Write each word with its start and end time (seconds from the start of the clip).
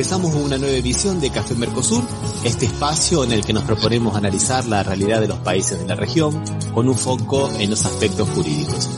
Empezamos 0.00 0.34
una 0.34 0.56
nueva 0.56 0.78
edición 0.78 1.20
de 1.20 1.28
Café 1.28 1.54
Mercosur, 1.54 2.02
este 2.42 2.64
espacio 2.64 3.22
en 3.22 3.32
el 3.32 3.44
que 3.44 3.52
nos 3.52 3.64
proponemos 3.64 4.16
analizar 4.16 4.64
la 4.64 4.82
realidad 4.82 5.20
de 5.20 5.28
los 5.28 5.40
países 5.40 5.78
de 5.78 5.86
la 5.86 5.94
región 5.94 6.42
con 6.72 6.88
un 6.88 6.96
foco 6.96 7.50
en 7.58 7.68
los 7.68 7.84
aspectos 7.84 8.26
jurídicos. 8.30 8.88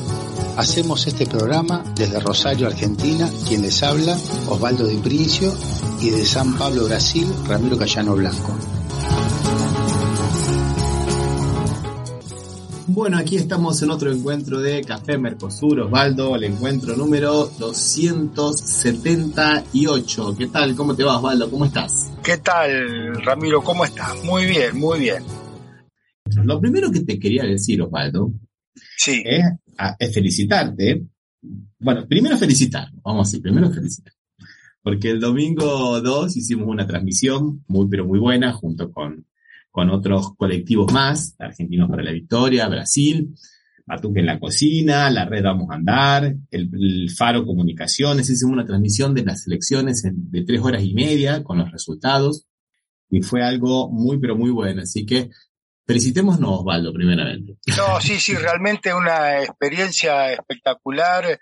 Hacemos 0.57 1.05
este 1.09 1.27
programa 1.27 1.83
desde 1.97 2.21
Rosario, 2.21 2.69
Argentina, 2.69 3.29
quien 3.49 3.63
les 3.63 3.83
habla, 3.83 4.17
Osvaldo 4.49 4.87
Di 4.87 4.99
Princio, 4.99 5.53
y 6.01 6.11
de 6.11 6.25
San 6.25 6.57
Pablo, 6.57 6.85
Brasil, 6.85 7.27
Ramiro 7.49 7.77
Cayano 7.77 8.15
Blanco. 8.15 8.57
Bueno, 12.95 13.17
aquí 13.17 13.37
estamos 13.37 13.83
en 13.83 13.91
otro 13.91 14.13
encuentro 14.13 14.61
de 14.61 14.83
Café 14.83 15.17
Mercosur, 15.17 15.81
Osvaldo, 15.81 16.37
el 16.37 16.45
encuentro 16.45 16.95
número 16.95 17.51
278. 17.59 20.37
¿Qué 20.37 20.49
tal? 20.49 20.77
¿Cómo 20.77 20.95
te 20.95 21.03
va, 21.03 21.17
Osvaldo? 21.17 21.51
¿Cómo 21.51 21.65
estás? 21.65 22.13
¿Qué 22.23 22.37
tal, 22.37 23.15
Ramiro? 23.25 23.63
¿Cómo 23.63 23.87
estás? 23.87 24.23
Muy 24.25 24.45
bien, 24.45 24.79
muy 24.79 25.01
bien. 25.01 25.23
Lo 26.45 26.61
primero 26.61 26.93
que 26.93 27.01
te 27.01 27.19
quería 27.19 27.45
decir, 27.45 27.81
Osvaldo, 27.81 28.31
sí. 28.99 29.23
es, 29.25 29.43
es 29.99 30.13
felicitarte. 30.13 31.07
Bueno, 31.79 32.07
primero 32.07 32.37
felicitar, 32.37 32.89
vamos 33.03 33.27
a 33.27 33.31
decir, 33.31 33.41
primero 33.41 33.71
felicitar. 33.71 34.13
Porque 34.83 35.09
el 35.09 35.19
domingo 35.19 35.99
2 35.99 36.37
hicimos 36.37 36.69
una 36.69 36.87
transmisión 36.87 37.65
muy, 37.69 37.89
pero 37.89 38.05
muy 38.05 38.19
buena 38.19 38.53
junto 38.53 38.93
con 38.93 39.25
con 39.73 39.89
otros 39.91 40.37
colectivos 40.37 40.93
más, 40.93 41.35
Argentinos 41.39 41.89
para 41.89 42.03
la 42.03 42.13
Victoria, 42.13 42.69
Brasil, 42.69 43.35
Batuque 43.87 44.21
en 44.21 44.27
la 44.27 44.39
Cocina, 44.39 45.11
la 45.11 45.25
Red 45.25 45.43
Vamos 45.43 45.71
a 45.71 45.75
Andar, 45.75 46.35
el, 46.51 47.11
Faro 47.11 47.45
Comunicaciones, 47.47 48.29
hicimos 48.29 48.53
una 48.53 48.67
transmisión 48.67 49.15
de 49.15 49.25
las 49.25 49.47
elecciones 49.47 50.03
de 50.05 50.45
tres 50.45 50.61
horas 50.61 50.85
y 50.85 50.93
media 50.93 51.43
con 51.43 51.59
los 51.59 51.73
resultados 51.73 52.47
y 53.11 53.23
fue 53.23 53.43
algo 53.43 53.91
muy, 53.91 54.21
pero 54.21 54.37
muy 54.37 54.51
bueno. 54.51 54.83
Así 54.83 55.07
que 55.07 55.31
felicitémonos, 55.87 56.61
Osvaldo, 56.61 56.93
primeramente. 56.93 57.57
No, 57.77 57.99
sí, 58.01 58.21
sí, 58.21 58.35
realmente 58.35 58.95
una 58.95 59.43
experiencia 59.43 60.33
espectacular. 60.33 61.41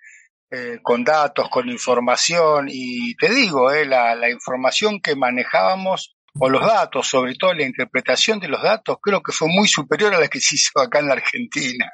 Eh, 0.52 0.80
con 0.82 1.04
datos, 1.04 1.48
con 1.48 1.68
información, 1.68 2.66
y 2.68 3.14
te 3.14 3.32
digo, 3.32 3.70
eh, 3.70 3.86
la, 3.86 4.16
la 4.16 4.28
información 4.28 5.00
que 5.00 5.14
manejábamos 5.14 6.16
o 6.38 6.48
los 6.48 6.60
datos, 6.60 7.06
sobre 7.06 7.34
todo 7.34 7.52
la 7.54 7.66
interpretación 7.66 8.38
de 8.38 8.48
los 8.48 8.62
datos, 8.62 8.98
creo 9.02 9.22
que 9.22 9.32
fue 9.32 9.48
muy 9.48 9.68
superior 9.68 10.14
a 10.14 10.20
la 10.20 10.28
que 10.28 10.40
se 10.40 10.54
hizo 10.54 10.78
acá 10.80 11.00
en 11.00 11.06
la 11.08 11.14
Argentina. 11.14 11.90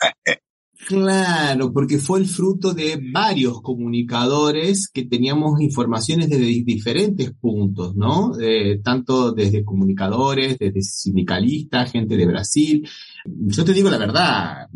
Claro, 0.84 1.72
porque 1.72 1.98
fue 1.98 2.20
el 2.20 2.26
fruto 2.28 2.74
de 2.74 3.00
varios 3.12 3.62
comunicadores 3.62 4.90
que 4.92 5.04
teníamos 5.04 5.60
informaciones 5.60 6.28
desde 6.28 6.44
diferentes 6.44 7.32
puntos, 7.32 7.96
¿no? 7.96 8.32
tanto 8.84 9.32
desde 9.32 9.64
comunicadores, 9.64 10.58
desde 10.58 10.82
sindicalistas, 10.82 11.90
gente 11.90 12.16
de 12.16 12.26
Brasil. 12.26 12.88
Yo 13.24 13.64
te 13.64 13.72
digo 13.72 13.90
la 13.90 13.98
verdad, 13.98 14.68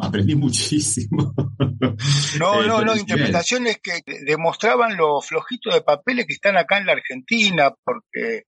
aprendí 0.00 0.34
muchísimo. 0.36 1.34
No, 2.38 2.62
no, 2.66 2.82
no, 2.82 2.96
interpretaciones 2.96 3.78
que 3.82 4.02
demostraban 4.24 4.96
los 4.96 5.26
flojitos 5.26 5.74
de 5.74 5.82
papeles 5.82 6.26
que 6.26 6.34
están 6.34 6.56
acá 6.56 6.78
en 6.78 6.86
la 6.86 6.92
Argentina, 6.92 7.72
porque 7.84 8.44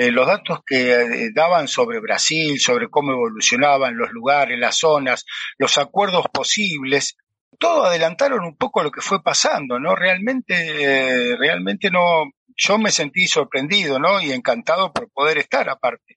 eh, 0.00 0.10
los 0.10 0.26
datos 0.26 0.60
que 0.66 0.92
eh, 0.92 1.30
daban 1.34 1.68
sobre 1.68 2.00
Brasil, 2.00 2.58
sobre 2.58 2.88
cómo 2.88 3.12
evolucionaban 3.12 3.98
los 3.98 4.10
lugares, 4.12 4.58
las 4.58 4.78
zonas, 4.78 5.26
los 5.58 5.76
acuerdos 5.76 6.24
posibles, 6.32 7.18
todo 7.58 7.84
adelantaron 7.84 8.42
un 8.46 8.56
poco 8.56 8.82
lo 8.82 8.90
que 8.90 9.02
fue 9.02 9.22
pasando, 9.22 9.78
¿no? 9.78 9.94
Realmente, 9.94 10.54
eh, 10.54 11.36
realmente 11.36 11.90
no, 11.90 12.24
yo 12.56 12.78
me 12.78 12.90
sentí 12.90 13.26
sorprendido, 13.26 13.98
¿no? 13.98 14.22
Y 14.22 14.32
encantado 14.32 14.90
por 14.90 15.10
poder 15.10 15.36
estar 15.36 15.68
aparte, 15.68 16.16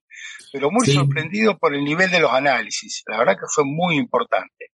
pero 0.54 0.71
muy 0.71 0.88
sorprendido 0.88 1.58
por 1.58 1.76
el 1.76 1.83
nivel 1.83 2.10
de 2.10 2.21
los 2.21 2.32
análisis. 2.32 3.04
La 3.08 3.17
verdad 3.17 3.33
que 3.33 3.48
fue 3.54 3.65
muy 3.65 3.98
importante. 3.98 4.71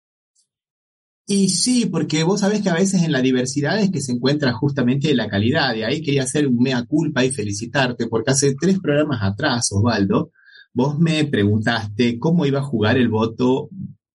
Y 1.27 1.49
sí, 1.49 1.87
porque 1.87 2.23
vos 2.23 2.41
sabés 2.41 2.61
que 2.61 2.69
a 2.69 2.75
veces 2.75 3.03
en 3.03 3.13
la 3.13 3.23
diversidad 3.23 3.81
es 3.81 3.91
que 3.91 4.03
se 4.03 4.13
encuentra 4.13 4.53
justamente 4.53 5.15
la 5.15 5.29
calidad. 5.29 5.75
Y 5.75 5.83
ahí 5.83 6.03
quería 6.03 6.25
hacer 6.25 6.47
un 6.47 6.59
mea 6.59 6.85
culpa 6.85 7.25
y 7.25 7.31
felicitarte, 7.31 8.09
porque 8.09 8.33
hace 8.33 8.55
tres 8.61 8.79
programas 8.79 9.23
atrás, 9.23 9.71
Osvaldo, 9.73 10.33
vos 10.75 10.99
me 10.99 11.25
preguntaste 11.25 12.19
cómo 12.19 12.45
iba 12.45 12.59
a 12.59 12.65
jugar 12.65 12.99
el 12.99 13.09
voto, 13.09 13.71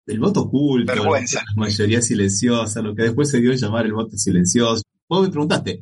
el 0.06 0.20
voto 0.20 0.42
oculto, 0.42 0.94
Vergüenza. 0.94 1.42
la 1.56 1.62
mayoría 1.64 2.02
silenciosa, 2.02 2.82
lo 2.82 2.94
que 2.94 3.04
después 3.04 3.30
se 3.30 3.40
dio 3.40 3.54
a 3.54 3.56
llamar 3.56 3.88
el 3.88 3.94
voto 3.94 4.16
silencioso. 4.16 4.84
Vos 5.08 5.24
me 5.24 5.30
preguntaste, 5.30 5.82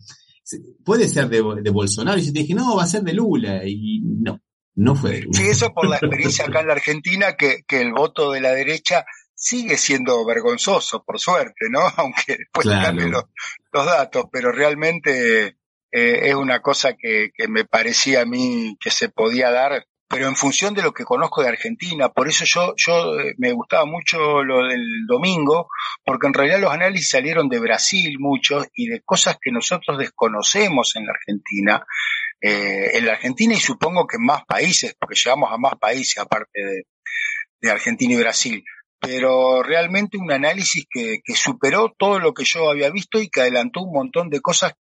¿puede 0.85 1.09
ser 1.09 1.27
de, 1.27 1.41
Bolsonaro? 1.41 2.19
Y 2.19 2.23
yo 2.23 2.31
te 2.31 2.39
dije, 2.39 2.53
no, 2.53 2.77
va 2.77 2.83
a 2.83 2.88
ser 2.88 3.03
de 3.03 3.11
Lula. 3.11 3.67
Y 3.67 3.99
no, 4.01 4.39
no 4.75 4.95
fue 4.95 5.11
de 5.11 5.21
Lula. 5.23 5.38
Sí, 5.38 5.44
eso 5.49 5.73
por 5.73 5.89
la 5.89 5.97
experiencia 6.01 6.45
acá 6.45 6.61
en 6.61 6.67
la 6.67 6.73
Argentina, 6.73 7.33
que, 7.38 7.63
que 7.67 7.81
el 7.81 7.91
voto 7.91 8.31
de 8.31 8.39
la 8.39 8.51
derecha 8.51 9.03
sigue 9.38 9.78
siendo 9.78 10.25
vergonzoso, 10.25 11.03
por 11.03 11.20
suerte, 11.20 11.68
¿no? 11.70 11.81
Aunque 11.98 12.38
después 12.38 12.68
cambien 12.68 13.12
los, 13.12 13.25
datos, 13.72 14.25
pero 14.31 14.52
realmente 14.52 15.58
eh, 15.92 16.20
es 16.24 16.34
una 16.34 16.62
cosa 16.62 16.94
que, 16.94 17.30
que, 17.31 17.48
me 17.48 17.64
parecía 17.64 18.22
a 18.22 18.25
mí 18.25 18.75
que 18.80 18.90
se 18.90 19.09
podía 19.09 19.52
dar, 19.52 19.86
pero 20.09 20.28
en 20.28 20.36
función 20.36 20.74
de 20.74 20.81
lo 20.81 20.92
que 20.92 21.03
conozco 21.03 21.44
de 21.44 21.50
Argentina. 21.50 22.09
Por 22.09 22.28
eso 22.28 22.44
yo, 22.46 22.74
yo 22.75 23.20
eh, 23.20 23.36
me 23.38 23.52
gustaba 23.52 23.86
mucho 23.86 24.44
lo 24.44 24.66
del 24.66 25.06
domingo, 25.06 25.69
porque 26.04 26.25
en 26.25 26.34
realidad 26.34 26.59
los 26.59 26.74
análisis 26.74 27.12
salieron 27.12 27.48
de 27.50 27.59
Brasil 27.59 28.18
muchos 28.18 28.66
y 28.74 28.88
de 28.88 29.02
cosas 29.02 29.38
que 29.40 29.52
nosotros 29.52 30.00
desconocemos 30.00 30.96
en 30.96 31.06
la 31.06 31.12
Argentina. 31.12 31.86
Eh, 32.42 32.98
en 32.98 33.06
la 33.06 33.14
Argentina 33.14 33.54
y 33.54 33.59
supongo 33.59 34.08
que 34.08 34.18
en 34.18 34.25
más 34.25 34.44
países, 34.46 34.96
porque 35.00 35.16
llegamos 35.16 35.52
a 35.52 35.58
más 35.58 35.75
países 35.80 36.18
aparte 36.18 36.64
de, 36.64 36.84
de 37.62 37.72
Argentina 37.72 38.14
y 38.14 38.18
Brasil 38.18 38.64
pero 39.00 39.63
realmente 39.63 40.18
un 40.18 40.31
análisis 40.31 40.85
que, 40.90 41.19
que, 41.24 41.35
superó 41.35 41.94
todo 41.97 42.19
lo 42.19 42.34
que 42.34 42.46
yo 42.46 42.69
había 42.69 42.90
visto 42.90 43.19
y 43.19 43.30
que 43.30 43.41
adelantó 43.41 43.81
un 43.81 43.94
montón 43.94 44.30
de 44.30 44.41
cosas 44.41 44.74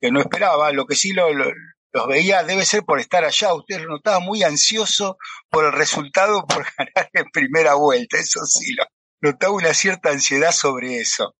que 0.00 0.10
no 0.10 0.20
esperaba. 0.20 0.72
Lo 0.72 0.86
que 0.86 0.94
sí 0.94 1.12
lo, 1.12 1.32
los 1.32 2.06
veía 2.08 2.42
debe 2.42 2.64
ser 2.64 2.84
por 2.84 3.00
estar 3.00 3.24
allá. 3.24 3.54
Usted 3.54 3.80
lo 3.80 3.88
notaba 3.88 4.20
muy 4.20 4.42
ansioso 4.42 5.16
por 5.50 5.64
el 5.64 5.72
resultado, 5.72 6.44
por 6.46 6.66
ganar 6.76 7.10
en 7.12 7.24
primera 7.32 7.74
vuelta. 7.74 8.18
Eso 8.18 8.44
sí, 8.44 8.74
lo, 8.74 8.84
notaba 9.20 9.54
una 9.54 9.74
cierta 9.74 10.10
ansiedad 10.10 10.52
sobre 10.52 10.98
eso. 10.98 11.34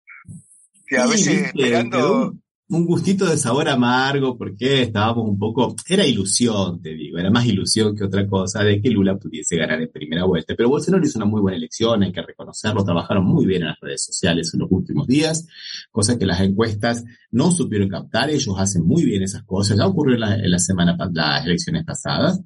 Que 0.87 0.99
a 0.99 1.07
veces 1.07 1.47
esperando 1.47 2.35
un 2.73 2.87
gustito 2.87 3.27
de 3.27 3.37
sabor 3.37 3.69
amargo 3.69 4.39
porque 4.39 4.83
estábamos 4.83 5.29
un 5.29 5.39
poco, 5.39 5.77
era 5.87 6.07
ilusión, 6.07 6.81
te 6.81 6.95
digo, 6.95 7.19
era 7.19 7.31
más 7.31 7.45
ilusión 7.45 7.95
que 7.95 8.05
otra 8.05 8.27
cosa 8.27 8.65
de 8.65 8.81
que 8.81 8.89
Lula 8.89 9.19
pudiese 9.19 9.57
ganar 9.57 9.83
en 9.83 9.91
primera 9.93 10.25
vuelta. 10.25 10.55
Pero 10.57 10.71
Bolsonaro 10.71 11.05
hizo 11.05 11.19
una 11.19 11.27
muy 11.27 11.43
buena 11.43 11.59
elección, 11.59 12.03
hay 12.03 12.13
que 12.13 12.23
reconocerlo, 12.23 12.83
trabajaron 12.83 13.27
muy 13.27 13.45
bien 13.45 13.63
en 13.63 13.69
las 13.69 13.81
redes 13.81 14.07
sociales 14.07 14.53
en 14.55 14.61
los 14.61 14.71
últimos 14.71 15.07
días, 15.07 15.47
cosa 15.91 16.19
que 16.19 16.25
las 16.25 16.41
encuestas 16.41 17.05
no 17.31 17.51
supieron 17.51 17.91
captar, 17.91 18.31
ellos 18.31 18.55
hacen 18.57 18.87
muy 18.87 19.05
bien 19.05 19.23
esas 19.23 19.43
cosas, 19.45 19.77
ya 19.77 19.87
ocurrió 19.87 20.15
en 20.15 20.21
la, 20.21 20.35
en 20.37 20.51
la 20.51 20.59
semana, 20.59 20.97
las 21.13 21.45
elecciones 21.45 21.85
pasadas. 21.85 22.41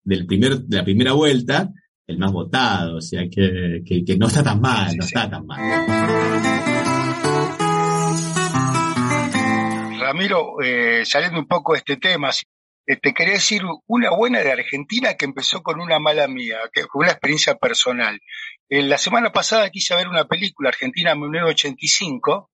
del 0.03 0.25
primer, 0.27 0.61
de 0.61 0.77
la 0.77 0.85
primera 0.85 1.13
vuelta, 1.13 1.71
el 2.07 2.19
más 2.19 2.33
votado. 2.33 2.97
O 2.97 3.03
sea 3.03 3.29
que, 3.29 3.83
que, 3.85 4.17
no 4.17 4.29
está 4.29 4.43
tan 4.43 4.59
mal, 4.61 4.97
no 4.97 5.05
está 5.05 5.29
tan 5.29 5.45
mal. 5.47 5.61
Ramiro, 10.01 10.63
eh, 10.63 11.05
saliendo 11.05 11.39
un 11.39 11.47
poco 11.47 11.75
de 11.75 11.79
este 11.79 11.99
tema, 11.99 12.31
eh, 12.31 12.33
te 12.97 13.13
quería 13.13 13.35
decir 13.35 13.63
una 13.87 14.11
buena 14.11 14.41
de 14.41 14.53
Argentina 14.53 15.15
que 15.15 15.27
empezó 15.27 15.63
con 15.63 15.81
una 15.81 15.99
mala 15.99 16.27
mía, 16.27 16.59
que 16.73 16.87
fue 16.87 17.03
una 17.03 17.13
experiencia 17.13 17.55
personal. 17.57 18.21
Eh, 18.69 18.83
la 18.83 18.99
semana 18.99 19.31
pasada 19.31 19.71
quise 19.71 19.95
ver 19.95 20.09
una 20.09 20.25
película 20.25 20.71
argentina 20.71 21.15
1985, 21.15 22.51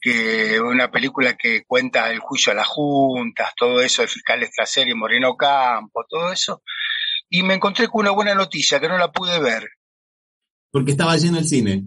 que 0.00 0.58
una 0.60 0.90
película 0.90 1.36
que 1.36 1.64
cuenta 1.66 2.10
el 2.10 2.18
juicio 2.18 2.52
a 2.52 2.54
las 2.54 2.66
juntas, 2.66 3.52
todo 3.56 3.80
eso, 3.80 4.02
el 4.02 4.08
fiscal 4.08 4.42
extraserio 4.42 4.96
Moreno 4.96 5.36
Campo, 5.36 6.04
todo 6.08 6.32
eso, 6.32 6.62
y 7.28 7.42
me 7.42 7.54
encontré 7.54 7.88
con 7.88 8.02
una 8.02 8.10
buena 8.10 8.34
noticia 8.34 8.80
que 8.80 8.88
no 8.88 8.96
la 8.96 9.12
pude 9.12 9.38
ver. 9.40 9.68
Porque 10.70 10.92
estaba 10.92 11.16
lleno 11.16 11.38
el 11.38 11.46
cine 11.46 11.84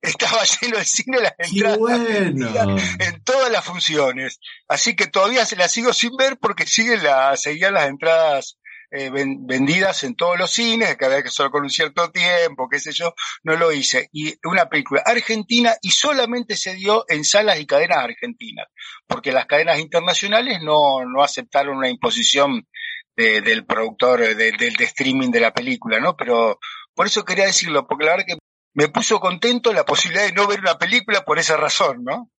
estaba 0.00 0.44
lleno 0.44 0.78
el 0.78 0.84
cine 0.84 1.20
las 1.20 1.34
entradas 1.38 2.96
en 3.00 3.22
todas 3.24 3.50
las 3.50 3.64
funciones. 3.64 4.40
Así 4.68 4.94
que 4.94 5.06
todavía 5.06 5.44
se 5.44 5.56
la 5.56 5.68
sigo 5.68 5.92
sin 5.92 6.16
ver 6.16 6.38
porque 6.38 6.66
siguen 6.66 7.02
la, 7.02 7.36
seguían 7.36 7.74
las 7.74 7.88
entradas 7.88 8.58
eh, 8.90 9.10
vendidas 9.10 10.02
en 10.04 10.16
todos 10.16 10.38
los 10.38 10.50
cines, 10.50 10.96
cada 10.96 11.16
vez 11.16 11.24
que 11.24 11.30
solo 11.30 11.50
con 11.50 11.62
un 11.62 11.68
cierto 11.68 12.10
tiempo, 12.10 12.70
qué 12.70 12.80
sé 12.80 12.92
yo, 12.92 13.12
no 13.42 13.54
lo 13.54 13.70
hice. 13.70 14.08
Y 14.12 14.34
una 14.44 14.66
película 14.70 15.02
argentina 15.04 15.74
y 15.82 15.90
solamente 15.90 16.56
se 16.56 16.74
dio 16.74 17.04
en 17.08 17.22
salas 17.24 17.60
y 17.60 17.66
cadenas 17.66 17.98
argentinas, 17.98 18.66
porque 19.06 19.30
las 19.30 19.44
cadenas 19.44 19.78
internacionales 19.78 20.60
no, 20.62 21.04
no 21.04 21.22
aceptaron 21.22 21.76
una 21.76 21.90
imposición 21.90 22.66
del 23.14 23.66
productor 23.66 24.20
del 24.36 24.56
de 24.56 24.84
streaming 24.84 25.32
de 25.32 25.40
la 25.40 25.52
película, 25.52 25.98
¿no? 25.98 26.16
Pero 26.16 26.60
por 26.94 27.06
eso 27.06 27.24
quería 27.24 27.46
decirlo, 27.46 27.84
porque 27.86 28.04
la 28.04 28.12
verdad 28.12 28.26
que 28.28 28.38
me 28.78 28.88
puso 28.88 29.18
contento 29.18 29.72
la 29.72 29.84
posibilidad 29.84 30.24
de 30.24 30.32
no 30.32 30.46
ver 30.46 30.60
una 30.60 30.78
película 30.78 31.24
por 31.24 31.40
esa 31.40 31.56
razón, 31.56 32.04
¿no? 32.04 32.30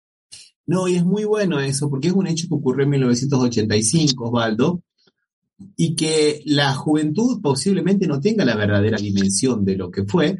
No, 0.66 0.86
y 0.86 0.94
es 0.94 1.04
muy 1.04 1.24
bueno 1.24 1.58
eso, 1.58 1.90
porque 1.90 2.06
es 2.08 2.14
un 2.14 2.28
hecho 2.28 2.46
que 2.46 2.54
ocurrió 2.54 2.84
en 2.84 2.90
1985, 2.90 4.24
Osvaldo, 4.28 4.84
y 5.76 5.96
que 5.96 6.40
la 6.46 6.74
juventud 6.74 7.40
posiblemente 7.42 8.06
no 8.06 8.20
tenga 8.20 8.44
la 8.44 8.54
verdadera 8.54 8.98
dimensión 8.98 9.64
de 9.64 9.76
lo 9.76 9.90
que 9.90 10.04
fue, 10.04 10.36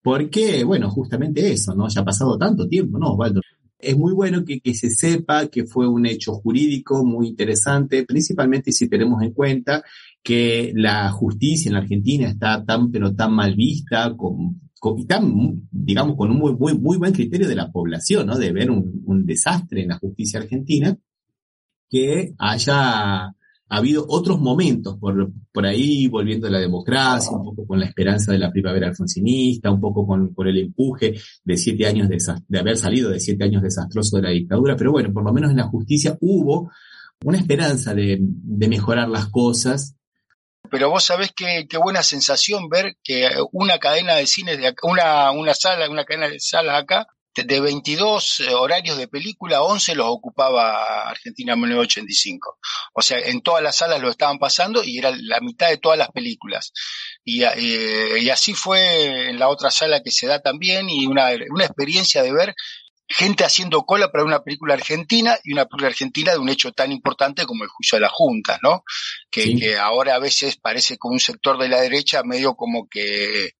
porque, 0.00 0.62
bueno, 0.62 0.88
justamente 0.88 1.50
eso, 1.50 1.74
¿no? 1.74 1.88
Ya 1.88 2.02
ha 2.02 2.04
pasado 2.04 2.38
tanto 2.38 2.68
tiempo, 2.68 3.00
¿no, 3.00 3.14
Osvaldo? 3.14 3.40
Es 3.76 3.96
muy 3.96 4.12
bueno 4.12 4.44
que, 4.44 4.60
que, 4.60 4.74
se 4.74 4.88
sepa 4.88 5.48
que 5.48 5.64
fue 5.64 5.88
un 5.88 6.06
hecho 6.06 6.34
jurídico 6.34 7.04
muy 7.04 7.26
interesante, 7.26 8.04
principalmente 8.04 8.70
si 8.70 8.88
tenemos 8.88 9.20
en 9.20 9.32
cuenta 9.32 9.82
que 10.22 10.70
la 10.76 11.10
justicia 11.10 11.70
en 11.70 11.74
la 11.74 11.80
Argentina 11.80 12.28
está 12.28 12.64
tan 12.64 12.92
pero 12.92 13.12
tan 13.16 13.32
mal 13.32 13.56
vista, 13.56 14.14
con 14.16 14.69
y 14.96 15.04
tan, 15.04 15.68
digamos, 15.70 16.16
con 16.16 16.30
un 16.30 16.38
muy, 16.38 16.54
muy, 16.54 16.78
muy 16.78 16.96
buen 16.96 17.12
criterio 17.12 17.48
de 17.48 17.54
la 17.54 17.70
población, 17.70 18.26
¿no? 18.26 18.38
De 18.38 18.52
ver 18.52 18.70
un, 18.70 19.02
un 19.06 19.26
desastre 19.26 19.82
en 19.82 19.88
la 19.88 19.98
justicia 19.98 20.40
argentina, 20.40 20.96
que 21.90 22.32
haya 22.38 23.34
habido 23.68 24.04
otros 24.08 24.40
momentos 24.40 24.96
por, 24.98 25.32
por 25.52 25.66
ahí, 25.66 26.08
volviendo 26.08 26.48
a 26.48 26.50
la 26.50 26.58
democracia, 26.58 27.36
un 27.36 27.44
poco 27.44 27.66
con 27.66 27.78
la 27.78 27.86
esperanza 27.86 28.32
de 28.32 28.38
la 28.38 28.50
primavera 28.50 28.88
alfonsinista, 28.88 29.70
un 29.70 29.80
poco 29.80 30.06
con, 30.06 30.34
con 30.34 30.48
el 30.48 30.58
empuje 30.58 31.14
de 31.44 31.56
siete 31.56 31.86
años 31.86 32.08
de, 32.08 32.18
de 32.48 32.58
haber 32.58 32.76
salido 32.76 33.10
de 33.10 33.20
siete 33.20 33.44
años 33.44 33.62
desastrosos 33.62 34.20
de 34.20 34.22
la 34.22 34.30
dictadura, 34.30 34.76
pero 34.76 34.90
bueno, 34.92 35.12
por 35.12 35.24
lo 35.24 35.32
menos 35.32 35.50
en 35.50 35.58
la 35.58 35.68
justicia 35.68 36.16
hubo 36.20 36.70
una 37.24 37.38
esperanza 37.38 37.94
de, 37.94 38.18
de 38.20 38.68
mejorar 38.68 39.08
las 39.08 39.26
cosas 39.28 39.96
pero 40.70 40.90
vos 40.90 41.04
sabés 41.04 41.30
qué, 41.34 41.66
qué 41.68 41.78
buena 41.78 42.02
sensación 42.02 42.68
ver 42.68 42.96
que 43.02 43.30
una 43.52 43.78
cadena 43.78 44.14
de 44.14 44.26
cines, 44.26 44.58
de 44.58 44.74
una, 44.82 45.30
una 45.30 45.54
sala, 45.54 45.88
una 45.88 46.04
cadena 46.04 46.28
de 46.28 46.40
salas 46.40 46.82
acá, 46.82 47.06
de 47.34 47.60
22 47.60 48.40
eh, 48.40 48.54
horarios 48.54 48.98
de 48.98 49.08
película, 49.08 49.62
11 49.62 49.94
los 49.94 50.06
ocupaba 50.08 51.08
Argentina 51.08 51.56
1985. 51.56 52.58
O 52.94 53.02
sea, 53.02 53.18
en 53.18 53.40
todas 53.40 53.62
las 53.62 53.76
salas 53.76 54.00
lo 54.00 54.10
estaban 54.10 54.38
pasando 54.38 54.82
y 54.84 54.98
era 54.98 55.12
la 55.16 55.40
mitad 55.40 55.68
de 55.68 55.78
todas 55.78 55.98
las 55.98 56.10
películas. 56.10 56.72
Y, 57.24 57.44
eh, 57.44 58.18
y 58.20 58.30
así 58.30 58.54
fue 58.54 59.30
en 59.30 59.38
la 59.38 59.48
otra 59.48 59.70
sala 59.70 60.02
que 60.02 60.10
se 60.10 60.26
da 60.26 60.40
también 60.40 60.90
y 60.90 61.06
una, 61.06 61.30
una 61.50 61.64
experiencia 61.64 62.22
de 62.22 62.32
ver 62.32 62.54
gente 63.12 63.44
haciendo 63.44 63.82
cola 63.82 64.12
para 64.12 64.24
una 64.24 64.44
película 64.44 64.74
argentina 64.74 65.36
y 65.42 65.52
una 65.52 65.66
película 65.66 65.88
argentina 65.88 66.32
de 66.32 66.38
un 66.38 66.48
hecho 66.48 66.70
tan 66.70 66.92
importante 66.92 67.44
como 67.44 67.64
el 67.64 67.70
juicio 67.70 67.96
de 67.96 68.02
la 68.02 68.08
Junta, 68.08 68.58
¿no? 68.62 68.84
Que, 69.30 69.76
ahora 69.76 70.14
a 70.14 70.20
veces 70.20 70.56
parece 70.56 70.96
como 70.96 71.14
un 71.14 71.20
sector 71.20 71.58
de 71.58 71.68
la 71.68 71.80
derecha 71.80 72.22
medio 72.22 72.54
como 72.54 72.86
que 72.88 73.50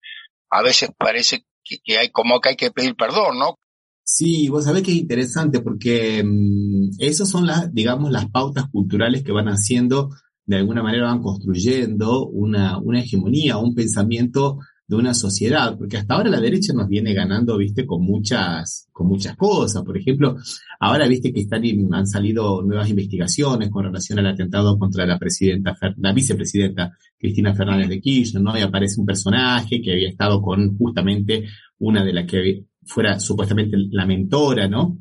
a 0.50 0.62
veces 0.62 0.90
parece 0.96 1.44
que, 1.64 1.98
hay 1.98 2.10
como 2.10 2.40
que 2.40 2.50
hay 2.50 2.56
que 2.56 2.70
pedir 2.70 2.94
perdón, 2.94 3.38
¿no? 3.38 3.58
Sí, 4.04 4.48
vos 4.48 4.64
sabés 4.64 4.84
que 4.84 4.92
es 4.92 4.98
interesante 4.98 5.60
porque 5.60 6.22
mm, 6.24 6.90
esas 6.98 7.28
son 7.28 7.46
las, 7.46 7.74
digamos, 7.74 8.12
las 8.12 8.30
pautas 8.30 8.66
culturales 8.70 9.24
que 9.24 9.32
van 9.32 9.48
haciendo, 9.48 10.10
de 10.46 10.58
alguna 10.58 10.82
manera 10.82 11.06
van 11.06 11.22
construyendo 11.22 12.26
una, 12.26 12.78
una 12.78 13.00
hegemonía, 13.00 13.58
un 13.58 13.74
pensamiento 13.74 14.58
de 14.90 14.96
una 14.96 15.14
sociedad, 15.14 15.78
porque 15.78 15.98
hasta 15.98 16.14
ahora 16.14 16.30
la 16.30 16.40
derecha 16.40 16.72
nos 16.72 16.88
viene 16.88 17.14
ganando, 17.14 17.56
viste, 17.56 17.86
con 17.86 18.02
muchas, 18.02 18.88
con 18.90 19.06
muchas 19.06 19.36
cosas. 19.36 19.84
Por 19.84 19.96
ejemplo, 19.96 20.36
ahora 20.80 21.06
viste 21.06 21.32
que 21.32 21.42
están, 21.42 21.62
han 21.92 22.08
salido 22.08 22.60
nuevas 22.60 22.90
investigaciones 22.90 23.70
con 23.70 23.84
relación 23.84 24.18
al 24.18 24.26
atentado 24.26 24.76
contra 24.80 25.06
la 25.06 25.16
presidenta, 25.16 25.76
la 25.96 26.12
vicepresidenta 26.12 26.92
Cristina 27.16 27.54
Fernández 27.54 27.88
de 27.88 28.00
Kirchner, 28.00 28.42
¿no? 28.42 28.58
Y 28.58 28.62
aparece 28.62 29.00
un 29.00 29.06
personaje 29.06 29.80
que 29.80 29.92
había 29.92 30.08
estado 30.08 30.42
con 30.42 30.76
justamente 30.76 31.44
una 31.78 32.04
de 32.04 32.12
las 32.12 32.26
que 32.26 32.64
fuera 32.82 33.20
supuestamente 33.20 33.76
la 33.92 34.04
mentora, 34.06 34.66
¿no? 34.66 34.98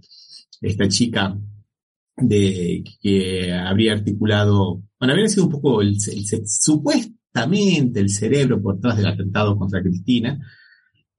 Esta 0.61 0.87
chica 0.87 1.35
de 2.15 2.83
que 3.01 3.51
habría 3.51 3.93
articulado, 3.93 4.83
bueno, 4.99 5.13
habría 5.13 5.29
sido 5.29 5.45
un 5.45 5.51
poco 5.51 5.81
el, 5.81 5.95
el 5.95 6.47
supuesto 6.47 7.18
el 7.33 8.09
cerebro 8.09 8.61
por 8.61 8.75
detrás 8.75 8.97
del 8.97 9.07
atentado 9.07 9.57
contra 9.57 9.81
Cristina. 9.81 10.39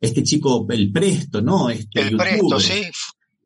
Este 0.00 0.22
chico, 0.22 0.66
el 0.70 0.90
Presto, 0.92 1.42
¿no? 1.42 1.70
Este 1.70 2.00
el 2.00 2.16
Presto, 2.16 2.60
sí. 2.60 2.82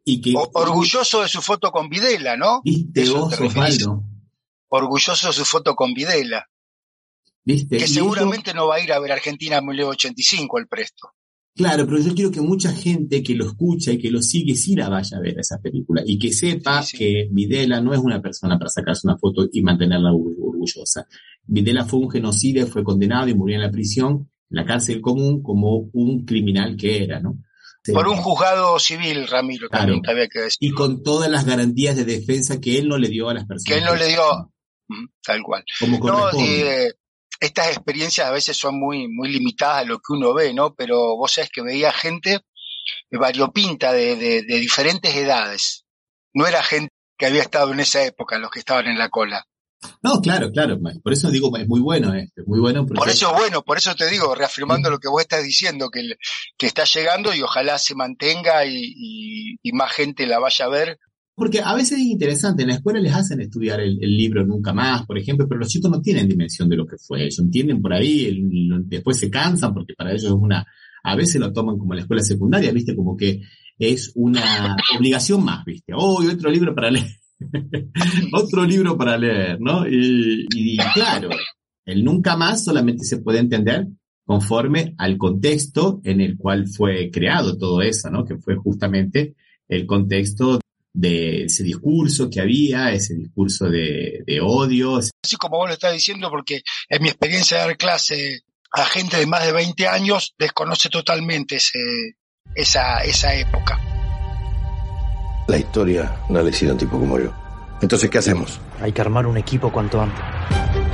Y 0.05 0.21
que, 0.21 0.35
orgulloso 0.37 1.23
de 1.23 1.29
su 1.29 1.41
foto 1.41 1.71
con 1.71 1.89
Videla, 1.89 2.37
¿no? 2.37 2.61
¿Viste 2.63 3.09
vos, 3.11 3.41
Osvaldo? 3.41 4.03
Orgulloso 4.69 5.29
de 5.29 5.33
su 5.33 5.45
foto 5.45 5.75
con 5.75 5.95
Videla. 5.95 6.47
¿Viste? 7.45 7.79
Que 7.79 7.89
seguramente 7.89 8.55
no 8.55 8.67
va 8.67 8.77
a 8.77 8.81
ir 8.81 8.93
a 8.93 8.99
ver 8.99 9.13
Argentina 9.13 9.59
en 9.59 9.67
1985 9.67 10.59
el 10.59 10.69
Presto. 10.69 11.15
Claro, 11.57 11.87
pero 11.87 12.01
yo 12.01 12.15
quiero 12.15 12.33
que 12.33 12.41
mucha 12.41 12.73
gente 12.73 13.23
que 13.23 13.37
lo 13.37 13.47
escucha 13.47 13.93
y 13.93 13.99
que 13.99 14.11
lo 14.11 14.21
sigue 14.21 14.57
sí 14.57 14.75
la 14.75 14.89
vaya 14.89 15.17
a 15.17 15.21
ver 15.21 15.39
esa 15.39 15.59
película 15.59 16.03
y 16.05 16.19
que 16.19 16.33
sepa 16.33 16.85
que 16.85 17.29
Videla 17.31 17.81
no 17.81 17.95
es 17.95 18.01
una 18.01 18.21
persona 18.21 18.59
para 18.59 18.71
sacarse 18.71 19.07
una 19.07 19.17
foto 19.17 19.47
y 19.53 19.63
mantenerla 19.63 20.13
orgullosa. 20.13 21.07
Videla 21.47 21.85
fue 21.85 22.01
un 22.01 22.11
genocida, 22.11 22.67
fue 22.67 22.83
condenado 22.83 23.29
y 23.29 23.35
murió 23.35 23.55
en 23.55 23.63
la 23.63 23.71
prisión, 23.71 24.29
en 24.51 24.57
la 24.57 24.65
cárcel 24.65 25.01
común, 25.01 25.45
como 25.45 25.91
un 25.93 26.25
criminal 26.25 26.77
que 26.77 27.05
era, 27.05 27.21
¿no? 27.21 27.39
Por 27.93 28.09
un 28.09 28.17
juzgado 28.17 28.79
civil, 28.79 29.29
Ramiro, 29.29 29.69
también 29.69 30.01
había 30.09 30.27
que 30.27 30.41
decir. 30.41 30.59
Y 30.61 30.73
con 30.73 31.03
todas 31.03 31.31
las 31.31 31.45
garantías 31.45 31.95
de 31.95 32.05
defensa 32.05 32.61
que 32.61 32.79
él 32.79 32.89
no 32.89 32.99
le 32.99 33.09
dio 33.09 33.29
a 33.29 33.35
las 33.35 33.45
personas. 33.45 33.65
Que 33.65 33.79
él 33.79 33.85
no 33.85 33.95
le 33.95 34.09
dio, 34.09 34.53
tal 35.23 35.43
cual. 35.43 35.65
Como 35.79 35.99
no, 35.99 36.31
eh, 36.41 36.95
estas 37.45 37.69
experiencias 37.69 38.27
a 38.27 38.33
veces 38.33 38.57
son 38.57 38.79
muy, 38.79 39.09
muy 39.09 39.31
limitadas 39.31 39.83
a 39.83 39.85
lo 39.85 39.99
que 39.99 40.13
uno 40.13 40.35
ve, 40.35 40.53
¿no? 40.55 40.75
Pero 40.75 41.17
vos 41.17 41.33
sabés 41.33 41.51
que 41.51 41.63
veía 41.63 41.93
gente 41.93 42.41
variopinta 43.11 43.93
de, 43.93 44.17
de, 44.17 44.43
de 44.43 44.59
diferentes 44.59 45.15
edades. 45.15 45.85
No 46.33 46.47
era 46.47 46.63
gente 46.63 46.93
que 47.17 47.27
había 47.27 47.43
estado 47.43 47.73
en 47.73 47.81
esa 47.81 48.03
época, 48.05 48.39
los 48.39 48.51
que 48.51 48.59
estaban 48.59 48.87
en 48.87 48.99
la 48.99 49.09
cola. 49.09 49.47
No, 50.03 50.21
claro, 50.21 50.51
claro. 50.51 50.79
Por 51.03 51.13
eso 51.13 51.31
digo, 51.31 51.55
es 51.57 51.69
muy 51.69 51.81
bueno 51.81 52.15
esto, 52.15 52.43
muy 52.47 52.61
bueno. 52.61 52.87
Por 52.87 53.09
eso 53.09 53.31
es 53.31 53.39
bueno, 53.39 53.63
por 53.63 53.79
eso 53.79 53.95
te 53.95 54.09
digo, 54.09 54.35
reafirmando 54.35 54.91
lo 54.91 54.99
que 54.99 55.09
vos 55.09 55.21
estás 55.21 55.43
diciendo, 55.43 55.91
que, 55.91 56.03
que 56.57 56.67
está 56.67 56.85
llegando 56.85 57.35
y 57.35 57.43
ojalá 57.43 57.79
se 57.79 57.95
mantenga 57.95 58.65
y, 58.67 59.59
más 59.73 59.93
gente 59.93 60.27
la 60.27 60.39
vaya 60.39 60.67
a 60.67 60.69
ver. 60.69 60.99
Porque 61.37 61.61
a 61.61 61.75
veces 61.75 61.99
es 61.99 62.05
interesante, 62.05 62.63
en 62.63 62.69
la 62.69 62.77
escuela 62.77 63.01
les 63.01 63.13
hacen 63.13 63.41
estudiar 63.41 63.81
el, 63.81 63.99
libro 63.99 64.47
nunca 64.47 64.73
más, 64.73 65.05
por 65.05 65.19
ejemplo, 65.19 65.49
pero 65.49 65.59
los 65.59 65.69
chicos 65.69 65.91
no 65.91 66.01
tienen 66.01 66.29
dimensión 66.29 66.69
de 66.69 66.77
lo 66.77 66.87
que 66.87 66.97
fue. 66.97 67.23
Ellos 67.23 67.41
entienden 67.41 67.83
por 67.83 67.93
ahí, 67.93 68.41
después 68.87 69.19
se 69.19 69.31
cansan 69.31 69.75
porque 69.75 69.95
para 69.95 70.11
ellos 70.11 70.25
es 70.25 70.31
una, 70.31 70.65
a 71.03 71.17
veces 71.17 71.41
lo 71.41 71.53
toman 71.53 71.77
como 71.77 71.93
la 71.93 72.03
escuela 72.03 72.23
secundaria, 72.23 72.71
viste, 72.71 72.95
como 72.95 73.17
que 73.17 73.41
es 73.79 74.13
una 74.15 74.77
obligación 74.97 75.45
más, 75.45 75.65
viste. 75.65 75.93
Oh, 75.97 76.23
otro 76.23 76.51
libro 76.51 76.75
para 76.75 76.91
leer. 76.91 77.17
Otro 78.33 78.65
libro 78.65 78.97
para 78.97 79.19
leer, 79.19 79.61
¿no? 79.61 79.87
Y, 79.89 80.77
claro, 80.95 81.31
el 81.85 82.05
nunca 82.05 82.37
más 82.37 82.65
solamente 82.65 83.05
se 83.05 83.19
puede 83.19 83.41
entender 83.41 83.89
conforme 84.25 84.95
al 84.99 85.19
contexto 85.19 86.01
en 86.05 86.21
el 86.21 86.39
cual 86.39 86.69
fue 86.69 87.11
creado 87.11 87.59
todo 87.59 87.83
eso, 87.83 88.09
¿no? 88.09 88.25
Que 88.25 88.39
fue 88.39 88.55
justamente 88.57 89.35
el 89.69 89.85
contexto 89.85 90.61
de 90.95 91.45
ese 91.45 91.65
discurso 91.65 92.31
que 92.31 92.41
había, 92.41 92.93
ese 92.93 93.15
discurso 93.15 93.69
de, 93.69 94.25
odio. 94.41 94.97
Así 94.97 95.37
como 95.37 95.59
vos 95.59 95.69
lo 95.69 95.75
estás 95.75 95.93
diciendo, 95.93 96.31
porque 96.31 96.63
en 96.89 97.03
mi 97.03 97.09
experiencia 97.09 97.59
de 97.59 97.65
dar 97.65 97.77
clase 97.77 98.41
a 98.73 98.85
gente 98.87 99.19
de 99.19 99.27
más 99.27 99.45
de 99.45 99.53
20 99.53 99.87
años 99.89 100.35
desconoce 100.39 100.89
totalmente 100.89 101.57
ese, 101.57 102.17
esa, 102.55 103.01
esa 103.01 103.35
época. 103.35 103.79
La 105.49 105.59
historia 105.59 106.17
no 106.31 106.39
ha 106.39 106.43
elegido 106.43 106.73
un 106.73 106.79
tipo 106.79 106.99
como 106.99 107.19
yo. 107.19 107.44
Entonces, 107.85 108.09
¿qué 108.09 108.17
hacemos? 108.17 108.59
Hay 108.81 108.93
que 108.93 109.03
armar 109.03 109.27
un 109.27 109.37
equipo 109.37 109.71
cuanto 109.71 110.01
antes. 110.01 110.19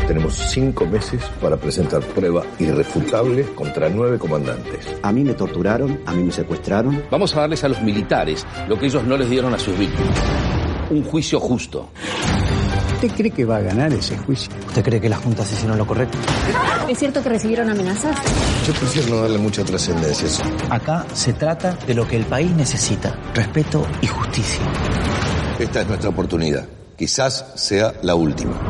Tenemos 0.09 0.35
cinco 0.35 0.85
meses 0.87 1.23
para 1.41 1.57
presentar 1.57 2.03
prueba 2.03 2.43
irrefutable 2.59 3.45
contra 3.55 3.89
nueve 3.89 4.19
comandantes. 4.19 4.97
A 5.01 5.13
mí 5.13 5.23
me 5.23 5.35
torturaron, 5.35 6.01
a 6.05 6.13
mí 6.13 6.25
me 6.25 6.33
secuestraron. 6.33 7.01
Vamos 7.09 7.37
a 7.37 7.43
darles 7.43 7.63
a 7.63 7.69
los 7.69 7.81
militares 7.81 8.45
lo 8.67 8.77
que 8.77 8.87
ellos 8.87 9.05
no 9.05 9.17
les 9.17 9.31
dieron 9.31 9.55
a 9.55 9.59
sus 9.61 9.79
víctimas. 9.79 10.19
Un 10.91 11.05
juicio 11.05 11.39
justo. 11.39 11.91
¿Usted 12.95 13.13
cree 13.17 13.31
que 13.31 13.45
va 13.45 13.59
a 13.59 13.61
ganar 13.61 13.93
ese 13.93 14.19
juicio? 14.19 14.53
¿Usted 14.67 14.83
cree 14.83 15.01
que 15.01 15.09
las 15.09 15.21
juntas 15.21 15.51
hicieron 15.53 15.79
lo 15.79 15.87
correcto? 15.87 16.19
¿Es 16.89 16.99
cierto 16.99 17.23
que 17.23 17.29
recibieron 17.29 17.71
amenazas? 17.71 18.17
Yo 18.67 18.73
prefiero 18.73 19.11
no 19.11 19.23
darle 19.23 19.39
mucha 19.39 19.65
trascendencia 19.65 20.27
a 20.27 20.29
eso. 20.29 20.43
Acá 20.71 21.07
se 21.15 21.35
trata 21.35 21.77
de 21.87 21.95
lo 21.95 22.09
que 22.09 22.17
el 22.17 22.25
país 22.25 22.51
necesita, 22.51 23.17
respeto 23.33 23.87
y 24.03 24.09
justicia. 24.09 24.65
Esta 25.61 25.83
es 25.83 25.87
nuestra 25.87 26.09
oportunidad. 26.09 26.80
Quizás 27.01 27.47
sea 27.55 27.95
la 28.03 28.15
última. 28.15 28.61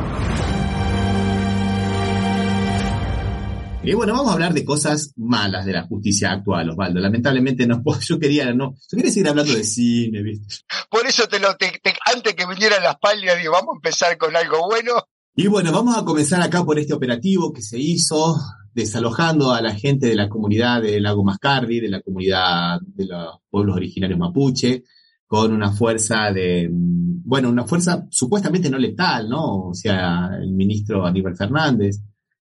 Y 3.82 3.92
bueno, 3.92 4.12
vamos 4.12 4.30
a 4.30 4.34
hablar 4.34 4.54
de 4.54 4.64
cosas 4.64 5.12
malas 5.16 5.66
de 5.66 5.72
la 5.72 5.82
justicia 5.82 6.30
actual, 6.30 6.70
Osvaldo. 6.70 7.00
Lamentablemente 7.00 7.66
no 7.66 7.82
puedo, 7.82 7.98
yo 8.02 8.20
quería, 8.20 8.54
no, 8.54 8.76
yo 8.88 8.96
quería 8.96 9.10
seguir 9.10 9.30
hablando 9.30 9.52
de 9.52 9.64
cine, 9.64 10.22
¿viste? 10.22 10.64
Por 10.88 11.04
eso 11.08 11.26
te 11.26 11.40
lo, 11.40 11.48
antes 11.48 12.34
que 12.36 12.46
viniera 12.46 12.78
la 12.78 12.92
espalda, 12.92 13.34
digo, 13.34 13.50
vamos 13.50 13.74
a 13.74 13.78
empezar 13.78 14.16
con 14.16 14.36
algo 14.36 14.64
bueno. 14.68 14.92
Y 15.34 15.48
bueno, 15.48 15.72
vamos 15.72 15.96
a 15.96 16.04
comenzar 16.04 16.40
acá 16.40 16.62
por 16.64 16.78
este 16.78 16.94
operativo 16.94 17.52
que 17.52 17.62
se 17.62 17.80
hizo, 17.80 18.36
desalojando 18.72 19.52
a 19.52 19.60
la 19.60 19.74
gente 19.74 20.06
de 20.06 20.14
la 20.14 20.28
comunidad 20.28 20.82
del 20.82 21.02
Lago 21.02 21.24
Mascardi, 21.24 21.80
de 21.80 21.88
la 21.88 22.00
comunidad 22.00 22.78
de 22.80 23.06
los 23.06 23.40
pueblos 23.50 23.74
originarios 23.74 24.20
mapuche, 24.20 24.84
con 25.30 25.52
una 25.52 25.70
fuerza 25.70 26.32
de, 26.32 26.68
bueno, 26.72 27.50
una 27.50 27.64
fuerza 27.64 28.04
supuestamente 28.10 28.68
no 28.68 28.78
letal, 28.78 29.28
¿no? 29.28 29.68
O 29.68 29.74
sea, 29.74 30.28
el 30.42 30.50
ministro 30.52 31.06
Aníbal 31.06 31.36
Fernández 31.36 32.02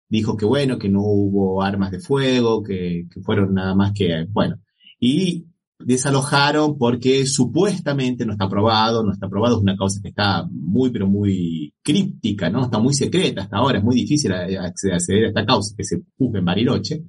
dijo 0.08 0.36
que 0.36 0.44
bueno, 0.44 0.78
que 0.78 0.88
no 0.88 1.00
hubo 1.02 1.64
armas 1.64 1.90
de 1.90 1.98
fuego, 1.98 2.62
que, 2.62 3.08
fueron 3.24 3.54
nada 3.54 3.74
más 3.74 3.92
que, 3.92 4.28
bueno, 4.30 4.60
y 5.00 5.46
desalojaron 5.80 6.78
porque 6.78 7.26
supuestamente 7.26 8.24
no 8.24 8.34
está 8.34 8.44
aprobado, 8.44 9.02
no 9.02 9.12
está 9.12 9.26
aprobado, 9.26 9.56
es 9.56 9.62
una 9.62 9.76
causa 9.76 10.00
que 10.00 10.10
está 10.10 10.46
muy, 10.48 10.90
pero 10.90 11.08
muy 11.08 11.74
críptica, 11.82 12.50
¿no? 12.50 12.66
Está 12.66 12.78
muy 12.78 12.94
secreta 12.94 13.42
hasta 13.42 13.56
ahora, 13.56 13.78
es 13.78 13.84
muy 13.84 13.96
difícil 13.96 14.32
acceder 14.32 15.24
a 15.24 15.28
esta 15.30 15.44
causa 15.44 15.74
que 15.76 15.82
se 15.82 16.02
juzga 16.16 16.38
en 16.38 16.44
Bariloche. 16.44 17.02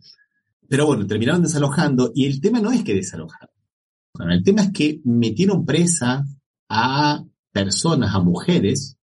Pero 0.68 0.88
bueno, 0.88 1.06
terminaron 1.06 1.44
desalojando 1.44 2.12
y 2.16 2.26
el 2.26 2.42
tema 2.42 2.60
no 2.62 2.72
es 2.72 2.84
que 2.84 2.96
desalojaron 2.96 3.57
el 4.20 4.44
tema 4.44 4.64
es 4.64 4.72
que 4.72 5.02
metieron 5.04 5.66
presa 5.66 6.26
a 6.70 7.24
personas, 7.52 8.14
a 8.14 8.20
mujeres, 8.20 8.98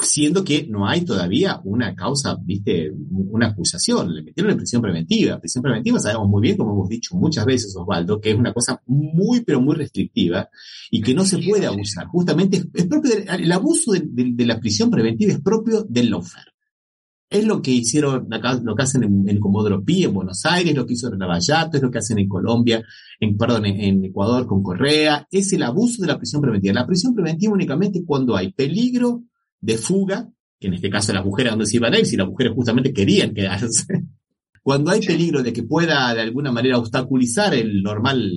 siendo 0.00 0.44
que 0.44 0.66
no 0.66 0.88
hay 0.88 1.02
todavía 1.02 1.60
una 1.64 1.94
causa, 1.94 2.36
viste, 2.40 2.90
una 3.10 3.48
acusación. 3.48 4.14
Le 4.14 4.22
metieron 4.22 4.52
en 4.52 4.58
prisión 4.58 4.82
preventiva. 4.82 5.38
Prisión 5.38 5.62
preventiva 5.62 6.00
sabemos 6.00 6.28
muy 6.28 6.42
bien, 6.42 6.56
como 6.56 6.72
hemos 6.72 6.88
dicho 6.88 7.16
muchas 7.16 7.44
veces, 7.44 7.74
Osvaldo, 7.76 8.20
que 8.20 8.30
es 8.30 8.38
una 8.38 8.52
cosa 8.52 8.80
muy, 8.86 9.42
pero 9.42 9.60
muy 9.60 9.76
restrictiva 9.76 10.48
y 10.90 11.00
que 11.02 11.14
no 11.14 11.24
se 11.24 11.38
puede 11.38 11.66
abusar. 11.66 12.06
Justamente 12.06 12.62
es, 12.74 12.86
propio 12.86 13.12
el 13.14 13.52
abuso 13.52 13.92
de, 13.92 14.46
la 14.46 14.58
prisión 14.58 14.90
preventiva 14.90 15.32
es 15.32 15.40
propio 15.40 15.84
del 15.88 16.10
lawfare. 16.10 16.49
Es 17.30 17.44
lo 17.46 17.62
que 17.62 17.70
hicieron 17.70 18.26
acá, 18.34 18.60
lo 18.60 18.74
que 18.74 18.82
hacen 18.82 19.04
en, 19.04 19.28
en 19.28 19.38
Comodoro 19.38 19.84
Pi, 19.84 20.02
en 20.02 20.12
Buenos 20.12 20.44
Aires, 20.46 20.74
lo 20.74 20.84
que 20.84 20.94
hizo 20.94 21.12
en 21.12 21.16
Navallato, 21.16 21.76
es 21.76 21.82
lo 21.82 21.88
que 21.88 21.98
hacen 21.98 22.18
en 22.18 22.26
Colombia, 22.28 22.82
en, 23.20 23.38
perdón, 23.38 23.66
en, 23.66 24.04
Ecuador 24.04 24.48
con 24.48 24.64
Correa, 24.64 25.28
es 25.30 25.52
el 25.52 25.62
abuso 25.62 26.02
de 26.02 26.08
la 26.08 26.18
prisión 26.18 26.42
preventiva. 26.42 26.74
La 26.74 26.86
prisión 26.88 27.14
preventiva 27.14 27.52
únicamente 27.52 28.02
cuando 28.04 28.36
hay 28.36 28.52
peligro 28.52 29.22
de 29.60 29.78
fuga, 29.78 30.28
que 30.58 30.66
en 30.66 30.74
este 30.74 30.90
caso 30.90 31.12
las 31.12 31.24
mujeres 31.24 31.52
donde 31.52 31.66
se 31.66 31.76
iban 31.76 31.94
a 31.94 32.00
ir, 32.00 32.06
si 32.06 32.16
las 32.16 32.26
mujeres 32.26 32.52
justamente 32.52 32.92
querían 32.92 33.32
quedarse. 33.32 33.86
Cuando 34.62 34.90
hay 34.90 35.00
peligro 35.00 35.42
de 35.42 35.54
que 35.54 35.62
pueda 35.62 36.12
de 36.12 36.20
alguna 36.20 36.52
manera 36.52 36.76
obstaculizar 36.76 37.54
el 37.54 37.82
normal 37.82 38.30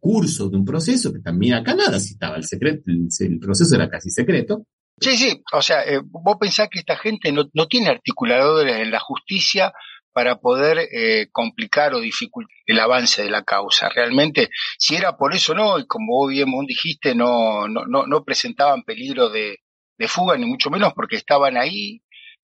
curso 0.00 0.48
de 0.48 0.56
un 0.56 0.64
proceso, 0.64 1.12
que 1.12 1.20
también 1.20 1.54
acá 1.54 1.76
nada 1.76 2.00
si 2.00 2.14
estaba 2.14 2.36
el 2.36 2.44
secreto, 2.44 2.90
el 2.90 3.38
proceso 3.38 3.76
era 3.76 3.88
casi 3.88 4.10
secreto, 4.10 4.66
Sí, 5.00 5.16
sí, 5.16 5.42
o 5.52 5.62
sea, 5.62 5.82
eh, 5.82 6.00
vos 6.04 6.36
pensás 6.38 6.68
que 6.70 6.80
esta 6.80 6.96
gente 6.96 7.32
no, 7.32 7.48
no 7.54 7.66
tiene 7.66 7.88
articuladores 7.88 8.76
en 8.76 8.90
la 8.90 9.00
justicia 9.00 9.72
para 10.12 10.40
poder 10.40 10.88
eh, 10.92 11.28
complicar 11.32 11.94
o 11.94 12.00
dificultar 12.00 12.54
el 12.66 12.78
avance 12.78 13.22
de 13.22 13.30
la 13.30 13.42
causa. 13.42 13.88
Realmente, 13.88 14.50
si 14.78 14.96
era 14.96 15.16
por 15.16 15.34
eso, 15.34 15.54
no, 15.54 15.78
y 15.78 15.86
como 15.86 16.18
vos 16.18 16.30
bien 16.30 16.48
dijiste, 16.66 17.14
no, 17.14 17.66
no, 17.68 17.86
no, 17.86 18.06
no 18.06 18.24
presentaban 18.24 18.82
peligro 18.82 19.30
de, 19.30 19.58
de 19.96 20.08
fuga, 20.08 20.36
ni 20.36 20.46
mucho 20.46 20.70
menos 20.70 20.92
porque 20.94 21.16
estaban 21.16 21.56
ahí. 21.56 22.02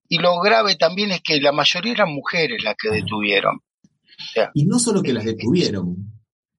Y 0.09 0.19
lo 0.19 0.41
grave 0.41 0.77
también 0.77 1.11
es 1.11 1.21
que 1.21 1.41
la 1.41 1.53
mayoría 1.53 1.93
eran 1.93 2.13
mujeres 2.13 2.63
las 2.63 2.77
que 2.77 2.91
detuvieron. 2.91 3.61
y 4.55 4.65
no 4.65 4.79
solo 4.79 5.03
que 5.03 5.13
las 5.13 5.25
detuvieron. 5.25 5.97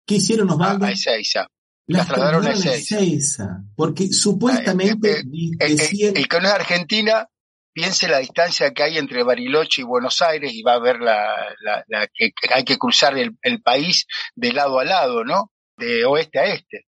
¿Qué 0.06 0.16
hicieron 0.16 0.48
los 0.48 0.58
ah, 0.60 0.78
esa, 0.92 1.16
esa. 1.16 1.50
Las, 1.88 2.08
trasladaron 2.08 2.46
a 2.46 2.52
Ezeiza. 2.52 3.64
Porque 3.76 4.12
supuestamente 4.12 5.24
decían... 5.58 6.18
el, 6.18 6.28
que 6.28 6.40
no 6.40 6.48
es 6.48 6.54
Argentina 6.54 7.28
piense 7.78 8.08
la 8.08 8.18
distancia 8.18 8.74
que 8.74 8.82
hay 8.82 8.98
entre 8.98 9.22
Bariloche 9.22 9.84
y 9.84 9.86
Buenos 9.86 10.24
Aires 10.24 10.52
y 10.52 10.64
va 10.64 10.74
a 10.74 10.80
ver 10.80 11.00
la, 11.00 11.28
la, 11.88 12.08
que 12.08 12.32
hay 12.52 12.64
que 12.64 12.80
cruzar 12.80 13.16
el, 13.16 13.62
país 13.62 14.08
de 14.36 14.52
lado 14.52 14.80
a 14.80 14.84
lado, 14.84 15.24
¿no? 15.24 15.52
De 15.78 16.04
oeste 16.04 16.40
a 16.40 16.46
este. 16.46 16.88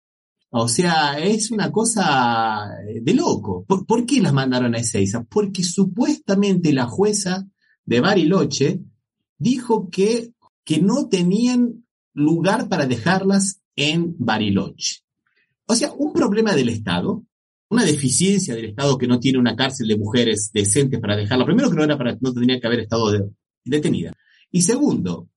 O 0.48 0.66
sea, 0.66 1.18
es 1.18 1.50
una 1.50 1.70
cosa 1.70 2.70
de 3.02 3.12
loco. 3.12 3.66
¿Por, 3.66 4.06
qué 4.06 4.22
las 4.22 4.32
mandaron 4.32 4.74
a 4.74 4.78
Ezeiza? 4.78 5.24
Porque 5.24 5.62
supuestamente 5.62 6.72
la 6.72 6.86
jueza 6.86 7.46
de 7.84 8.00
Bariloche 8.00 8.80
dijo 9.36 9.90
que, 9.90 10.32
que 10.64 10.80
no 10.80 11.10
tenían 11.10 11.84
lugar 12.14 12.70
para 12.70 12.86
dejarlas 12.86 13.60
en 13.78 14.16
Bariloche. 14.18 15.02
O 15.66 15.74
sea, 15.74 15.92
un 15.92 16.12
problema 16.12 16.52
del 16.52 16.68
Estado, 16.68 17.24
una 17.68 17.84
deficiencia 17.84 18.54
del 18.54 18.66
Estado 18.66 18.98
que 18.98 19.06
no 19.06 19.20
tiene 19.20 19.38
una 19.38 19.54
cárcel 19.54 19.86
de 19.86 19.96
mujeres 19.96 20.50
decentes 20.52 20.98
para 20.98 21.16
dejarla. 21.16 21.44
Primero 21.44 21.70
que 21.70 21.76
no 21.76 21.84
era 21.84 21.96
para, 21.96 22.18
no 22.20 22.32
tendría 22.32 22.58
que 22.58 22.66
haber 22.66 22.80
estado 22.80 23.30
detenida. 23.64 24.12
Y 24.50 24.62
segundo, 24.62 25.28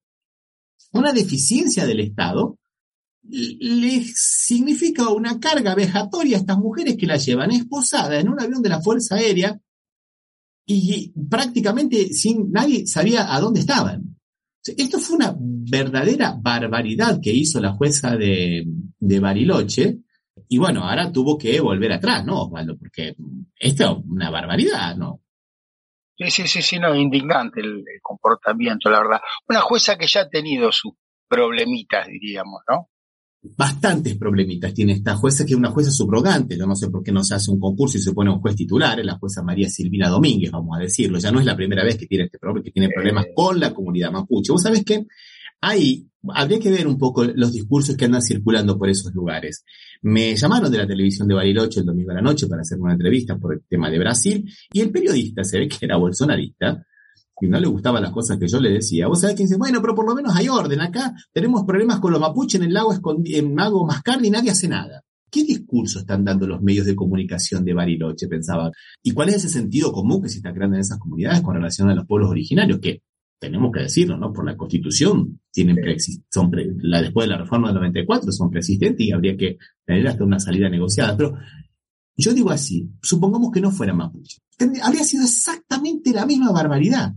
una 0.94 1.14
deficiencia 1.14 1.86
del 1.86 2.00
Estado 2.00 2.58
le 3.24 4.04
significa 4.16 5.10
una 5.10 5.40
carga 5.40 5.76
vejatoria 5.76 6.38
a 6.38 6.40
estas 6.40 6.58
mujeres 6.58 6.98
que 6.98 7.06
las 7.06 7.24
llevan 7.24 7.52
esposadas 7.52 8.20
en 8.20 8.30
un 8.30 8.42
avión 8.42 8.64
de 8.64 8.70
la 8.70 8.82
Fuerza 8.82 9.16
Aérea 9.16 9.60
y 10.66 11.14
prácticamente 11.30 12.14
sin 12.14 12.52
nadie 12.52 12.88
sabía 12.88 13.34
a 13.34 13.40
dónde 13.40 13.60
estaban. 13.60 14.18
Esto 14.64 15.00
fue 15.00 15.16
una 15.16 15.36
verdadera 15.38 16.36
barbaridad 16.38 17.20
que 17.22 17.32
hizo 17.32 17.60
la 17.60 17.72
jueza 17.72 18.16
de, 18.16 18.66
Bariloche. 19.00 19.98
Y 20.48 20.58
bueno, 20.58 20.84
ahora 20.84 21.12
tuvo 21.12 21.38
que 21.38 21.60
volver 21.60 21.94
atrás, 21.94 22.26
¿no, 22.26 22.44
Osvaldo? 22.44 22.78
Porque 22.78 23.16
esto 23.56 23.84
es 23.84 24.06
una 24.08 24.30
barbaridad, 24.30 24.96
¿no? 24.96 25.22
Sí, 26.16 26.30
sí, 26.30 26.48
sí, 26.48 26.62
sí, 26.62 26.80
no, 26.80 26.96
indignante 26.96 27.62
el, 27.62 27.84
comportamiento, 28.02 28.90
la 28.90 29.00
verdad. 29.00 29.22
Una 29.50 29.62
jueza 29.62 29.98
que 29.98 30.08
ya 30.08 30.22
ha 30.22 30.30
tenido 30.30 30.72
sus 30.72 30.94
problemitas, 31.28 32.08
diríamos, 32.08 32.62
¿no? 32.70 32.91
Bastantes 33.44 34.18
problemitas 34.18 34.74
tiene 34.74 34.94
esta 34.94 35.16
jueza, 35.16 35.46
que 35.46 35.54
es 35.54 35.58
una 35.58 35.72
jueza 35.72 35.92
subrogante. 35.92 36.58
Yo 36.58 36.68
no 36.68 36.76
sé 36.76 36.90
por 36.90 37.04
qué 37.04 37.12
no 37.12 37.24
se 37.24 37.36
hace 37.36 37.52
un 37.52 37.60
concurso 37.60 37.98
y 37.98 38.02
se 38.02 38.14
pone 38.14 38.32
un 38.32 38.40
juez 38.40 38.56
titular, 38.56 39.00
es 39.00 39.06
la 39.06 39.18
jueza 39.18 39.42
María 39.42 39.70
Silvina 39.70 40.10
Domínguez, 40.10 40.52
vamos 40.52 40.78
a 40.78 40.82
decirlo. 40.82 41.18
Ya 41.18 41.32
no 41.32 41.40
es 41.40 41.46
la 41.46 41.56
primera 41.56 41.84
vez 41.84 41.98
que 41.98 42.06
tiene 42.06 42.26
este 42.26 42.38
problema, 42.38 42.64
que 42.64 42.72
tiene 42.72 42.90
problemas 42.90 43.26
con 43.36 43.60
la 43.60 43.74
comunidad 43.74 44.12
mapuche. 44.12 44.52
Vos 44.52 44.62
sabés 44.62 44.84
que 44.84 45.06
ahí 45.62 46.08
habría 46.30 46.60
que 46.60 46.72
ver 46.72 46.88
un 46.88 46.98
poco 46.98 47.24
los 47.24 47.52
discursos 47.52 47.96
que 47.96 48.06
andan 48.06 48.22
circulando 48.22 48.78
por 48.78 48.90
esos 48.90 49.14
lugares. 49.14 49.66
Me 50.04 50.36
llamaron 50.36 50.72
de 50.72 50.78
la 50.78 50.88
televisión 50.88 51.28
de 51.28 51.34
Bariloche 51.34 51.80
el 51.80 51.86
domingo 51.86 52.12
a 52.12 52.16
la 52.16 52.22
noche 52.22 52.48
para 52.48 52.62
hacer 52.62 52.80
una 52.80 52.94
entrevista 52.94 53.38
por 53.38 53.54
el 53.54 53.62
tema 53.68 53.90
de 53.90 53.98
Brasil 53.98 54.52
y 54.72 54.82
el 54.82 54.92
periodista 54.92 55.44
se 55.44 55.60
ve 55.60 55.68
que 55.68 55.86
era 55.86 55.98
bolsonarista 55.98 56.86
y 57.42 57.48
no 57.48 57.60
le 57.60 57.68
gustaban 57.68 58.04
las 58.04 58.12
cosas 58.12 58.38
que 58.38 58.48
yo 58.48 58.60
le 58.60 58.72
decía. 58.72 59.08
Vos 59.08 59.22
sabés 59.22 59.36
que 59.36 59.44
dice, 59.44 59.58
bueno, 59.58 59.82
pero 59.82 59.96
por 59.96 60.08
lo 60.08 60.16
menos 60.16 60.36
hay 60.36 60.48
orden. 60.48 60.82
Acá 60.82 61.14
tenemos 61.34 61.64
problemas 61.64 62.00
con 62.00 62.12
los 62.12 62.22
mapuches 62.22 62.62
en 62.62 62.68
el 62.68 62.74
lago 62.74 62.94
en 63.26 63.56
Mago 63.56 63.86
Mascardi 63.86 64.28
y 64.28 64.32
nadie 64.32 64.52
hace 64.52 64.68
nada. 64.68 65.04
¿Qué 65.30 65.44
discurso 65.44 66.00
están 66.00 66.26
dando 66.26 66.46
los 66.46 66.62
medios 66.62 66.86
de 66.86 66.96
comunicación 66.96 67.64
de 67.64 67.74
Bariloche? 67.74 68.28
Pensaba. 68.28 68.70
¿Y 69.02 69.12
cuál 69.12 69.30
es 69.30 69.38
ese 69.38 69.50
sentido 69.50 69.94
común 69.94 70.22
que 70.22 70.30
se 70.30 70.38
está 70.38 70.54
creando 70.54 70.76
en 70.76 70.82
esas 70.82 71.00
comunidades 71.00 71.42
con 71.42 71.56
relación 71.56 71.90
a 71.90 71.96
los 71.96 72.06
pueblos 72.06 72.30
originarios? 72.30 72.80
Que 72.80 73.02
tenemos 73.40 73.72
que 73.72 73.82
decirlo, 73.82 74.18
¿no? 74.18 74.34
Por 74.34 74.46
la 74.46 74.56
Constitución 74.58 75.40
tienen 75.52 75.78
son 76.30 76.52
la, 76.82 77.02
después 77.02 77.28
de 77.28 77.32
la 77.32 77.40
reforma 77.40 77.70
del 77.70 77.76
94 77.76 78.32
son 78.32 78.52
preexistentes 78.52 79.08
y 79.08 79.12
habría 79.12 79.36
que 79.36 79.58
tener 79.86 80.08
hasta 80.08 80.24
una 80.24 80.40
salida 80.40 80.70
negociada. 80.70 81.16
Pero 81.16 81.38
yo 82.16 82.34
digo 82.34 82.52
así, 82.52 82.90
supongamos 83.02 83.52
que 83.52 83.62
no 83.62 83.72
fuera 83.72 83.94
mapuche. 83.94 84.38
Habría 84.84 85.04
sido 85.04 85.24
exactamente 85.24 86.12
la 86.12 86.26
misma 86.26 86.52
barbaridad. 86.52 87.14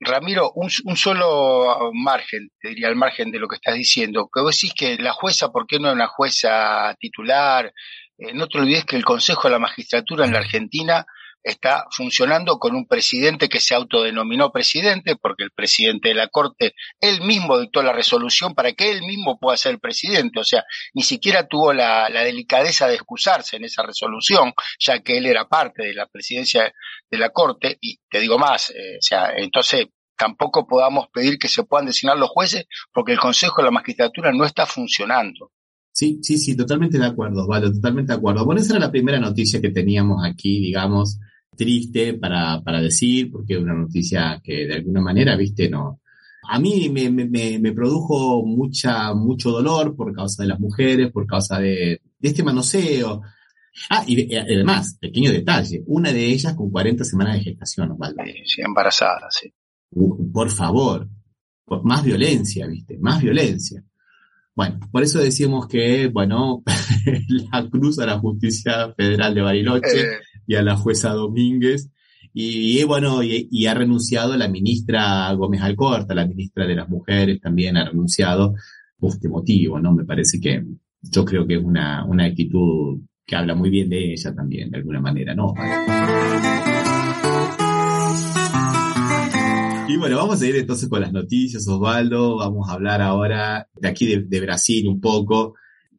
Ramiro, 0.00 0.52
un, 0.54 0.70
solo 0.70 1.90
margen, 1.92 2.50
te 2.60 2.68
diría, 2.68 2.88
al 2.88 2.96
margen 2.96 3.30
de 3.30 3.38
lo 3.38 3.48
que 3.48 3.56
estás 3.56 3.74
diciendo, 3.74 4.30
que 4.32 4.40
vos 4.40 4.56
decís 4.56 4.72
que 4.74 4.96
la 4.96 5.12
jueza, 5.12 5.50
¿por 5.50 5.66
qué 5.66 5.78
no 5.80 5.88
es 5.88 5.94
una 5.94 6.06
jueza 6.06 6.94
titular? 7.00 7.72
Eh, 8.16 8.32
no 8.32 8.46
te 8.46 8.58
olvides 8.58 8.84
que 8.84 8.96
el 8.96 9.04
Consejo 9.04 9.48
de 9.48 9.52
la 9.52 9.58
Magistratura 9.58 10.24
en 10.24 10.32
la 10.32 10.38
Argentina 10.38 11.04
está 11.42 11.84
funcionando 11.90 12.58
con 12.58 12.74
un 12.74 12.86
presidente 12.86 13.48
que 13.48 13.60
se 13.60 13.74
autodenominó 13.74 14.50
presidente, 14.50 15.16
porque 15.16 15.44
el 15.44 15.50
presidente 15.50 16.08
de 16.08 16.14
la 16.14 16.28
Corte, 16.28 16.74
él 17.00 17.22
mismo 17.22 17.58
dictó 17.58 17.82
la 17.82 17.92
resolución 17.92 18.54
para 18.54 18.72
que 18.72 18.90
él 18.90 19.02
mismo 19.02 19.38
pueda 19.38 19.56
ser 19.56 19.78
presidente, 19.78 20.40
o 20.40 20.44
sea, 20.44 20.64
ni 20.94 21.02
siquiera 21.02 21.46
tuvo 21.46 21.72
la, 21.72 22.08
delicadeza 22.08 22.86
de 22.88 22.94
excusarse 22.94 23.56
en 23.56 23.64
esa 23.64 23.82
resolución, 23.82 24.52
ya 24.78 25.00
que 25.00 25.18
él 25.18 25.26
era 25.26 25.48
parte 25.48 25.84
de 25.84 25.94
la 25.94 26.06
presidencia 26.06 26.72
de 27.10 27.18
la 27.18 27.30
Corte, 27.30 27.78
y 27.80 27.98
te 28.10 28.20
digo 28.20 28.38
más, 28.38 28.70
eh, 28.70 28.96
o 28.98 29.02
sea, 29.02 29.32
entonces 29.36 29.86
tampoco 30.16 30.66
podamos 30.66 31.06
pedir 31.12 31.38
que 31.38 31.48
se 31.48 31.64
puedan 31.64 31.86
designar 31.86 32.18
los 32.18 32.30
jueces, 32.30 32.66
porque 32.92 33.12
el 33.12 33.18
Consejo 33.18 33.62
de 33.62 33.66
la 33.66 33.70
Magistratura 33.70 34.32
no 34.32 34.44
está 34.44 34.66
funcionando. 34.66 35.52
Sí, 35.92 36.20
sí, 36.22 36.38
sí, 36.38 36.56
totalmente 36.56 36.98
de 36.98 37.06
acuerdo, 37.06 37.46
vale, 37.46 37.72
totalmente 37.72 38.12
de 38.12 38.18
acuerdo. 38.18 38.44
Bueno, 38.44 38.60
esa 38.60 38.74
era 38.74 38.86
la 38.86 38.92
primera 38.92 39.18
noticia 39.18 39.60
que 39.60 39.70
teníamos 39.70 40.24
aquí, 40.24 40.60
digamos, 40.60 41.18
triste 41.58 42.14
para, 42.14 42.62
para 42.62 42.80
decir, 42.80 43.30
porque 43.30 43.54
es 43.54 43.60
una 43.60 43.74
noticia 43.74 44.40
que 44.42 44.66
de 44.66 44.76
alguna 44.76 45.00
manera, 45.00 45.36
viste, 45.36 45.68
no. 45.68 46.00
A 46.50 46.58
mí 46.58 46.88
me, 46.88 47.10
me, 47.10 47.58
me 47.58 47.72
produjo 47.72 48.46
mucha, 48.46 49.12
mucho 49.12 49.50
dolor 49.50 49.94
por 49.94 50.14
causa 50.14 50.44
de 50.44 50.48
las 50.48 50.60
mujeres, 50.60 51.10
por 51.10 51.26
causa 51.26 51.58
de, 51.58 52.00
de 52.18 52.28
este 52.28 52.42
manoseo. 52.42 53.20
Ah, 53.90 54.04
y 54.06 54.34
además, 54.34 54.96
pequeño 55.00 55.30
detalle, 55.30 55.82
una 55.86 56.12
de 56.12 56.26
ellas 56.26 56.54
con 56.54 56.70
40 56.70 57.04
semanas 57.04 57.34
de 57.34 57.44
gestación, 57.44 57.92
Osvaldo. 57.92 58.22
Sí, 58.44 58.62
embarazada, 58.62 59.28
sí. 59.30 59.52
por 60.32 60.50
favor, 60.50 61.08
más 61.82 62.04
violencia, 62.04 62.66
viste, 62.66 62.98
más 62.98 63.20
violencia. 63.22 63.84
Bueno, 64.54 64.80
por 64.90 65.02
eso 65.02 65.20
decimos 65.20 65.68
que, 65.68 66.08
bueno, 66.08 66.62
la 67.52 67.68
cruz 67.70 67.98
a 68.00 68.06
la 68.06 68.18
justicia 68.18 68.92
federal 68.94 69.34
de 69.34 69.42
Bariloche 69.42 70.00
eh. 70.00 70.18
Y 70.48 70.56
a 70.56 70.62
la 70.62 70.76
jueza 70.76 71.10
Domínguez. 71.10 71.90
Y, 72.32 72.82
bueno, 72.84 73.22
y, 73.22 73.66
ha 73.66 73.74
renunciado 73.74 74.36
la 74.36 74.48
ministra 74.48 75.32
Gómez 75.34 75.60
Alcorta, 75.60 76.14
la 76.14 76.26
ministra 76.26 76.66
de 76.66 76.74
las 76.74 76.88
Mujeres 76.88 77.40
también 77.40 77.76
ha 77.76 77.84
renunciado 77.84 78.54
por 78.98 79.10
este 79.10 79.28
motivo, 79.28 79.78
¿no? 79.78 79.92
Me 79.92 80.04
parece 80.04 80.40
que 80.40 80.64
yo 81.02 81.24
creo 81.24 81.46
que 81.46 81.56
es 81.56 81.62
una, 81.62 82.04
una 82.04 82.24
actitud 82.24 83.00
que 83.26 83.36
habla 83.36 83.54
muy 83.54 83.70
bien 83.70 83.88
de 83.90 84.12
ella 84.12 84.34
también, 84.34 84.70
de 84.70 84.78
alguna 84.78 85.00
manera, 85.00 85.34
¿no? 85.34 85.52
Y 89.88 89.96
bueno, 89.96 90.16
vamos 90.16 90.40
a 90.40 90.46
ir 90.46 90.56
entonces 90.56 90.88
con 90.88 91.00
las 91.00 91.12
noticias, 91.12 91.66
Osvaldo. 91.66 92.36
Vamos 92.36 92.68
a 92.68 92.72
hablar 92.72 93.02
ahora 93.02 93.68
de 93.74 93.88
aquí 93.88 94.06
de, 94.06 94.40
Brasil 94.40 94.86
un 94.86 95.00
poco, 95.00 95.54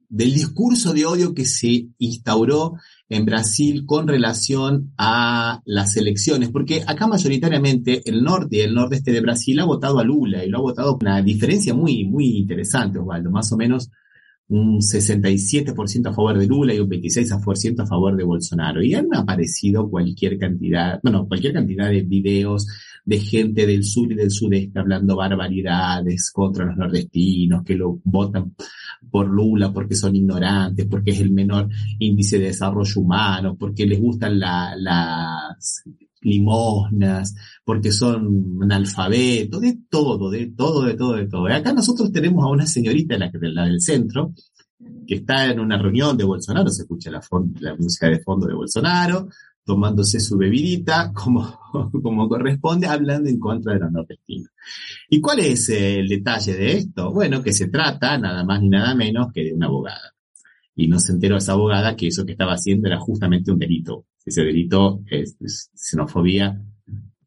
del 0.07 0.33
discurso 0.33 0.93
de 0.93 1.05
odio 1.05 1.33
que 1.33 1.45
se 1.45 1.87
instauró 1.97 2.75
en 3.09 3.25
Brasil 3.25 3.85
con 3.85 4.07
relación 4.07 4.93
a 4.97 5.61
las 5.65 5.97
elecciones, 5.97 6.49
porque 6.49 6.83
acá 6.85 7.07
mayoritariamente 7.07 8.03
el 8.05 8.23
norte 8.23 8.57
y 8.57 8.61
el 8.61 8.75
nordeste 8.75 9.11
de 9.11 9.21
Brasil 9.21 9.59
ha 9.59 9.65
votado 9.65 9.99
a 9.99 10.03
Lula 10.03 10.45
y 10.45 10.49
lo 10.49 10.59
ha 10.59 10.61
votado 10.61 10.97
con 10.97 11.07
una 11.07 11.21
diferencia 11.21 11.73
muy, 11.73 12.05
muy 12.05 12.37
interesante, 12.37 12.99
Osvaldo, 12.99 13.31
más 13.31 13.51
o 13.51 13.57
menos 13.57 13.89
un 14.49 14.79
67% 14.79 16.09
a 16.09 16.13
favor 16.13 16.37
de 16.37 16.47
Lula 16.47 16.73
y 16.73 16.79
un 16.79 16.89
26% 16.89 17.83
a 17.83 17.85
favor 17.85 18.15
de 18.15 18.23
Bolsonaro. 18.23 18.81
Y 18.81 18.95
han 18.95 19.13
aparecido 19.13 19.89
cualquier 19.89 20.37
cantidad, 20.37 20.99
bueno, 21.03 21.27
cualquier 21.27 21.53
cantidad 21.53 21.89
de 21.89 22.01
videos 22.01 22.67
de 23.05 23.19
gente 23.19 23.65
del 23.67 23.83
sur 23.83 24.11
y 24.11 24.15
del 24.15 24.31
sudeste 24.31 24.79
hablando 24.79 25.15
barbaridades 25.15 26.31
contra 26.31 26.65
los 26.65 26.77
nordestinos, 26.77 27.63
que 27.63 27.75
lo 27.75 27.99
votan 28.03 28.55
por 29.09 29.27
Lula 29.27 29.71
porque 29.71 29.95
son 29.95 30.15
ignorantes, 30.15 30.85
porque 30.87 31.11
es 31.11 31.19
el 31.19 31.31
menor 31.31 31.69
índice 31.99 32.39
de 32.39 32.45
desarrollo 32.47 33.01
humano, 33.01 33.55
porque 33.57 33.85
les 33.85 33.99
gustan 33.99 34.39
las 34.39 35.83
limosnas, 36.21 37.35
porque 37.63 37.91
son 37.91 38.59
analfabetos, 38.61 39.61
de 39.61 39.79
todo, 39.89 40.29
de 40.29 40.47
todo, 40.47 40.83
de 40.83 40.95
todo, 40.95 41.13
de 41.15 41.27
todo. 41.27 41.49
Y 41.49 41.53
acá 41.53 41.73
nosotros 41.73 42.11
tenemos 42.11 42.43
a 42.43 42.49
una 42.49 42.65
señorita, 42.65 43.17
la, 43.17 43.31
la 43.33 43.65
del 43.65 43.81
centro, 43.81 44.33
que 45.07 45.15
está 45.15 45.51
en 45.51 45.59
una 45.59 45.77
reunión 45.77 46.17
de 46.17 46.23
Bolsonaro, 46.23 46.69
se 46.69 46.83
escucha 46.83 47.11
la, 47.11 47.21
la 47.59 47.75
música 47.75 48.07
de 48.07 48.19
fondo 48.19 48.47
de 48.47 48.53
Bolsonaro, 48.53 49.27
tomándose 49.69 50.19
su 50.19 50.35
bebidita 50.35 51.13
como, 51.13 51.59
como 52.01 52.27
corresponde, 52.27 52.87
hablando 52.87 53.29
en 53.29 53.37
contra 53.37 53.73
de 53.73 53.79
los 53.81 53.91
nordestinos. 53.91 54.49
¿Y 55.07 55.21
cuál 55.21 55.41
es 55.41 55.69
el 55.69 56.07
detalle 56.07 56.55
de 56.55 56.71
esto? 56.71 57.13
Bueno, 57.13 57.43
que 57.43 57.53
se 57.53 57.67
trata 57.67 58.17
nada 58.17 58.43
más 58.43 58.61
ni 58.61 58.69
nada 58.69 58.95
menos 58.95 59.31
que 59.31 59.43
de 59.43 59.53
una 59.53 59.67
abogada. 59.67 60.15
Y 60.73 60.87
no 60.87 60.99
se 60.99 61.11
enteró 61.11 61.37
esa 61.37 61.51
abogada 61.51 61.95
que 61.95 62.07
eso 62.07 62.25
que 62.25 62.31
estaba 62.31 62.53
haciendo 62.53 62.87
era 62.87 62.99
justamente 62.99 63.51
un 63.51 63.59
delito. 63.59 64.07
Ese 64.25 64.41
delito 64.41 65.03
es, 65.05 65.37
xenofobia 65.75 66.59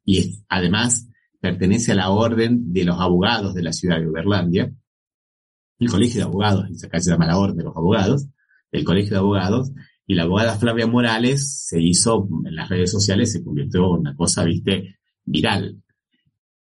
y 0.05 0.43
además 0.49 1.09
pertenece 1.41 1.93
a 1.93 1.95
la 1.95 2.11
orden 2.11 2.73
de 2.73 2.85
los 2.85 2.99
abogados 2.99 3.55
de 3.55 3.63
la 3.63 3.73
ciudad 3.73 4.01
de 4.01 4.09
Uberlandia, 4.09 4.73
el 5.79 5.89
colegio 5.89 6.17
de 6.17 6.25
abogados, 6.25 6.85
acá 6.85 6.99
se 6.99 7.11
llama 7.11 7.27
la 7.27 7.39
orden 7.39 7.57
de 7.57 7.65
los 7.65 7.77
abogados, 7.77 8.27
el 8.73 8.85
colegio 8.85 9.13
de 9.13 9.19
abogados, 9.19 9.71
y 10.07 10.15
la 10.15 10.25
abogada 10.25 10.57
Flavia 10.57 10.87
Morales 10.87 11.65
se 11.67 11.81
hizo 11.81 12.29
en 12.45 12.55
las 12.55 12.69
redes 12.69 12.91
sociales, 12.91 13.33
se 13.33 13.43
convirtió 13.43 13.95
en 13.95 14.01
una 14.01 14.17
cosa, 14.17 14.45
viste, 14.45 14.97
viral. 15.25 15.83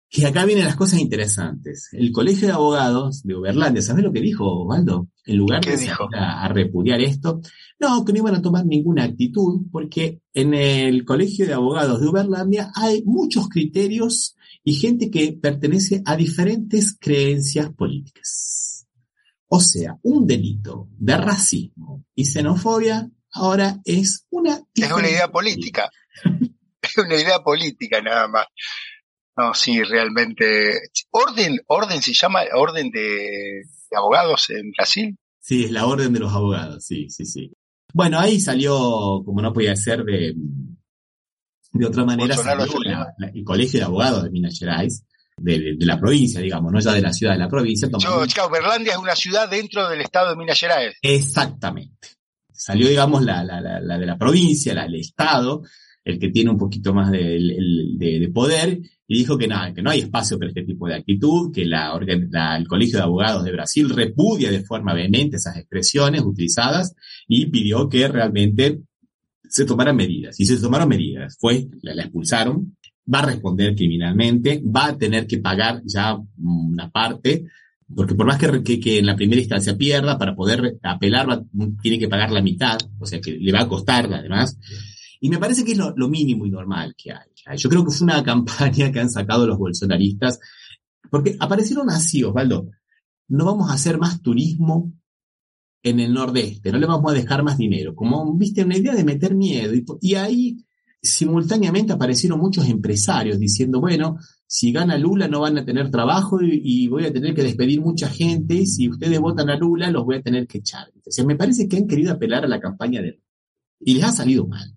Y 0.10 0.24
acá 0.24 0.46
vienen 0.46 0.63
las 0.63 0.78
cosas 0.78 1.00
interesantes. 1.00 1.90
El 1.92 2.13
Colegio 2.13 2.48
de 2.48 2.54
Abogados 2.54 3.24
de 3.24 3.36
Uberlandia, 3.36 3.82
¿sabes 3.82 4.06
lo 4.06 4.13
que 4.13 4.22
dijo, 4.22 4.46
Osvaldo? 4.46 5.10
En 5.26 5.36
lugar 5.36 5.63
de 5.66 5.92
a, 6.18 6.48
repudiar 6.48 7.02
esto, 7.02 7.42
no, 7.80 8.06
que 8.06 8.13
no 8.13 8.20
iban 8.20 8.36
a 8.36 8.42
tomar 8.42 8.66
ninguna 8.66 9.04
actitud, 9.04 9.63
porque 9.70 10.22
en 10.34 10.54
el 10.54 11.04
Colegio 11.04 11.46
de 11.46 11.54
Abogados 11.54 12.00
de 12.00 12.08
Uberlandia 12.08 12.72
hay 12.74 13.04
muchos 13.04 13.50
criterios 13.50 14.38
y 14.63 14.76
gente 14.76 15.12
que 15.12 15.34
pertenece 15.34 16.02
a 16.06 16.16
diferentes 16.16 16.98
creencias 16.98 17.70
políticas. 17.74 18.88
O 19.50 19.60
sea, 19.60 20.00
un 20.04 20.26
delito 20.26 20.88
de 20.98 21.18
racismo 21.18 22.06
y 22.16 22.26
xenofobia 22.26 23.10
ahora 23.38 23.78
es 23.86 24.26
una... 24.30 24.60
Es 24.73 24.91
una 24.91 25.10
idea 25.10 25.28
política. 25.30 25.89
es 26.82 26.97
una 26.97 27.15
idea 27.15 27.39
política 27.39 28.02
nada 28.02 28.28
más. 28.28 28.47
No, 29.38 29.54
sí, 29.54 29.84
realmente. 29.84 30.71
Orden, 31.12 31.60
orden 31.67 32.02
se 32.02 32.13
llama 32.13 32.41
orden 32.56 32.89
de, 32.89 33.62
abogados 33.95 34.50
en 34.50 34.71
Brasil. 34.71 35.15
Sí, 35.39 35.65
es 35.65 35.71
la 35.71 35.86
orden 35.86 36.12
de 36.12 36.19
los 36.19 36.34
abogados, 36.34 36.84
sí, 36.84 37.08
sí, 37.10 37.26
sí. 37.26 37.54
Bueno, 37.93 38.19
ahí 38.19 38.39
salió, 38.39 39.21
como 39.23 39.41
no 39.41 39.54
podía 39.54 39.76
ser 39.76 40.04
de, 40.04 40.34
de 41.71 41.86
otra 41.86 42.04
manera, 42.04 42.36
el 43.34 43.43
colegio 43.43 43.80
de 43.80 43.86
abogados 43.86 44.23
de 44.23 44.32
Minas 44.32 44.58
Gerais, 44.60 45.06
de, 45.38 45.78
la 45.80 46.00
provincia, 46.00 46.41
digamos, 46.41 46.73
no 46.73 46.80
ya 46.80 46.91
de 46.91 47.02
la 47.02 47.13
ciudad 47.13 47.34
de 47.34 47.39
la 47.39 47.47
provincia. 47.47 47.88
Yo, 47.97 48.50
Berlandia 48.50 48.93
es 48.93 48.97
una 48.97 49.15
ciudad 49.15 49.47
dentro 49.47 49.88
del 49.88 50.02
estado 50.02 50.32
de 50.32 50.36
Minas 50.36 50.60
Gerais. 50.60 50.95
Exactamente 51.02 52.17
salió, 52.58 52.89
digamos, 52.89 53.24
la, 53.24 53.43
la, 53.43 53.62
la, 53.62 53.98
de 53.98 54.06
la 54.06 54.17
provincia, 54.17 54.74
la 54.74 54.84
del 54.84 54.96
Estado, 54.96 55.63
el 56.04 56.20
que 56.20 56.30
tiene 56.30 56.52
un 56.52 56.58
poquito 56.58 56.93
más 56.93 57.12
de, 57.12 58.32
poder, 58.34 58.80
y 59.08 59.17
dijo 59.20 59.38
que 59.38 59.48
nada, 59.48 59.74
que 59.74 59.82
no 59.82 59.89
hay 59.89 60.00
espacio 60.00 60.38
para 60.38 60.50
este 60.50 60.63
tipo 60.63 60.88
de 60.88 60.96
actitud, 60.96 61.52
que 61.54 61.65
la, 61.65 61.98
el 62.58 62.67
Colegio 62.67 62.98
de 62.98 63.04
Abogados 63.04 63.43
de 63.43 63.52
Brasil 63.52 63.89
repudia 63.89 64.52
de 64.52 64.63
forma 64.63 64.93
vehemente 64.93 65.38
esas 65.38 65.58
expresiones 65.58 66.22
utilizadas 66.22 66.96
y 67.28 67.48
pidió 67.48 67.89
que 67.89 68.08
realmente 68.08 68.82
se 69.50 69.65
tomaran 69.65 69.96
medidas. 69.96 70.39
Y 70.39 70.46
se 70.46 70.58
tomaron 70.58 70.89
medidas. 70.89 71.38
Fue, 71.39 71.67
la, 71.82 72.04
expulsaron, 72.04 72.78
va 73.13 73.20
a 73.20 73.26
responder 73.26 73.76
criminalmente, 73.76 74.62
va 74.63 74.88
a 74.88 74.98
tener 74.98 75.28
que 75.28 75.39
pagar 75.39 75.82
ya 75.86 76.17
una 76.38 76.89
parte, 76.89 77.46
porque 77.93 78.15
por 78.15 78.26
más 78.26 78.38
que, 78.38 78.80
que, 78.80 79.00
en 79.00 79.06
la 79.06 79.15
primera 79.15 79.41
instancia 79.41 79.78
pierda, 79.78 80.17
para 80.17 80.36
poder 80.36 80.78
apelar 80.84 81.43
tiene 81.82 82.00
que 82.00 82.10
pagar 82.10 82.32
la 82.32 82.41
mitad, 82.41 82.78
o 83.00 83.06
sea 83.06 83.21
que 83.21 83.32
le 83.32 83.52
va 83.52 83.62
a 83.62 83.67
costar 83.67 84.12
además. 84.13 84.58
Y 85.19 85.30
me 85.30 85.38
parece 85.38 85.63
que 85.63 85.71
es 85.71 85.78
lo, 85.78 86.10
mínimo 86.10 86.45
y 86.45 86.50
normal 86.50 86.95
que 86.97 87.12
hay. 87.12 87.58
Yo 87.58 87.69
creo 87.69 87.86
que 87.86 87.91
fue 87.91 88.06
una 88.06 88.23
campaña 88.23 88.91
que 88.91 89.00
han 89.00 89.10
sacado 89.10 89.47
los 89.47 89.58
bolsonaristas, 89.58 90.39
porque 91.10 91.36
aparecieron 91.39 91.89
así, 91.89 92.23
Osvaldo. 92.23 92.69
No 93.30 93.45
vamos 93.45 93.69
a 93.69 93.73
hacer 93.73 93.97
más 93.97 94.21
turismo 94.21 94.93
en 95.84 96.00
el 96.00 96.13
nordeste, 96.13 96.71
no 96.71 96.80
le 96.80 96.86
vamos 96.86 97.12
a 97.12 97.15
dejar 97.15 97.43
más 97.43 97.58
dinero. 97.58 97.95
Como, 97.95 98.34
viste, 98.36 98.63
una 98.63 98.78
idea 98.78 98.93
de 98.93 99.04
meter 99.04 99.36
miedo. 99.36 99.73
Y, 100.02 100.15
ahí 100.15 100.58
simultáneamente 101.02 101.94
aparecieron 101.94 102.40
muchos 102.40 102.68
empresarios 102.68 103.40
diciendo, 103.40 103.80
bueno, 103.80 104.18
si 104.46 104.72
gana 104.72 104.98
Lula 104.98 105.28
no 105.28 105.42
van 105.42 105.58
a 105.58 105.66
tener 105.66 105.92
trabajo 105.92 106.40
y, 106.42 106.88
voy 106.88 107.06
a 107.06 107.14
tener 107.14 107.34
que 107.34 107.44
despedir 107.44 107.82
mucha 107.82 108.10
gente, 108.10 108.66
si 108.66 108.90
ustedes 108.90 109.20
votan 109.20 109.50
a 109.50 109.58
Lula 109.58 109.92
los 109.92 110.06
voy 110.06 110.18
a 110.18 110.22
tener 110.22 110.48
que 110.48 110.60
echar. 110.60 110.88
Me 111.26 111.36
parece 111.36 111.68
que 111.68 111.78
han 111.78 111.88
querido 111.88 112.14
apelar 112.14 112.46
a 112.46 112.48
la 112.48 112.60
campaña 112.60 113.02
de 113.02 113.22
Y 113.80 113.96
les 113.96 114.04
ha 114.04 114.12
salido 114.12 114.48
mal. 114.48 114.74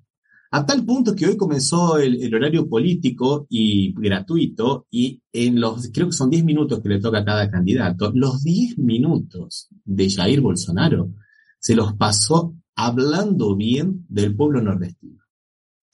A 0.52 0.66
tal 0.66 0.84
punto 0.84 1.14
que 1.14 1.26
hoy 1.26 1.36
comenzó 1.36 1.98
el, 1.98 2.34
horario 2.34 2.68
político 2.68 3.46
y 3.48 3.92
gratuito 3.92 4.88
y 4.90 5.22
en 5.32 5.60
los, 5.60 5.90
creo 5.92 6.08
que 6.08 6.12
son 6.12 6.28
10 6.28 6.44
minutos 6.44 6.80
que 6.80 6.88
le 6.88 7.00
toca 7.00 7.18
a 7.18 7.24
cada 7.24 7.48
candidato, 7.48 8.10
los 8.12 8.42
10 8.42 8.78
minutos 8.78 9.68
de 9.84 10.10
Jair 10.10 10.40
Bolsonaro 10.40 11.14
se 11.60 11.76
los 11.76 11.92
pasó 11.94 12.56
hablando 12.74 13.54
bien 13.54 14.04
del 14.08 14.34
pueblo 14.34 14.60
nordestino. 14.60 15.19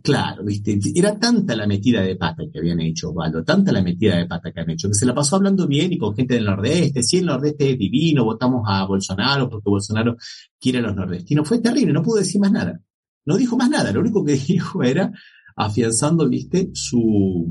Claro, 0.02 0.44
viste, 0.44 0.78
era 0.94 1.18
tanta 1.18 1.56
la 1.56 1.66
metida 1.66 2.00
de 2.00 2.14
pata 2.16 2.44
que 2.52 2.60
habían 2.60 2.80
hecho, 2.80 3.10
Osvaldo, 3.10 3.42
tanta 3.42 3.72
la 3.72 3.82
metida 3.82 4.16
de 4.16 4.26
pata 4.26 4.52
que 4.52 4.60
han 4.60 4.70
hecho, 4.70 4.88
que 4.88 4.94
se 4.94 5.06
la 5.06 5.14
pasó 5.14 5.36
hablando 5.36 5.66
bien 5.66 5.92
y 5.92 5.98
con 5.98 6.14
gente 6.14 6.34
del 6.34 6.44
nordeste, 6.44 7.02
si 7.02 7.18
el 7.18 7.26
nordeste 7.26 7.72
es 7.72 7.78
divino, 7.78 8.24
votamos 8.24 8.62
a 8.66 8.84
Bolsonaro 8.86 9.50
porque 9.50 9.68
Bolsonaro 9.68 10.16
quiere 10.60 10.78
a 10.78 10.82
los 10.82 10.94
nordestinos, 10.94 11.48
fue 11.48 11.58
terrible, 11.58 11.92
no 11.92 12.02
pudo 12.02 12.18
decir 12.18 12.40
más 12.40 12.52
nada. 12.52 12.80
No 13.24 13.36
dijo 13.36 13.56
más 13.56 13.68
nada, 13.68 13.92
lo 13.92 14.00
único 14.00 14.24
que 14.24 14.34
dijo 14.48 14.82
era 14.82 15.12
afianzando, 15.56 16.28
viste, 16.28 16.70
su 16.72 17.46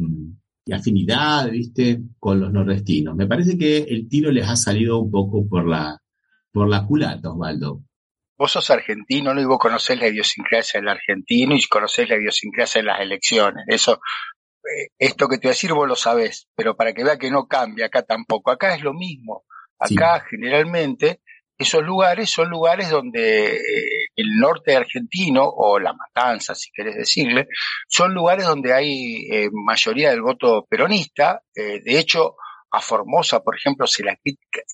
afinidad, 0.71 1.49
viste, 1.51 2.03
con 2.19 2.39
los 2.39 2.51
nordestinos. 2.53 3.15
Me 3.15 3.27
parece 3.27 3.57
que 3.57 3.79
el 3.79 4.07
tiro 4.07 4.31
les 4.31 4.47
ha 4.47 4.55
salido 4.55 4.99
un 4.99 5.11
poco 5.11 5.47
por 5.47 5.67
la, 5.67 6.01
por 6.51 6.69
la 6.69 6.85
culata, 6.85 7.31
Osvaldo. 7.31 7.83
Vos 8.37 8.51
sos 8.51 8.69
argentino, 8.69 9.33
¿no? 9.33 9.41
Y 9.41 9.45
vos 9.45 9.59
conocés 9.59 9.99
la 9.99 10.07
idiosincrasia 10.07 10.79
del 10.79 10.89
argentino 10.89 11.55
y 11.55 11.63
conocés 11.67 12.09
la 12.09 12.17
idiosincrasia 12.17 12.81
de 12.81 12.87
las 12.87 12.99
elecciones. 12.99 13.63
Eso, 13.67 13.93
eh, 14.63 14.89
esto 14.99 15.27
que 15.27 15.37
te 15.37 15.47
voy 15.47 15.51
a 15.51 15.55
decir 15.55 15.73
vos 15.73 15.87
lo 15.87 15.95
sabés, 15.95 16.47
pero 16.55 16.75
para 16.75 16.93
que 16.93 17.03
vea 17.03 17.17
que 17.17 17.31
no 17.31 17.47
cambia 17.47 17.85
acá 17.85 18.03
tampoco. 18.03 18.51
Acá 18.51 18.75
es 18.75 18.81
lo 18.81 18.93
mismo. 18.93 19.43
Acá 19.79 20.25
generalmente 20.29 21.21
esos 21.57 21.83
lugares 21.83 22.29
son 22.29 22.49
lugares 22.49 22.89
donde 22.89 23.55
eh, 23.55 24.07
el 24.15 24.37
norte 24.37 24.75
argentino, 24.75 25.47
o 25.47 25.79
La 25.79 25.93
Matanza, 25.93 26.55
si 26.55 26.69
querés 26.71 26.95
decirle, 26.95 27.47
son 27.87 28.13
lugares 28.13 28.45
donde 28.45 28.73
hay 28.73 29.27
eh, 29.31 29.49
mayoría 29.51 30.09
del 30.09 30.21
voto 30.21 30.65
peronista. 30.69 31.41
De 31.53 31.99
hecho, 31.99 32.35
a 32.75 32.81
Formosa, 32.81 33.39
por 33.39 33.55
ejemplo, 33.55 33.87
se 33.87 34.03
la 34.03 34.17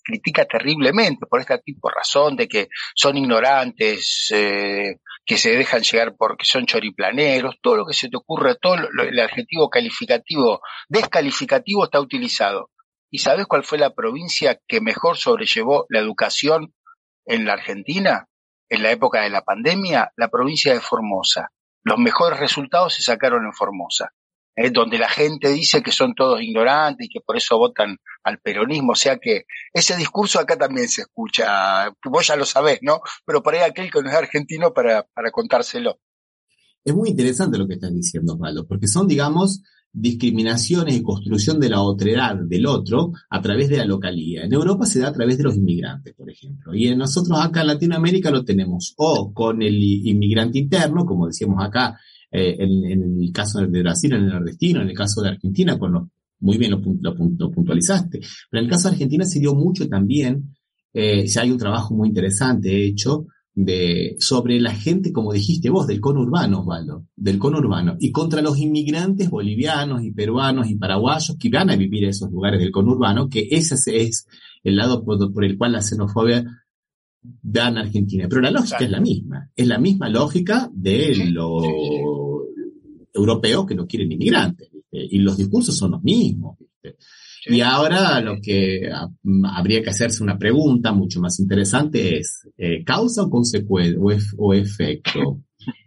critica, 0.04 0.46
terriblemente 0.46 1.28
por 1.28 1.40
este 1.40 1.60
tipo 1.60 1.90
de 1.90 1.96
razón 1.96 2.36
de 2.36 2.48
que 2.48 2.68
son 2.96 3.16
ignorantes, 3.18 4.28
que 4.30 5.38
se 5.38 5.52
dejan 5.52 5.82
llegar 5.82 6.16
porque 6.18 6.46
son 6.46 6.66
choriplaneros, 6.66 7.56
todo 7.62 7.78
lo 7.78 7.86
que 7.86 7.94
se 7.94 8.10
te 8.10 8.18
ocurre, 8.18 8.56
todo 8.60 8.76
el 8.76 9.20
adjetivo 9.20 9.70
calificativo, 9.70 10.62
descalificativo 10.90 11.86
está 11.86 12.00
utilizado. 12.00 12.72
¿Y 13.12 13.20
sabes 13.20 13.46
cuál 13.46 13.64
fue 13.64 13.78
la 13.78 13.94
provincia 13.94 14.60
que 14.68 14.82
mejor 14.82 15.18
sobrellevó 15.18 15.86
la 15.90 16.00
educación 16.00 16.74
en 17.26 17.46
la 17.46 17.54
Argentina? 17.54 18.28
En 18.70 18.84
la 18.84 18.92
época 18.92 19.22
de 19.22 19.30
la 19.30 19.42
pandemia, 19.42 20.12
la 20.16 20.30
provincia 20.30 20.74
de 20.74 20.80
Formosa. 20.80 21.50
Los 21.84 21.98
mejores 22.00 22.40
resultados 22.40 22.94
se 22.94 23.04
sacaron 23.04 23.46
en 23.46 23.54
Formosa, 23.54 24.14
Donde 24.74 24.98
la 24.98 25.10
gente 25.10 25.50
dice 25.50 25.82
que 25.82 25.92
son 25.92 26.14
todos 26.14 26.42
ignorantes 26.42 27.08
y 27.08 27.10
que 27.10 27.22
por 27.26 27.38
eso 27.38 27.58
votan 27.58 27.98
al 28.24 28.40
peronismo. 28.40 28.92
O 28.92 28.96
sea 28.96 29.18
que 29.18 29.46
ese 29.74 29.96
discurso 29.96 30.40
acá 30.40 30.58
también 30.58 30.88
se 30.90 31.02
escucha. 31.02 31.90
Vos 32.06 32.28
ya 32.28 32.36
lo 32.36 32.46
sabés, 32.46 32.80
¿no? 32.82 33.02
Pero 33.26 33.42
por 33.42 33.56
ahí 33.56 33.62
aquel 33.62 33.90
que 33.90 34.02
no 34.02 34.10
es 34.10 34.16
argentino 34.16 34.74
para, 34.74 35.04
para 35.14 35.32
contárselo. 35.32 36.00
Es 36.84 36.94
muy 36.94 37.10
interesante 37.10 37.58
lo 37.58 37.68
que 37.68 37.76
estás 37.76 37.94
diciendo, 37.94 38.34
Osvaldo, 38.34 38.68
porque 38.68 38.88
son, 38.88 39.08
digamos, 39.08 39.62
discriminaciones 39.94 40.96
y 40.96 41.04
construcción 41.04 41.60
de 41.60 41.70
la 41.70 41.82
otredad 41.82 42.36
del 42.36 42.66
otro 42.66 43.12
a 43.30 43.42
través 43.42 43.70
de 43.70 43.78
la 43.78 43.86
localía. 43.86 44.44
En 44.44 44.54
Europa 44.54 44.86
se 44.86 45.00
da 45.00 45.10
a 45.10 45.14
través 45.14 45.38
de 45.38 45.44
los 45.44 45.56
inmigrantes, 45.56 46.14
por 46.16 46.30
ejemplo. 46.30 46.74
Y 46.74 46.88
en 46.88 46.98
nosotros 46.98 47.38
acá 47.40 47.62
en 47.62 47.68
Latinoamérica 47.68 48.32
lo 48.32 48.46
tenemos 48.46 48.94
o 48.98 49.34
con 49.34 49.62
el 49.62 49.76
inmigrante 49.84 50.60
interno, 50.60 51.06
como 51.06 51.28
decíamos 51.28 51.64
acá, 51.64 52.00
eh, 52.32 52.56
en, 52.60 53.22
el 53.22 53.32
caso 53.32 53.60
de 53.66 53.82
Brasil, 53.82 54.14
en 54.14 54.24
el 54.24 54.30
nordestino, 54.30 54.82
en 54.82 54.90
el 54.90 54.96
caso 54.96 55.22
de 55.22 55.30
Argentina, 55.30 55.78
con 55.78 55.92
lo, 55.94 56.10
muy 56.40 56.58
bien 56.58 56.72
lo, 56.72 56.82
lo, 57.02 57.52
puntualizaste. 57.52 58.20
Pero 58.50 58.60
en 58.60 58.66
el 58.66 58.70
caso 58.70 58.88
de 58.88 58.96
Argentina 58.96 59.26
se 59.26 59.40
dio 59.40 59.54
mucho 59.54 59.88
también, 59.88 60.56
eh, 60.94 61.26
ya 61.28 61.42
hay 61.42 61.52
un 61.52 61.58
trabajo 61.58 61.94
muy 61.96 62.10
interesante 62.10 62.86
hecho, 62.86 63.28
de, 63.54 64.16
sobre 64.20 64.60
la 64.60 64.74
gente, 64.74 65.12
como 65.12 65.34
dijiste 65.34 65.70
vos, 65.70 65.88
del 65.88 66.00
conurbano, 66.00 66.62
Osvaldo, 66.62 67.06
del 67.16 67.38
conurbano, 67.38 67.98
y 68.00 68.12
contra 68.12 68.42
los 68.42 68.58
inmigrantes 68.58 69.30
bolivianos 69.30 70.04
y 70.04 70.12
peruanos 70.12 70.70
y 70.70 70.76
paraguayos 70.76 71.36
que 71.38 71.50
van 71.50 71.70
a 71.70 71.76
vivir 71.76 72.04
en 72.04 72.12
esos 72.12 72.32
lugares 72.32 72.60
del 72.60 72.72
conurbano, 72.72 73.30
que 73.30 73.48
ese 73.52 73.76
es 73.98 74.26
el 74.64 74.76
lado 74.76 75.04
por, 75.04 75.44
el 75.44 75.58
cual 75.58 75.74
la 75.74 75.82
xenofobia 75.82 76.46
da 77.22 77.68
en 77.68 77.78
Argentina. 77.78 78.28
Pero 78.30 78.42
la 78.42 78.52
lógica 78.52 78.80
es 78.80 78.90
la 78.90 79.02
misma, 79.02 79.50
es 79.56 79.68
la 79.68 79.80
misma 79.80 80.10
lógica 80.10 80.70
de 80.74 81.30
los 81.32 81.64
europeos 83.14 83.66
que 83.66 83.76
no 83.76 83.88
quieren 83.88 84.12
inmigrantes, 84.12 84.70
y 84.92 85.20
los 85.20 85.38
discursos 85.38 85.78
son 85.78 85.92
los 85.92 86.04
mismos. 86.04 86.58
Y 87.48 87.62
ahora 87.62 88.22
lo 88.22 88.40
que 88.42 88.90
habría 89.46 89.82
que 89.82 89.90
hacerse 89.90 90.24
una 90.24 90.38
pregunta 90.38 90.92
mucho 90.92 91.20
más 91.20 91.40
interesante 91.40 92.20
es, 92.20 92.48
eh, 92.58 92.84
¿causa 92.84 93.24
o 93.24 93.30
consecuencia 93.30 93.98
o, 94.38 94.54
efecto? 94.54 95.42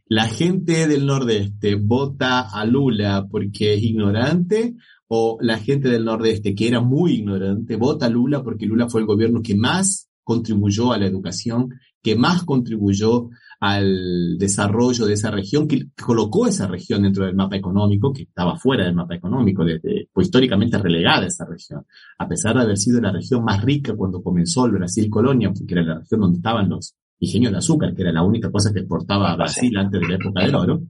¿La 0.06 0.26
gente 0.26 0.88
del 0.88 1.06
nordeste 1.06 1.76
vota 1.76 2.40
a 2.40 2.64
Lula 2.64 3.26
porque 3.30 3.74
es 3.74 3.82
ignorante 3.82 4.74
o 5.06 5.38
la 5.40 5.58
gente 5.58 5.88
del 5.88 6.04
nordeste 6.04 6.54
que 6.54 6.66
era 6.66 6.80
muy 6.80 7.14
ignorante 7.14 7.76
vota 7.76 8.06
a 8.06 8.10
Lula 8.10 8.42
porque 8.42 8.66
Lula 8.66 8.88
fue 8.88 9.00
el 9.02 9.06
gobierno 9.06 9.40
que 9.40 9.54
más 9.54 10.10
contribuyó 10.24 10.92
a 10.92 10.98
la 10.98 11.06
educación, 11.06 11.68
que 12.02 12.16
más 12.16 12.42
contribuyó 12.42 13.28
al 13.66 14.36
desarrollo 14.36 15.06
de 15.06 15.14
esa 15.14 15.30
región, 15.30 15.66
que 15.66 15.86
colocó 15.98 16.46
esa 16.46 16.66
región 16.66 17.02
dentro 17.02 17.24
del 17.24 17.34
mapa 17.34 17.56
económico, 17.56 18.12
que 18.12 18.24
estaba 18.24 18.58
fuera 18.58 18.84
del 18.84 18.94
mapa 18.94 19.14
económico, 19.14 19.64
desde, 19.64 20.06
fue 20.12 20.22
históricamente 20.22 20.76
relegada 20.76 21.26
esa 21.26 21.46
región, 21.46 21.86
a 22.18 22.28
pesar 22.28 22.56
de 22.56 22.60
haber 22.64 22.76
sido 22.76 23.00
la 23.00 23.10
región 23.10 23.42
más 23.42 23.62
rica 23.64 23.96
cuando 23.96 24.22
comenzó 24.22 24.66
el 24.66 24.72
Brasil 24.72 25.08
colonia, 25.08 25.50
porque 25.50 25.72
era 25.72 25.82
la 25.82 25.98
región 26.00 26.20
donde 26.20 26.36
estaban 26.36 26.68
los 26.68 26.94
ingenios 27.18 27.52
de 27.52 27.58
azúcar, 27.58 27.94
que 27.94 28.02
era 28.02 28.12
la 28.12 28.22
única 28.22 28.50
cosa 28.50 28.70
que 28.70 28.80
exportaba 28.80 29.32
a 29.32 29.36
Brasil 29.36 29.74
antes 29.78 29.98
de 29.98 30.08
la 30.08 30.14
época 30.16 30.42
del 30.42 30.54
oro. 30.54 30.82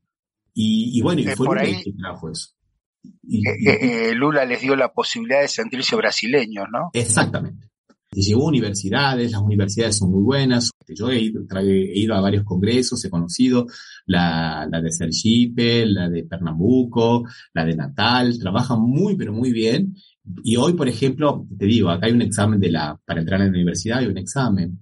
Y, 0.53 1.01
bueno, 1.01 1.21
y 1.21 1.27
fue 1.27 1.47
Lula 1.47 1.63
que 1.63 1.93
trajo 1.93 2.31
eso. 2.31 2.49
Y, 3.23 3.49
eh, 3.49 4.09
eh, 4.09 4.15
Lula 4.17 4.45
les 4.45 4.61
dio 4.61 4.75
la 4.75 4.89
posibilidad 4.89 5.43
de 5.43 5.49
sentirse 5.49 5.95
brasileños, 5.95 6.67
¿no? 6.73 6.91
Exactamente 6.93 7.69
llevó 8.22 8.46
universidades, 8.46 9.33
las 9.33 9.40
universidades 9.40 9.96
son 9.98 10.11
muy 10.11 10.22
buenas. 10.22 10.70
Yo 10.88 11.11
he 11.11 11.20
ido, 11.20 12.14
a 12.14 12.20
varios 12.20 12.44
congresos, 12.44 13.05
he 13.05 13.11
conocido 13.11 13.66
la, 14.07 14.68
la 14.70 14.81
de 14.81 14.92
Sergipe, 14.92 15.87
la 15.87 16.09
de 16.09 16.24
Pernambuco, 16.24 17.24
la 17.53 17.64
de 17.64 17.77
Natal, 17.77 18.38
trabajan 18.38 18.81
muy, 18.81 19.16
pero 19.16 19.33
muy 19.33 19.53
bien. 19.53 19.94
Y 20.42 20.57
hoy, 20.57 20.74
por 20.74 20.88
ejemplo, 20.88 21.46
te 21.59 21.66
digo, 21.66 21.90
acá 21.90 22.07
hay 22.07 22.12
un 22.12 22.22
examen 22.22 22.61
de 22.61 22.70
la, 22.70 22.98
para 23.05 23.20
entrar 23.20 23.40
a 23.40 23.44
la 23.44 23.50
universidad 23.50 23.98
hay 23.98 24.07
un 24.07 24.18
examen. 24.18 24.81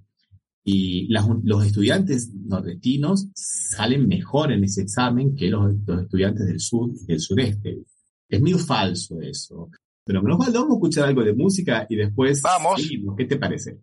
Y 0.65 1.07
los 1.09 1.65
estudiantes 1.65 2.33
nordestinos 2.33 3.27
salen 3.33 4.07
mejor 4.07 4.53
en 4.53 4.63
ese 4.63 4.83
examen 4.83 5.35
que 5.35 5.49
los, 5.49 5.75
los 5.85 6.03
estudiantes 6.03 6.45
del 6.45 6.59
sur 6.59 6.89
y 6.89 7.05
del 7.05 7.19
sureste. 7.19 7.83
Es 8.29 8.41
medio 8.41 8.57
falso 8.57 9.19
eso. 9.19 9.69
Pero 10.05 10.21
menos 10.21 10.37
mal, 10.37 10.51
vamos 10.51 10.71
a 10.71 10.73
escuchar 10.73 11.05
algo 11.05 11.23
de 11.23 11.33
música 11.33 11.85
y 11.89 11.95
después 11.95 12.41
vamos. 12.41 12.89
¿Qué 13.17 13.25
te 13.25 13.37
parece? 13.37 13.79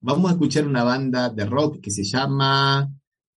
Vamos 0.00 0.30
a 0.30 0.34
escuchar 0.34 0.66
una 0.66 0.84
banda 0.84 1.30
de 1.30 1.44
rock 1.44 1.80
que 1.80 1.90
se 1.90 2.04
llama 2.04 2.88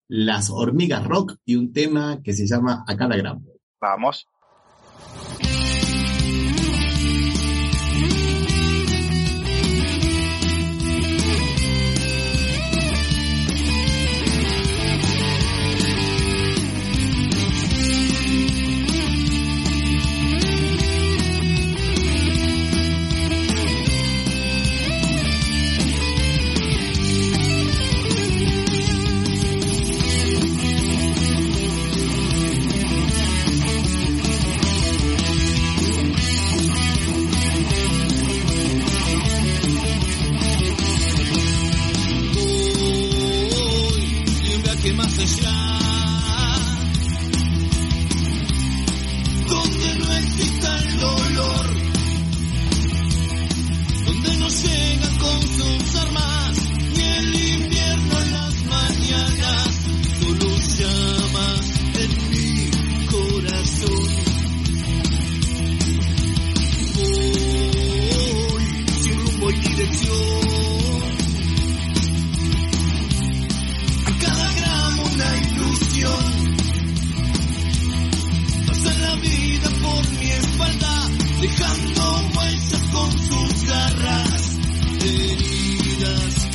Las 0.08 0.50
Hormigas 0.50 1.04
Rock 1.06 1.36
y 1.44 1.56
un 1.56 1.72
tema 1.72 2.22
que 2.22 2.32
se 2.32 2.46
llama 2.46 2.84
A 2.86 2.96
cada 2.96 3.16
gramo. 3.16 3.42
Vamos. 3.80 4.26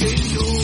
radio. 0.06 0.55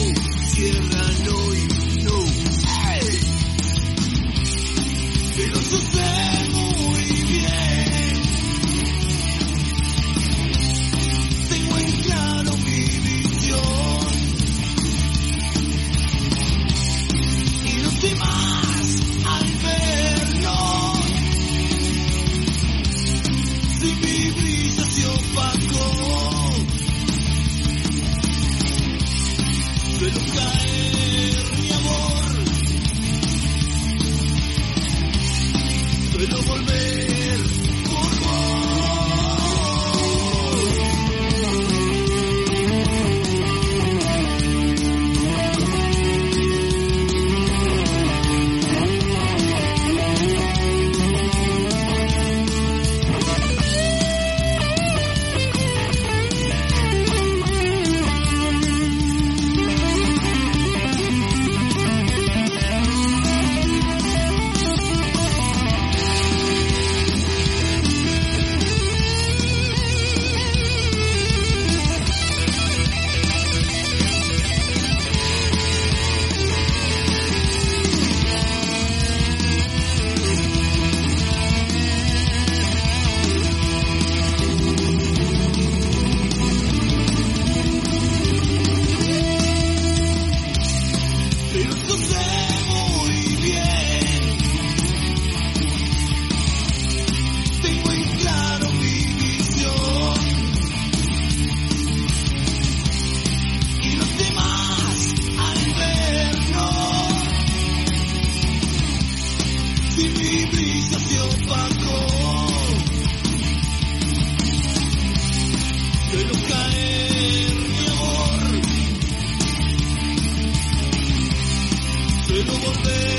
Tudo 122.32 122.56
você 122.60 123.11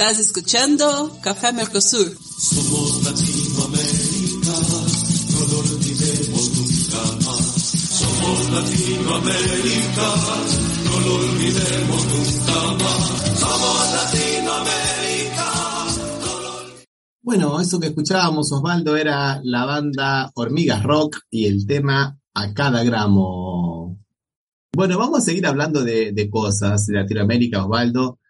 Estás 0.00 0.20
escuchando 0.20 1.18
Café 1.24 1.52
Mercosur. 1.52 2.06
Somos 2.06 3.02
Latinoamérica, 3.02 4.52
no 5.32 5.40
lo 5.44 5.58
olvidemos 5.58 6.44
nunca 6.54 7.02
más. 7.26 7.44
Somos 7.98 8.50
Latinoamérica, 8.52 10.08
no 10.84 11.00
lo 11.00 11.14
olvidemos 11.16 12.06
nunca 12.14 12.58
más. 12.78 13.40
Somos 13.40 13.92
Latinoamérica. 13.92 15.48
Bueno, 17.20 17.60
eso 17.60 17.80
que 17.80 17.88
escuchábamos, 17.88 18.52
Osvaldo, 18.52 18.96
era 18.96 19.40
la 19.42 19.64
banda 19.64 20.30
Hormigas 20.36 20.84
Rock 20.84 21.22
y 21.28 21.46
el 21.46 21.66
tema 21.66 22.16
A 22.34 22.54
cada 22.54 22.84
gramo. 22.84 23.98
Bueno, 24.72 24.96
vamos 24.96 25.18
a 25.18 25.22
seguir 25.22 25.44
hablando 25.44 25.82
de, 25.82 26.12
de 26.12 26.30
cosas 26.30 26.86
de 26.86 26.94
Latinoamérica, 26.94 27.64
Osvaldo. 27.64 28.20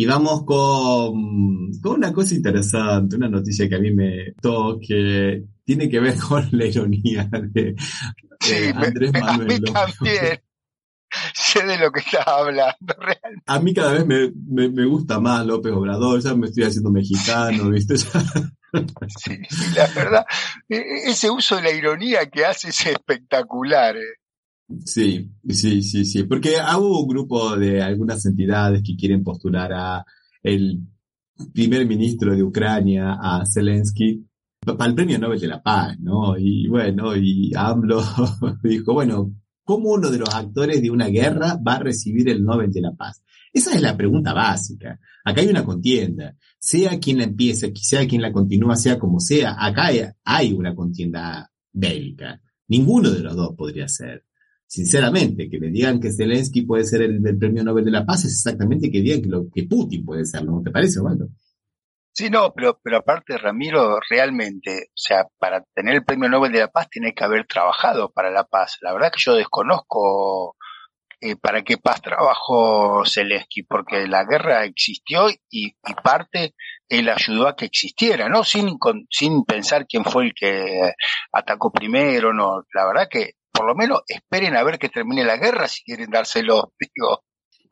Y 0.00 0.06
vamos 0.06 0.44
con, 0.44 1.72
con, 1.82 1.96
una 1.96 2.12
cosa 2.12 2.32
interesante, 2.32 3.16
una 3.16 3.28
noticia 3.28 3.68
que 3.68 3.74
a 3.74 3.80
mí 3.80 3.90
me 3.90 4.32
toque, 4.40 5.42
tiene 5.64 5.88
que 5.88 5.98
ver 5.98 6.16
con 6.28 6.48
la 6.52 6.66
ironía 6.66 7.28
de, 7.32 7.74
sí, 8.38 8.54
Andrés 8.72 9.12
me, 9.12 9.18
Manuel. 9.18 9.50
A 9.50 9.54
mí 9.54 9.60
también. 9.60 10.40
sé 11.34 11.66
de 11.66 11.78
lo 11.78 11.90
que 11.90 11.98
estás 11.98 12.28
hablando 12.28 12.94
realmente. 12.96 13.42
A 13.44 13.58
mí 13.58 13.74
cada 13.74 13.94
vez 13.94 14.06
me, 14.06 14.30
me, 14.46 14.68
me, 14.68 14.84
gusta 14.84 15.18
más 15.18 15.44
López 15.44 15.72
Obrador, 15.72 16.22
ya 16.22 16.32
me 16.36 16.46
estoy 16.46 16.62
haciendo 16.62 16.92
mexicano, 16.92 17.68
¿viste? 17.70 17.96
sí, 17.98 19.36
la 19.74 19.88
verdad, 19.96 20.24
e, 20.68 21.10
ese 21.10 21.28
uso 21.28 21.56
de 21.56 21.62
la 21.62 21.72
ironía 21.72 22.30
que 22.30 22.44
hace 22.44 22.68
es 22.68 22.86
espectacular. 22.86 23.96
Eh. 23.96 24.14
Sí, 24.84 25.30
sí, 25.48 25.82
sí, 25.82 26.04
sí, 26.04 26.24
porque 26.24 26.56
hubo 26.76 27.02
un 27.02 27.08
grupo 27.08 27.56
de 27.56 27.82
algunas 27.82 28.24
entidades 28.26 28.82
que 28.82 28.96
quieren 28.96 29.24
postular 29.24 29.72
a 29.72 30.04
el 30.42 30.80
primer 31.54 31.86
ministro 31.86 32.34
de 32.34 32.42
Ucrania, 32.42 33.16
a 33.20 33.44
Zelensky, 33.46 34.24
para 34.60 34.86
el 34.86 34.94
premio 34.94 35.18
Nobel 35.18 35.40
de 35.40 35.48
la 35.48 35.62
Paz, 35.62 35.98
¿no? 36.00 36.36
Y 36.36 36.68
bueno, 36.68 37.16
y 37.16 37.52
AMLO 37.54 38.02
dijo, 38.62 38.92
bueno, 38.92 39.32
¿cómo 39.64 39.92
uno 39.92 40.10
de 40.10 40.18
los 40.18 40.34
actores 40.34 40.82
de 40.82 40.90
una 40.90 41.06
guerra 41.06 41.58
va 41.66 41.76
a 41.76 41.80
recibir 41.80 42.28
el 42.28 42.44
Nobel 42.44 42.70
de 42.70 42.82
la 42.82 42.92
Paz? 42.92 43.22
Esa 43.52 43.74
es 43.74 43.80
la 43.80 43.96
pregunta 43.96 44.34
básica. 44.34 45.00
Acá 45.24 45.40
hay 45.40 45.48
una 45.48 45.64
contienda. 45.64 46.36
Sea 46.58 46.98
quien 46.98 47.18
la 47.18 47.24
empiece, 47.24 47.72
sea 47.74 48.06
quien 48.06 48.20
la 48.20 48.32
continúa, 48.32 48.76
sea 48.76 48.98
como 48.98 49.20
sea, 49.20 49.56
acá 49.58 49.88
hay 50.24 50.52
una 50.52 50.74
contienda 50.74 51.50
bélica. 51.72 52.40
Ninguno 52.68 53.10
de 53.10 53.20
los 53.20 53.34
dos 53.34 53.54
podría 53.56 53.88
ser. 53.88 54.27
Sinceramente, 54.68 55.48
que 55.48 55.58
me 55.58 55.68
digan 55.68 55.98
que 55.98 56.12
Zelensky 56.12 56.66
puede 56.66 56.84
ser 56.84 57.00
el, 57.00 57.22
premio 57.38 57.64
Nobel 57.64 57.86
de 57.86 57.90
la 57.90 58.04
Paz 58.04 58.26
es 58.26 58.32
exactamente 58.32 58.90
que 58.90 59.00
digan 59.00 59.22
que, 59.22 59.28
lo, 59.28 59.46
que 59.50 59.64
Putin 59.64 60.04
puede 60.04 60.26
ser, 60.26 60.44
¿no 60.44 60.60
te 60.62 60.70
parece, 60.70 61.00
Waldo? 61.00 61.28
Sí, 62.12 62.28
no, 62.28 62.52
pero, 62.52 62.78
pero 62.82 62.98
aparte, 62.98 63.38
Ramiro, 63.38 63.98
realmente, 64.10 64.88
o 64.90 64.96
sea, 64.96 65.26
para 65.38 65.64
tener 65.74 65.94
el 65.94 66.04
premio 66.04 66.28
Nobel 66.28 66.52
de 66.52 66.58
la 66.58 66.68
Paz 66.68 66.88
tiene 66.90 67.14
que 67.14 67.24
haber 67.24 67.46
trabajado 67.46 68.10
para 68.10 68.30
la 68.30 68.44
paz. 68.44 68.76
La 68.82 68.92
verdad 68.92 69.10
que 69.10 69.22
yo 69.24 69.34
desconozco 69.36 70.54
eh, 71.20 71.36
para 71.36 71.62
qué 71.62 71.78
paz 71.78 72.02
trabajó 72.02 73.04
Zelensky, 73.06 73.62
porque 73.62 74.06
la 74.06 74.24
guerra 74.24 74.64
existió 74.64 75.28
y, 75.50 75.72
parte 76.04 76.54
él 76.88 77.08
ayudó 77.08 77.48
a 77.48 77.56
que 77.56 77.64
existiera, 77.64 78.28
¿no? 78.28 78.44
Sin, 78.44 78.78
sin 79.10 79.44
pensar 79.44 79.86
quién 79.86 80.04
fue 80.04 80.26
el 80.26 80.34
que 80.34 80.92
atacó 81.32 81.72
primero, 81.72 82.34
no. 82.34 82.64
La 82.74 82.86
verdad 82.86 83.08
que 83.10 83.32
por 83.58 83.66
lo 83.66 83.74
menos 83.74 84.00
esperen 84.06 84.56
a 84.56 84.62
ver 84.62 84.78
que 84.78 84.88
termine 84.88 85.24
la 85.24 85.36
guerra 85.36 85.66
si 85.66 85.82
quieren 85.82 86.10
dárselo, 86.10 86.72
digo. 86.80 87.24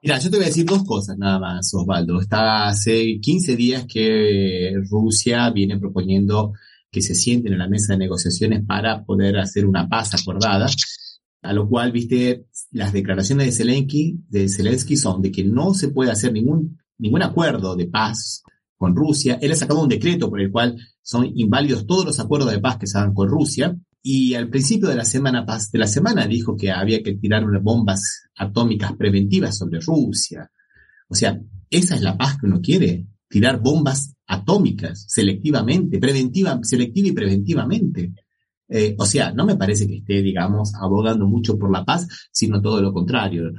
Mira, 0.02 0.18
yo 0.18 0.30
te 0.30 0.36
voy 0.36 0.44
a 0.44 0.48
decir 0.48 0.66
dos 0.66 0.84
cosas 0.84 1.16
nada 1.16 1.38
más, 1.38 1.72
Osvaldo. 1.72 2.20
Está 2.20 2.68
hace 2.68 3.18
15 3.20 3.56
días 3.56 3.86
que 3.86 4.72
Rusia 4.90 5.50
viene 5.50 5.78
proponiendo 5.78 6.52
que 6.90 7.00
se 7.00 7.14
sienten 7.14 7.52
en 7.52 7.58
la 7.58 7.68
mesa 7.68 7.92
de 7.92 8.00
negociaciones 8.00 8.64
para 8.66 9.04
poder 9.04 9.38
hacer 9.38 9.64
una 9.64 9.88
paz 9.88 10.14
acordada 10.14 10.66
a 11.46 11.52
lo 11.52 11.68
cual, 11.68 11.92
viste, 11.92 12.46
las 12.72 12.92
declaraciones 12.92 13.46
de 13.46 13.52
Zelensky, 13.52 14.18
de 14.28 14.48
Zelensky 14.48 14.96
son 14.96 15.22
de 15.22 15.30
que 15.30 15.44
no 15.44 15.74
se 15.74 15.88
puede 15.88 16.10
hacer 16.10 16.32
ningún, 16.32 16.78
ningún 16.98 17.22
acuerdo 17.22 17.76
de 17.76 17.86
paz 17.86 18.42
con 18.76 18.96
Rusia. 18.96 19.38
Él 19.40 19.52
ha 19.52 19.56
sacado 19.56 19.80
un 19.80 19.88
decreto 19.88 20.28
por 20.28 20.40
el 20.40 20.50
cual 20.50 20.76
son 21.02 21.30
inválidos 21.36 21.86
todos 21.86 22.04
los 22.04 22.18
acuerdos 22.18 22.50
de 22.50 22.58
paz 22.58 22.78
que 22.78 22.88
se 22.88 22.98
hagan 22.98 23.14
con 23.14 23.28
Rusia. 23.28 23.76
Y 24.08 24.36
al 24.36 24.48
principio 24.48 24.88
de 24.88 24.94
la 24.94 25.04
semana 25.04 25.44
de 25.44 25.78
la 25.80 25.88
semana 25.88 26.28
dijo 26.28 26.56
que 26.56 26.70
había 26.70 27.02
que 27.02 27.16
tirar 27.16 27.44
unas 27.44 27.60
bombas 27.60 28.28
atómicas 28.36 28.92
preventivas 28.92 29.58
sobre 29.58 29.80
Rusia. 29.80 30.48
O 31.08 31.14
sea, 31.16 31.36
esa 31.68 31.96
es 31.96 32.02
la 32.02 32.16
paz 32.16 32.38
que 32.38 32.46
uno 32.46 32.60
quiere, 32.60 33.04
tirar 33.28 33.60
bombas 33.60 34.14
atómicas 34.28 35.06
selectivamente, 35.08 35.98
preventiva, 35.98 36.56
selectiva 36.62 37.08
y 37.08 37.12
preventivamente. 37.12 38.14
Eh, 38.68 38.94
o 38.96 39.04
sea, 39.04 39.32
no 39.32 39.44
me 39.44 39.56
parece 39.56 39.88
que 39.88 39.96
esté, 39.96 40.22
digamos, 40.22 40.72
abogando 40.80 41.26
mucho 41.26 41.58
por 41.58 41.72
la 41.72 41.84
paz, 41.84 42.06
sino 42.30 42.62
todo 42.62 42.80
lo 42.80 42.92
contrario. 42.92 43.54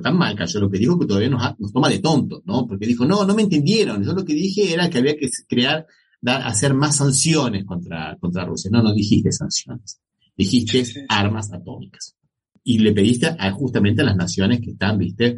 Tan 0.00 0.16
mal 0.16 0.36
cayó 0.36 0.60
lo 0.60 0.70
que 0.70 0.78
dijo 0.78 0.96
que 0.96 1.06
todavía 1.06 1.28
nos, 1.28 1.58
nos 1.58 1.72
toma 1.72 1.88
de 1.88 1.98
tontos, 1.98 2.42
¿no? 2.44 2.68
Porque 2.68 2.86
dijo, 2.86 3.04
no, 3.04 3.24
no 3.24 3.34
me 3.34 3.42
entendieron. 3.42 4.04
Yo 4.04 4.12
lo 4.12 4.24
que 4.24 4.34
dije 4.34 4.72
era 4.72 4.88
que 4.88 4.98
había 4.98 5.16
que 5.16 5.28
crear, 5.48 5.84
dar, 6.22 6.46
hacer 6.46 6.72
más 6.72 6.96
sanciones 6.96 7.66
contra, 7.66 8.16
contra 8.18 8.46
Rusia. 8.46 8.70
No, 8.72 8.82
no 8.82 8.94
dijiste 8.94 9.30
sanciones. 9.30 10.00
Dijiste 10.36 11.04
armas 11.08 11.52
atómicas. 11.52 12.16
Y 12.64 12.78
le 12.78 12.92
pediste 12.92 13.26
a, 13.26 13.50
justamente 13.50 14.00
a 14.02 14.06
las 14.06 14.16
naciones 14.16 14.60
que 14.60 14.70
están, 14.70 14.96
viste, 14.96 15.36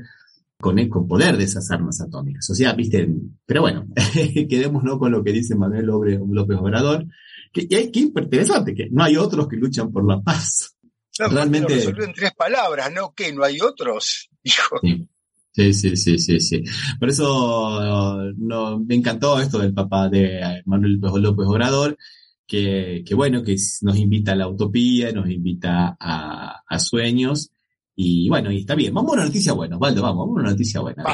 con, 0.60 0.78
el, 0.78 0.88
con 0.88 1.08
poder 1.08 1.36
de 1.36 1.44
esas 1.44 1.68
armas 1.70 2.00
atómicas. 2.00 2.48
O 2.50 2.54
sea, 2.54 2.74
viste, 2.74 3.08
pero 3.44 3.62
bueno, 3.62 3.86
quedémonos 4.48 4.98
con 4.98 5.10
lo 5.10 5.24
que 5.24 5.32
dice 5.32 5.56
Manuel 5.56 5.86
López 5.86 6.58
Obrador, 6.58 7.06
que, 7.52 7.66
que, 7.66 7.90
que 7.90 8.00
interesante, 8.00 8.74
que 8.74 8.88
no 8.90 9.02
hay 9.02 9.16
otros 9.16 9.48
que 9.48 9.56
luchan 9.56 9.90
por 9.90 10.06
la 10.06 10.20
paz. 10.20 10.76
Realmente. 11.18 11.68
Lo 11.68 11.76
resolvió 11.76 12.04
en 12.04 12.12
tres 12.12 12.32
palabras, 12.36 12.92
¿no? 12.92 13.14
Que 13.14 13.32
no 13.32 13.44
hay 13.44 13.60
otros, 13.60 14.28
hijo. 14.42 14.76
Sí. 14.82 15.08
Sí, 15.56 15.72
sí, 15.72 15.96
sí, 15.96 16.40
sí, 16.40 16.64
Por 16.98 17.08
eso 17.10 18.32
no, 18.38 18.80
me 18.80 18.96
encantó 18.96 19.40
esto 19.40 19.60
del 19.60 19.72
papá 19.72 20.08
de 20.08 20.62
Manuel 20.64 20.98
López 21.00 21.46
Obrador, 21.46 21.96
que, 22.44 23.04
bueno, 23.14 23.44
que 23.44 23.56
nos 23.82 23.96
invita 23.96 24.32
a 24.32 24.34
la 24.34 24.48
utopía, 24.48 25.12
nos 25.12 25.30
invita 25.30 25.96
a, 26.00 26.60
a 26.68 26.78
sueños, 26.80 27.52
y 27.94 28.28
bueno, 28.28 28.50
y 28.50 28.58
está 28.58 28.74
bien. 28.74 28.92
Vamos 28.92 29.12
a 29.12 29.14
una 29.14 29.24
noticia 29.26 29.52
buena, 29.52 29.78
Valdo, 29.78 30.02
vamos, 30.02 30.26
vamos 30.26 30.38
a 30.38 30.40
una 30.40 30.50
noticia 30.50 30.80
buena. 30.80 31.04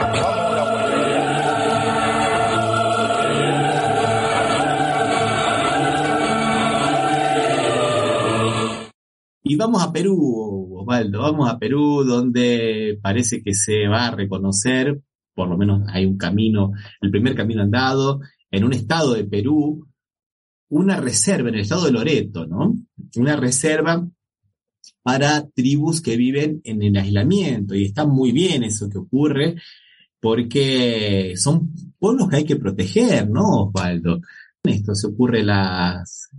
Y 9.42 9.56
vamos 9.56 9.82
a 9.82 9.92
Perú, 9.92 10.69
Osvaldo, 10.90 11.20
vamos 11.20 11.48
a 11.48 11.58
Perú 11.58 12.02
donde 12.04 12.98
parece 13.00 13.42
que 13.42 13.54
se 13.54 13.86
va 13.86 14.08
a 14.08 14.10
reconocer, 14.10 15.00
por 15.34 15.48
lo 15.48 15.56
menos 15.56 15.82
hay 15.88 16.04
un 16.04 16.18
camino, 16.18 16.72
el 17.00 17.12
primer 17.12 17.36
camino 17.36 17.62
andado, 17.62 18.20
en 18.50 18.64
un 18.64 18.72
estado 18.72 19.14
de 19.14 19.24
Perú, 19.24 19.86
una 20.68 20.96
reserva, 20.96 21.48
en 21.48 21.54
el 21.54 21.60
estado 21.60 21.86
de 21.86 21.92
Loreto, 21.92 22.44
¿no? 22.44 22.74
Una 23.16 23.36
reserva 23.36 24.04
para 25.02 25.48
tribus 25.48 26.00
que 26.00 26.16
viven 26.16 26.60
en 26.64 26.82
el 26.82 26.96
aislamiento. 26.96 27.76
Y 27.76 27.84
está 27.84 28.04
muy 28.04 28.32
bien 28.32 28.64
eso 28.64 28.90
que 28.90 28.98
ocurre, 28.98 29.56
porque 30.18 31.34
son 31.36 31.72
pueblos 32.00 32.28
que 32.28 32.36
hay 32.36 32.44
que 32.44 32.56
proteger, 32.56 33.30
¿no, 33.30 33.66
Osvaldo? 33.66 34.20
Esto 34.64 34.94
se 34.96 35.06
ocurre 35.06 35.44
las, 35.44 36.30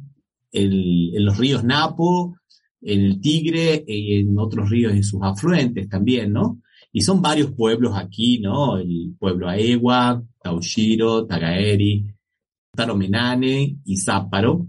en 0.52 1.26
los 1.26 1.38
ríos 1.38 1.64
Napo, 1.64 2.36
el 2.82 3.22
Tigre 3.22 3.84
y 3.88 4.20
en 4.20 4.38
otros 4.38 4.70
ríos 4.70 4.94
en 4.94 5.04
sus 5.04 5.22
afluentes 5.24 5.88
también, 5.88 6.34
¿no? 6.34 6.62
Y 6.92 7.02
son 7.02 7.22
varios 7.22 7.52
pueblos 7.52 7.94
aquí, 7.96 8.40
¿no? 8.40 8.78
El 8.78 9.16
pueblo 9.18 9.48
Aegua, 9.48 10.22
Taushiro, 10.42 11.26
Tagaeri, 11.26 12.06
Taromenane 12.76 13.78
y 13.86 13.98
Záparo. 13.98 14.68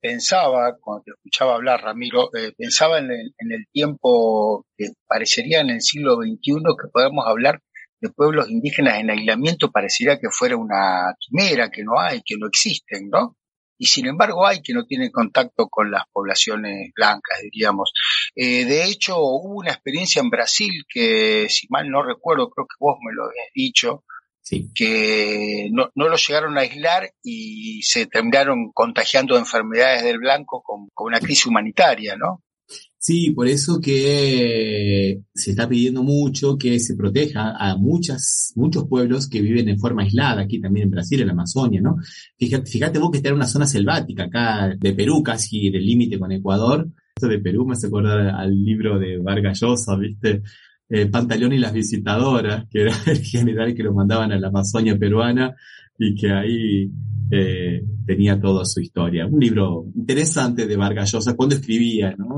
Pensaba, 0.00 0.76
cuando 0.80 1.04
te 1.04 1.10
escuchaba 1.12 1.54
hablar, 1.54 1.80
Ramiro, 1.82 2.28
eh, 2.34 2.52
pensaba 2.56 2.98
en 2.98 3.10
el, 3.10 3.34
en 3.38 3.52
el, 3.52 3.66
tiempo 3.72 4.66
que 4.76 4.90
parecería 5.06 5.60
en 5.60 5.70
el 5.70 5.80
siglo 5.80 6.16
XXI 6.16 6.56
que 6.78 6.88
podemos 6.92 7.24
hablar 7.26 7.60
de 8.00 8.10
pueblos 8.10 8.50
indígenas 8.50 8.98
en 8.98 9.10
aislamiento, 9.10 9.70
parecería 9.70 10.18
que 10.18 10.28
fuera 10.30 10.56
una 10.56 11.14
quimera, 11.18 11.70
que 11.70 11.84
no 11.84 11.98
hay, 11.98 12.20
que 12.22 12.36
no 12.36 12.46
existen, 12.48 13.08
¿no? 13.08 13.36
Y 13.78 13.86
sin 13.86 14.06
embargo 14.06 14.46
hay 14.46 14.62
que 14.62 14.72
no 14.72 14.84
tienen 14.84 15.10
contacto 15.10 15.68
con 15.68 15.90
las 15.90 16.04
poblaciones 16.12 16.92
blancas, 16.94 17.38
diríamos. 17.42 17.92
Eh, 18.34 18.64
de 18.64 18.84
hecho, 18.84 19.18
hubo 19.18 19.60
una 19.60 19.72
experiencia 19.72 20.20
en 20.20 20.30
Brasil 20.30 20.84
que, 20.88 21.46
si 21.48 21.66
mal 21.70 21.88
no 21.90 22.02
recuerdo, 22.02 22.50
creo 22.50 22.66
que 22.66 22.76
vos 22.78 22.96
me 23.04 23.12
lo 23.14 23.24
habías 23.24 23.48
dicho, 23.54 24.04
que 24.74 25.68
no, 25.72 25.90
no 25.94 26.08
lo 26.08 26.16
llegaron 26.16 26.58
a 26.58 26.62
aislar 26.62 27.10
y 27.22 27.82
se 27.82 28.06
terminaron 28.06 28.72
contagiando 28.72 29.34
de 29.34 29.40
enfermedades 29.40 30.02
del 30.02 30.18
blanco 30.18 30.62
con, 30.62 30.88
con 30.92 31.06
una 31.08 31.20
crisis 31.20 31.46
humanitaria, 31.46 32.16
¿no? 32.16 32.42
Sí, 33.06 33.32
por 33.32 33.46
eso 33.48 33.82
que 33.82 35.20
se 35.34 35.50
está 35.50 35.68
pidiendo 35.68 36.02
mucho 36.02 36.56
que 36.56 36.80
se 36.80 36.96
proteja 36.96 37.54
a 37.54 37.76
muchas, 37.76 38.54
muchos 38.56 38.88
pueblos 38.88 39.28
que 39.28 39.42
viven 39.42 39.68
en 39.68 39.78
forma 39.78 40.04
aislada, 40.04 40.40
aquí 40.40 40.58
también 40.58 40.84
en 40.84 40.92
Brasil, 40.92 41.20
en 41.20 41.26
la 41.26 41.34
Amazonia, 41.34 41.82
¿no? 41.82 41.96
Fíjate, 42.38 42.98
vos 42.98 43.10
que 43.10 43.18
está 43.18 43.28
en 43.28 43.34
una 43.34 43.46
zona 43.46 43.66
selvática, 43.66 44.24
acá 44.24 44.74
de 44.80 44.94
Perú, 44.94 45.22
casi 45.22 45.66
en 45.66 45.74
el 45.74 45.84
límite 45.84 46.18
con 46.18 46.32
Ecuador. 46.32 46.88
Esto 47.14 47.28
de 47.28 47.40
Perú 47.40 47.66
me 47.66 47.74
hace 47.74 47.88
acordar 47.88 48.20
al 48.20 48.64
libro 48.64 48.98
de 48.98 49.18
Vargas 49.18 49.60
¿viste? 50.00 50.40
Eh, 50.88 51.10
y 51.12 51.58
las 51.58 51.74
visitadoras, 51.74 52.64
que 52.70 52.82
era 52.84 52.94
el 53.06 53.18
general 53.18 53.74
que 53.74 53.82
lo 53.82 53.92
mandaban 53.92 54.32
a 54.32 54.38
la 54.38 54.48
Amazonia 54.48 54.98
peruana 54.98 55.54
y 55.98 56.14
que 56.14 56.32
ahí 56.32 56.90
eh, 57.30 57.82
tenía 58.06 58.40
toda 58.40 58.64
su 58.64 58.80
historia. 58.80 59.26
Un 59.26 59.40
libro 59.40 59.86
interesante 59.94 60.66
de 60.66 60.76
Vargas 60.76 61.12
Llosa 61.12 61.34
cuando 61.34 61.56
escribía, 61.56 62.14
¿no? 62.16 62.36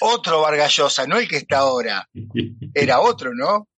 otro 0.00 0.42
Vargas 0.42 0.76
Llosa, 0.76 1.06
no 1.06 1.18
el 1.18 1.28
que 1.28 1.38
está 1.38 1.58
ahora. 1.58 2.08
Era 2.72 3.00
otro, 3.00 3.32
¿no? 3.34 3.68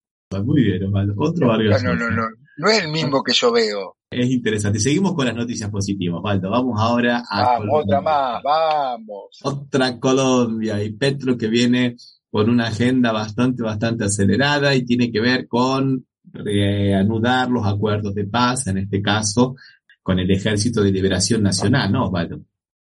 Muy 0.43 0.65
bien, 0.65 0.83
otro 1.17 1.49
Vargas 1.49 1.83
no, 1.83 1.95
no, 1.95 2.11
no, 2.11 2.17
no, 2.17 2.29
no 2.59 2.69
es 2.69 2.83
el 2.83 2.91
mismo 2.91 3.23
que 3.23 3.33
yo 3.33 3.53
veo. 3.53 3.97
Es 4.11 4.31
interesante. 4.31 4.79
Seguimos 4.79 5.15
con 5.15 5.27
las 5.27 5.35
noticias 5.35 5.69
positivas, 5.69 6.21
Waldo. 6.23 6.51
Vamos 6.51 6.81
ahora 6.81 7.23
a. 7.29 7.59
Vamos, 7.59 7.85
otra 7.85 8.01
más, 8.01 8.43
vamos. 8.43 9.41
Otra 9.43 9.99
Colombia 9.99 10.83
y 10.83 10.93
Petro 10.93 11.37
que 11.37 11.49
viene 11.49 11.97
con 12.31 12.49
una 12.49 12.69
agenda 12.69 13.13
bastante, 13.13 13.63
bastante 13.63 14.05
acelerada 14.05 14.75
y 14.75 14.85
tiene 14.85 15.11
que 15.11 15.21
ver 15.21 15.49
con 15.49 16.07
reanudar 16.33 17.49
los 17.49 17.67
acuerdos 17.67 18.15
de 18.15 18.25
paz, 18.25 18.67
en 18.67 18.79
este 18.79 19.03
caso, 19.03 19.57
con 20.03 20.19
el 20.19 20.31
Ejército 20.31 20.83
de 20.83 20.93
Liberación 20.93 21.43
Nacional, 21.43 21.91
¿no, 21.91 22.07
Osvaldo? 22.07 22.41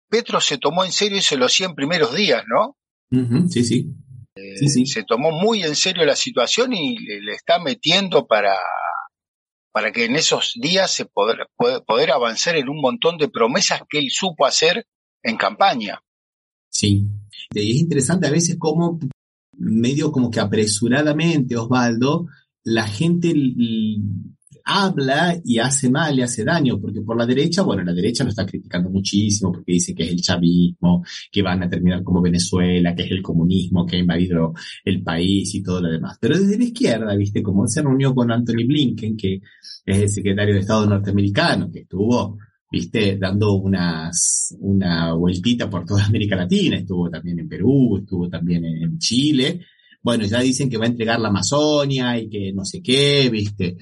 Petro 0.09 0.39
se 0.39 0.57
tomó 0.57 0.85
en 0.85 0.91
serio 0.91 1.17
ese 1.17 1.37
los 1.37 1.51
100 1.53 1.75
primeros 1.75 2.15
días, 2.15 2.43
¿no? 2.47 2.77
sí, 3.49 3.63
sí. 3.63 3.91
sí, 4.57 4.69
sí. 4.69 4.85
Se 4.85 5.03
tomó 5.03 5.31
muy 5.31 5.63
en 5.63 5.75
serio 5.75 6.05
la 6.05 6.15
situación 6.15 6.73
y 6.73 6.97
le, 6.97 7.33
está 7.33 7.59
metiendo 7.59 8.27
para, 8.27 8.55
para 9.71 9.91
que 9.91 10.05
en 10.05 10.15
esos 10.15 10.53
días 10.55 10.91
se 10.91 11.05
poder, 11.05 11.47
poder 11.85 12.11
avanzar 12.11 12.55
en 12.55 12.69
un 12.69 12.81
montón 12.81 13.17
de 13.17 13.29
promesas 13.29 13.81
que 13.89 13.99
él 13.99 14.07
supo 14.09 14.45
hacer 14.45 14.85
en 15.23 15.37
campaña. 15.37 16.01
Sí, 16.69 17.07
y 17.53 17.71
es 17.71 17.77
interesante 17.77 18.27
a 18.27 18.31
veces 18.31 18.57
cómo 18.59 18.99
medio 19.57 20.11
como 20.11 20.29
que 20.29 20.39
apresuradamente, 20.39 21.55
Osvaldo, 21.55 22.27
la 22.65 22.87
gente 22.87 23.33
habla 24.65 25.39
y 25.43 25.59
hace 25.59 25.91
mal 25.91 26.17
y 26.17 26.23
hace 26.23 26.43
daño, 26.43 26.79
porque 26.81 27.01
por 27.01 27.15
la 27.15 27.25
derecha, 27.27 27.61
bueno, 27.61 27.83
la 27.83 27.93
derecha 27.93 28.23
lo 28.23 28.31
está 28.31 28.45
criticando 28.45 28.89
muchísimo 28.89 29.51
porque 29.51 29.73
dice 29.73 29.93
que 29.93 30.03
es 30.03 30.11
el 30.11 30.21
chavismo, 30.21 31.03
que 31.31 31.43
van 31.43 31.61
a 31.61 31.69
terminar 31.69 32.03
como 32.03 32.21
Venezuela, 32.21 32.95
que 32.95 33.03
es 33.03 33.11
el 33.11 33.21
comunismo 33.21 33.85
que 33.85 33.97
ha 33.97 33.99
invadido 33.99 34.53
el 34.83 35.03
país 35.03 35.53
y 35.53 35.61
todo 35.61 35.81
lo 35.81 35.91
demás. 35.91 36.17
Pero 36.19 36.39
desde 36.39 36.57
la 36.57 36.63
izquierda, 36.63 37.15
viste, 37.15 37.43
como 37.43 37.67
se 37.67 37.83
reunió 37.83 38.15
con 38.15 38.31
Anthony 38.31 38.65
Blinken, 38.65 39.15
que 39.15 39.35
es 39.85 39.97
el 39.97 40.09
secretario 40.09 40.55
de 40.55 40.61
Estado 40.61 40.87
norteamericano, 40.87 41.69
que 41.71 41.81
estuvo, 41.81 42.39
viste, 42.71 43.17
dando 43.17 43.53
unas, 43.53 44.57
una 44.59 45.13
vueltita 45.13 45.69
por 45.69 45.85
toda 45.85 46.05
América 46.05 46.35
Latina, 46.35 46.77
estuvo 46.77 47.07
también 47.07 47.37
en 47.39 47.47
Perú, 47.47 47.97
estuvo 47.99 48.27
también 48.27 48.65
en 48.65 48.97
Chile, 48.97 49.61
bueno, 50.05 50.23
ya 50.25 50.39
dicen 50.39 50.69
que 50.69 50.77
va 50.77 50.85
a 50.85 50.89
entregar 50.89 51.19
la 51.19 51.29
Amazonia 51.29 52.17
y 52.19 52.29
que 52.29 52.53
no 52.53 52.63
sé 52.63 52.81
qué, 52.81 53.27
viste 53.31 53.77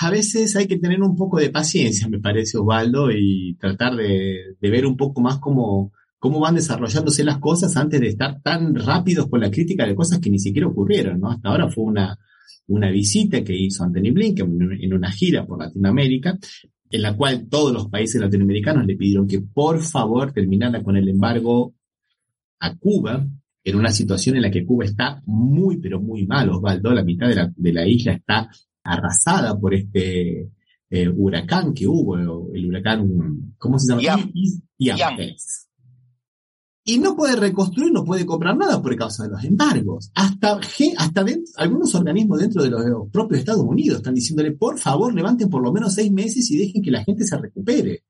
a 0.00 0.10
veces 0.10 0.56
hay 0.56 0.66
que 0.66 0.78
tener 0.78 1.02
un 1.02 1.16
poco 1.16 1.38
de 1.38 1.50
paciencia, 1.50 2.08
me 2.08 2.20
parece, 2.20 2.58
Osvaldo, 2.58 3.10
y 3.10 3.56
tratar 3.60 3.94
de, 3.96 4.56
ver 4.60 4.86
un 4.86 4.96
poco 4.96 5.20
más 5.20 5.38
cómo, 5.38 5.92
cómo 6.18 6.40
van 6.40 6.54
desarrollándose 6.54 7.24
las 7.24 7.38
cosas 7.38 7.76
antes 7.76 8.00
de 8.00 8.08
estar 8.08 8.40
tan 8.42 8.74
rápidos 8.74 9.28
con 9.28 9.40
la 9.40 9.50
crítica 9.50 9.86
de 9.86 9.94
cosas 9.94 10.18
que 10.20 10.30
ni 10.30 10.38
siquiera 10.38 10.68
ocurrieron, 10.68 11.20
¿no? 11.20 11.30
Hasta 11.30 11.50
ahora 11.50 11.68
fue 11.68 11.84
una, 11.84 12.18
una 12.68 12.90
visita 12.90 13.42
que 13.44 13.56
hizo 13.56 13.84
Anthony 13.84 14.12
Blinken 14.12 14.78
en 14.80 14.94
una 14.94 15.10
gira 15.10 15.46
por 15.46 15.58
Latinoamérica, 15.58 16.38
en 16.90 17.02
la 17.02 17.16
cual 17.16 17.48
todos 17.48 17.72
los 17.72 17.88
países 17.88 18.20
latinoamericanos 18.20 18.86
le 18.86 18.96
pidieron 18.96 19.26
que 19.26 19.40
por 19.40 19.80
favor 19.80 20.32
terminara 20.32 20.82
con 20.82 20.96
el 20.96 21.08
embargo 21.08 21.74
a 22.60 22.76
Cuba, 22.76 23.26
en 23.64 23.76
una 23.76 23.90
situación 23.90 24.36
en 24.36 24.42
la 24.42 24.50
que 24.50 24.64
Cuba 24.64 24.84
está 24.84 25.22
muy, 25.24 25.78
pero 25.78 26.00
muy 26.00 26.26
mal, 26.26 26.50
Osvaldo, 26.50 26.92
la 26.92 27.02
mitad 27.02 27.28
de 27.28 27.34
la, 27.34 27.52
de 27.56 27.72
la 27.72 27.86
isla 27.88 28.12
está 28.12 28.48
arrasada 28.84 29.58
por 29.58 29.74
este 29.74 30.50
eh, 30.90 31.08
huracán 31.08 31.72
que 31.72 31.88
hubo, 31.88 32.16
el 32.52 32.66
huracán, 32.66 33.54
¿cómo 33.56 33.78
se 33.78 33.88
llama? 33.88 34.02
Ian. 34.76 35.18
Y 36.86 36.98
no 36.98 37.16
puede 37.16 37.36
reconstruir, 37.36 37.90
no 37.90 38.04
puede 38.04 38.26
comprar 38.26 38.58
nada 38.58 38.82
por 38.82 38.94
causa 38.94 39.24
de 39.24 39.30
los 39.30 39.42
embargos. 39.42 40.10
Hasta, 40.14 40.60
hasta 40.98 41.24
algunos 41.56 41.94
organismos 41.94 42.40
dentro 42.40 42.62
de 42.62 42.68
los 42.68 43.10
propios 43.10 43.38
Estados 43.38 43.64
Unidos 43.64 43.96
están 43.98 44.14
diciéndole, 44.14 44.52
por 44.52 44.78
favor, 44.78 45.14
levanten 45.14 45.48
por 45.48 45.62
lo 45.62 45.72
menos 45.72 45.94
seis 45.94 46.12
meses 46.12 46.50
y 46.50 46.58
dejen 46.58 46.82
que 46.82 46.90
la 46.90 47.02
gente 47.02 47.24
se 47.24 47.38
recupere. 47.38 48.04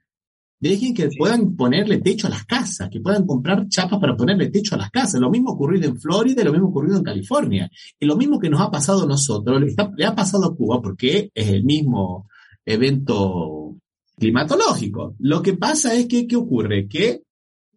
Dejen 0.61 0.95
que 0.95 1.11
puedan 1.17 1.57
ponerle 1.57 1.99
techo 1.99 2.27
a 2.27 2.31
las 2.31 2.45
casas, 2.47 2.89
que 2.91 3.01
puedan 3.01 3.27
comprar 3.27 3.69
chapas 3.69 3.99
para 3.99 4.17
ponerle 4.17 4.51
techo 4.51 4.75
a 4.75 4.79
las 4.79 4.91
casas. 4.91 5.21
Lo 5.21 5.31
mismo 5.31 5.51
ocurrido 5.51 5.89
en 5.89 6.01
Florida 6.01 6.41
y 6.41 6.45
lo 6.45 6.53
mismo 6.53 6.69
ocurrido 6.69 6.97
en 6.97 7.05
California. 7.05 7.71
Y 7.99 8.07
lo 8.07 8.17
mismo 8.17 8.39
que 8.39 8.49
nos 8.49 8.61
ha 8.61 8.71
pasado 8.71 9.03
a 9.03 9.07
nosotros, 9.07 9.61
le, 9.61 10.05
ha 10.07 10.15
pasado 10.15 10.47
a 10.47 10.57
Cuba 10.57 10.81
porque 10.81 11.31
es 11.35 11.49
el 11.49 11.65
mismo 11.65 12.29
evento 12.65 13.77
climatológico. 14.17 15.17
Lo 15.19 15.43
que 15.43 15.55
pasa 15.55 15.95
es 15.95 16.07
que, 16.07 16.27
¿qué 16.27 16.37
ocurre? 16.37 16.89
Que 16.89 17.23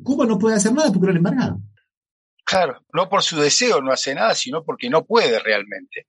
Cuba 0.02 0.26
no 0.26 0.38
puede 0.38 0.56
hacer 0.56 0.74
nada 0.74 0.92
porque 0.92 1.08
lo 1.08 1.12
han 1.12 1.18
embargado. 1.18 1.60
Claro, 2.46 2.82
no 2.94 3.10
por 3.10 3.24
su 3.24 3.36
deseo 3.36 3.82
no 3.82 3.92
hace 3.92 4.16
nada, 4.16 4.34
sino 4.34 4.64
porque 4.64 4.90
no 4.90 5.04
puede 5.04 5.40
realmente. 5.40 6.08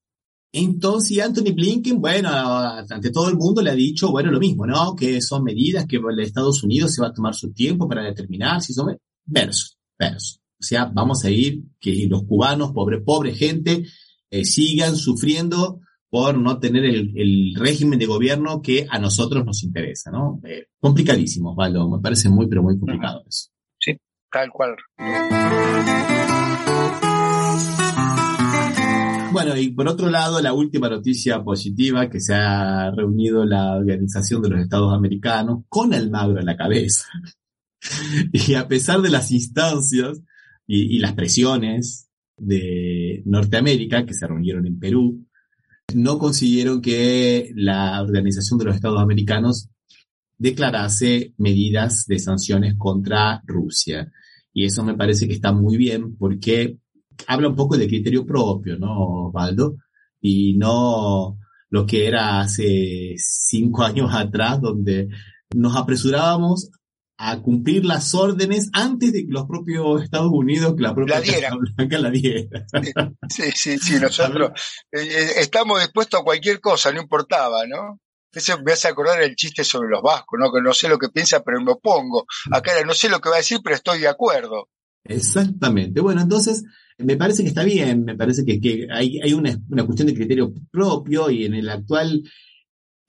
Entonces 0.52 1.20
Anthony 1.20 1.52
Blinken, 1.54 2.00
bueno, 2.00 2.30
ante 2.30 3.10
todo 3.10 3.28
el 3.28 3.36
mundo 3.36 3.60
le 3.60 3.70
ha 3.70 3.74
dicho, 3.74 4.10
bueno, 4.10 4.30
lo 4.30 4.40
mismo, 4.40 4.66
¿no? 4.66 4.96
Que 4.96 5.20
son 5.20 5.44
medidas 5.44 5.86
que 5.86 5.96
el 5.96 6.20
Estados 6.20 6.62
Unidos 6.62 6.94
se 6.94 7.02
va 7.02 7.08
a 7.08 7.12
tomar 7.12 7.34
su 7.34 7.52
tiempo 7.52 7.88
para 7.88 8.02
determinar 8.02 8.62
si 8.62 8.72
son 8.72 8.96
verso, 9.26 9.74
verso. 9.98 10.38
O 10.60 10.62
sea, 10.62 10.86
vamos 10.86 11.24
a 11.24 11.30
ir 11.30 11.62
que 11.78 12.06
los 12.08 12.24
cubanos, 12.24 12.72
pobre, 12.72 13.00
pobre 13.00 13.34
gente, 13.34 13.84
eh, 14.30 14.44
sigan 14.44 14.96
sufriendo 14.96 15.80
por 16.10 16.38
no 16.38 16.58
tener 16.58 16.84
el, 16.84 17.54
régimen 17.54 17.98
de 17.98 18.06
gobierno 18.06 18.62
que 18.62 18.86
a 18.88 18.98
nosotros 18.98 19.44
nos 19.44 19.62
interesa, 19.62 20.10
¿no? 20.10 20.40
Eh, 20.44 20.68
complicadísimo, 20.80 21.52
Osvaldo, 21.52 21.88
me 21.88 22.00
parece 22.00 22.30
muy, 22.30 22.48
pero 22.48 22.62
muy 22.62 22.78
complicado 22.78 23.22
eso. 23.28 23.50
Sí, 23.78 23.96
tal 24.32 24.50
cual. 24.50 24.76
Bueno, 29.32 29.56
y 29.56 29.70
por 29.70 29.88
otro 29.88 30.08
lado, 30.08 30.40
la 30.40 30.52
última 30.52 30.88
noticia 30.88 31.42
positiva 31.42 32.08
que 32.08 32.20
se 32.20 32.34
ha 32.34 32.90
reunido 32.90 33.44
la 33.44 33.76
Organización 33.76 34.40
de 34.42 34.50
los 34.50 34.60
Estados 34.60 34.94
Americanos 34.94 35.64
con 35.68 35.92
Almagro 35.92 36.40
en 36.40 36.46
la 36.46 36.56
cabeza. 36.56 37.04
y 38.32 38.54
a 38.54 38.66
pesar 38.66 39.00
de 39.00 39.10
las 39.10 39.30
instancias 39.30 40.20
y, 40.66 40.98
las 40.98 41.12
presiones 41.14 42.08
de 42.36 43.22
Norteamérica 43.26 44.04
que 44.04 44.14
se 44.14 44.26
reunieron 44.26 44.66
en 44.66 44.78
Perú, 44.78 45.26
no 45.94 46.18
consiguieron 46.18 46.80
que 46.80 47.52
la 47.54 48.02
Organización 48.02 48.58
de 48.58 48.66
los 48.66 48.76
Estados 48.76 49.00
Americanos 49.00 49.68
declarase 50.38 51.34
medidas 51.38 52.06
de 52.06 52.18
sanciones 52.18 52.74
contra 52.76 53.42
Rusia. 53.44 54.10
Y 54.52 54.64
eso 54.64 54.84
me 54.84 54.94
parece 54.94 55.26
que 55.26 55.34
está 55.34 55.52
muy 55.52 55.76
bien 55.76 56.16
porque 56.16 56.78
habla 57.26 57.48
un 57.48 57.56
poco 57.56 57.76
de 57.76 57.88
criterio 57.88 58.24
propio, 58.24 58.78
¿no, 58.78 59.26
Osvaldo? 59.28 59.76
Y 60.20 60.56
no 60.56 61.38
lo 61.70 61.86
que 61.86 62.06
era 62.06 62.40
hace 62.40 63.14
cinco 63.16 63.82
años 63.84 64.10
atrás, 64.12 64.60
donde 64.60 65.08
nos 65.54 65.76
apresurábamos 65.76 66.70
a 67.20 67.42
cumplir 67.42 67.84
las 67.84 68.14
órdenes 68.14 68.70
antes 68.72 69.12
de 69.12 69.26
que 69.26 69.32
los 69.32 69.46
propios 69.46 70.02
Estados 70.02 70.30
Unidos, 70.32 70.74
que 70.76 70.82
la 70.82 70.94
propia 70.94 71.20
la 71.20 71.56
Blanca 71.74 71.98
la 71.98 72.10
diera. 72.10 72.64
Sí, 73.28 73.50
sí, 73.54 73.76
sí, 73.78 73.98
nosotros 73.98 74.52
eh, 74.92 75.00
eh, 75.00 75.30
estamos 75.38 75.80
dispuestos 75.80 76.20
a 76.20 76.24
cualquier 76.24 76.60
cosa, 76.60 76.92
no 76.92 77.02
importaba, 77.02 77.66
¿no? 77.66 78.00
Eso 78.32 78.58
me 78.62 78.72
hace 78.72 78.88
acordar 78.88 79.20
el 79.20 79.34
chiste 79.34 79.64
sobre 79.64 79.88
los 79.88 80.00
vascos, 80.00 80.38
¿no? 80.38 80.52
Que 80.52 80.60
no 80.60 80.72
sé 80.72 80.88
lo 80.88 80.98
que 80.98 81.08
piensa, 81.08 81.42
pero 81.42 81.60
me 81.60 81.72
opongo. 81.72 82.26
Acá 82.52 82.72
no 82.84 82.94
sé 82.94 83.08
lo 83.08 83.20
que 83.20 83.30
va 83.30 83.36
a 83.36 83.38
decir, 83.38 83.58
pero 83.64 83.74
estoy 83.74 84.00
de 84.00 84.08
acuerdo. 84.08 84.68
Exactamente. 85.08 86.00
Bueno, 86.00 86.20
entonces, 86.20 86.64
me 86.98 87.16
parece 87.16 87.42
que 87.42 87.48
está 87.48 87.64
bien, 87.64 88.04
me 88.04 88.16
parece 88.16 88.44
que, 88.44 88.86
hay, 88.92 89.20
hay 89.20 89.32
una, 89.32 89.58
cuestión 89.86 90.08
de 90.08 90.14
criterio 90.14 90.52
propio 90.70 91.30
y 91.30 91.44
en 91.44 91.54
el 91.54 91.68
actual 91.68 92.22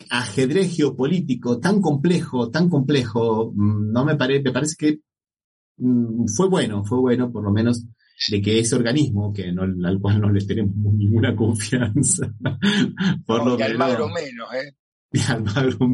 ajedrez 0.10 0.76
geopolítico 0.78 1.60
tan 1.60 1.82
complejo, 1.82 2.50
tan 2.50 2.70
complejo, 2.70 3.52
mm, 3.54 3.92
no 3.92 4.06
me 4.06 4.16
parece, 4.16 4.44
me 4.44 4.52
parece 4.52 4.76
que 4.78 5.00
mm, 5.78 6.26
fue 6.36 6.48
bueno, 6.48 6.86
fue 6.86 7.00
bueno 7.00 7.32
por 7.32 7.44
lo 7.44 7.52
menos 7.52 7.86
de 8.30 8.42
que 8.42 8.60
ese 8.60 8.76
organismo, 8.76 9.34
que 9.34 9.52
no, 9.52 9.64
al 9.64 10.00
cual 10.00 10.22
no 10.22 10.30
le 10.30 10.46
tenemos 10.46 10.76
ninguna 10.76 11.36
confianza, 11.36 12.34
por 13.26 13.46
lo 13.46 13.58
menos, 13.58 14.12
menos, 14.12 14.54
¿eh? 14.54 14.76
y 15.12 15.20
Almagro 15.22 15.92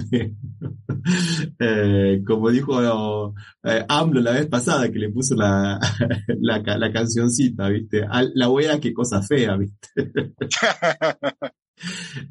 eh, 1.59 2.22
como 2.26 2.49
dijo 2.49 3.34
eh, 3.63 3.86
AMLO 3.88 4.22
la 4.22 4.32
vez 4.32 4.47
pasada 4.47 4.91
que 4.91 4.99
le 4.99 5.09
puso 5.09 5.36
la, 5.36 5.80
la, 6.41 6.59
la 6.59 6.91
cancioncita, 6.91 7.70
¿viste? 7.70 8.05
la 8.34 8.49
wea, 8.49 8.80
qué 8.80 8.93
cosa 8.93 9.22
fea, 9.22 9.55
¿viste? 9.55 9.88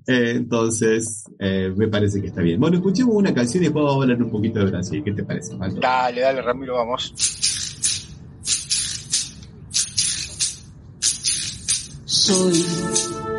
eh, 0.07 0.33
entonces, 0.37 1.25
eh, 1.39 1.73
me 1.75 1.89
parece 1.89 2.21
que 2.21 2.29
está 2.29 2.43
bien. 2.43 2.61
Bueno, 2.61 2.77
escuchemos 2.77 3.15
una 3.15 3.33
canción 3.33 3.63
y 3.63 3.67
después 3.67 3.85
vamos 3.85 4.01
a 4.01 4.03
hablar 4.03 4.23
un 4.23 4.31
poquito 4.31 4.59
de 4.59 4.67
Brasil. 4.67 5.03
¿Qué 5.05 5.13
te 5.13 5.25
parece, 5.25 5.57
Dale, 5.81 6.21
dale, 6.21 6.43
Ramiro, 6.43 6.75
vamos. 6.75 7.15
Soy 12.05 12.65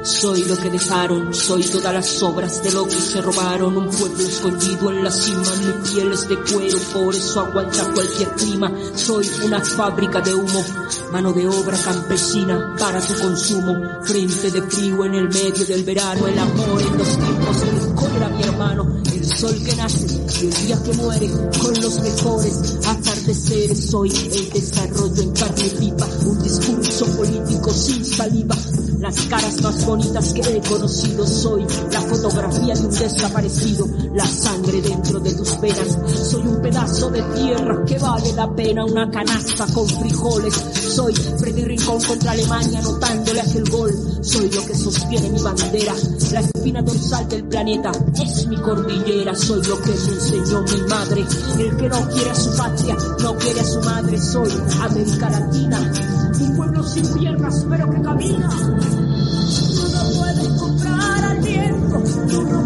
soy 0.06 0.44
lo 0.44 0.56
que 0.56 0.70
dejaron, 0.70 1.34
soy 1.34 1.64
todas 1.64 1.92
las 1.92 2.22
obras 2.22 2.62
de 2.64 2.72
lo 2.72 2.86
que 2.86 2.96
se 2.96 3.22
robaron. 3.22 3.76
Un 3.76 3.90
pueblo 3.90 4.24
escondido 4.24 4.92
en 4.92 5.04
la 5.04 5.12
cima, 5.12 5.42
mi 5.42 5.90
piel 5.90 6.12
es 6.12 6.30
de 6.30 6.38
cuero, 6.38 6.78
por 6.94 7.16
eso 7.16 7.40
aguanta 7.40 7.92
cualquier 7.92 8.30
clima. 8.36 8.72
Soy 8.94 9.28
una 9.44 9.60
fábrica 9.62 10.22
de 10.22 10.36
humo, 10.36 10.64
mano 11.12 11.34
de 11.34 11.48
obra 11.48 11.78
campesina 11.78 12.76
para 12.78 13.02
tu 13.02 13.16
consumo. 13.16 13.74
Frente 14.04 14.52
de 14.52 14.62
frío 14.62 15.06
en 15.06 15.16
el 15.16 15.28
medio 15.28 15.66
del 15.66 15.84
verano, 15.84 16.28
el 16.28 16.38
amor 16.38 16.82
en 16.82 16.98
los 16.98 17.18
tiempos, 17.18 17.62
el 17.64 17.96
cólera 17.96 18.30
mi 18.30 18.44
hermano. 18.44 19.02
El 19.12 19.26
sol 19.26 19.56
que 19.66 19.76
nace 19.76 20.06
y 20.06 20.46
el 20.46 20.54
día 20.54 20.84
que 20.84 20.94
muere 20.94 21.30
con 21.60 21.82
los 21.82 22.00
mejores 22.00 22.78
atardeceres. 22.86 23.90
Soy 23.90 24.10
el 24.12 24.50
desarrollo 24.52 25.22
en 25.24 25.32
carne 25.32 25.70
viva, 25.80 26.08
un 26.26 26.44
discurso 26.44 27.06
político 27.18 27.72
sin 27.72 28.06
saliva 28.06 28.56
las 29.00 29.16
caras 29.28 29.62
más 29.62 29.86
bonitas 29.86 30.34
que 30.34 30.42
he 30.42 30.62
conocido. 30.62 31.28
Soy 31.28 31.66
la 31.92 32.02
fotografía 32.02 32.74
de 32.74 32.82
un 32.82 32.92
desaparecido, 32.92 33.88
la 34.14 34.26
sangre 34.26 34.82
dentro 34.82 35.20
de 35.20 35.34
tus 35.34 35.60
venas. 35.60 35.98
Soy 36.30 36.42
un 36.42 36.62
pedazo 36.62 37.10
de 37.10 37.22
tierra 37.22 37.84
que 37.86 38.00
vale 38.00 38.34
la 38.34 38.54
pena, 38.56 38.86
una 38.86 39.10
canasta 39.10 39.66
con 39.74 39.88
frijoles. 39.88 40.54
Soy 40.54 41.14
Freddy 41.14 41.66
Rincón 41.66 42.02
contra 42.04 42.32
Alemania 42.32 42.80
anotándole 42.80 43.42
aquel 43.42 43.70
gol. 43.70 43.92
Soy 44.22 44.50
lo 44.50 44.66
que 44.66 44.76
sostiene 44.76 45.30
mi 45.30 45.42
bandera, 45.42 45.94
la 46.32 46.40
espina 46.40 46.82
dorsal 46.82 47.28
del 47.30 47.44
planeta. 47.46 47.92
Es 48.22 48.48
mi 48.48 48.58
cordillera, 48.58 49.36
soy 49.36 49.62
lo 49.64 49.78
que 49.82 49.92
me 49.92 50.14
enseñó 50.14 50.64
mi 50.64 50.82
madre. 50.90 51.26
El 51.60 51.78
que 51.78 51.90
no 51.90 52.08
quiere 52.10 52.30
a 52.30 52.36
su 52.36 52.58
patria, 52.58 52.98
no 53.22 53.36
quiere 53.36 53.60
a 53.60 53.66
su 53.66 53.82
madre. 53.82 54.22
Soy 54.22 54.50
América 54.82 55.30
Latina, 55.30 55.94
un 56.42 56.56
pueblo 56.56 56.84
sin 56.84 57.08
piernas 57.14 57.66
pero 57.70 57.90
que 57.90 58.02
camina. 58.02 58.50
Tú 58.50 59.84
no 59.94 60.20
puedes 60.20 60.48
comprar 60.60 61.24
al 61.24 61.42
viento, 61.42 62.04
tú 62.28 62.42
no 62.44 62.62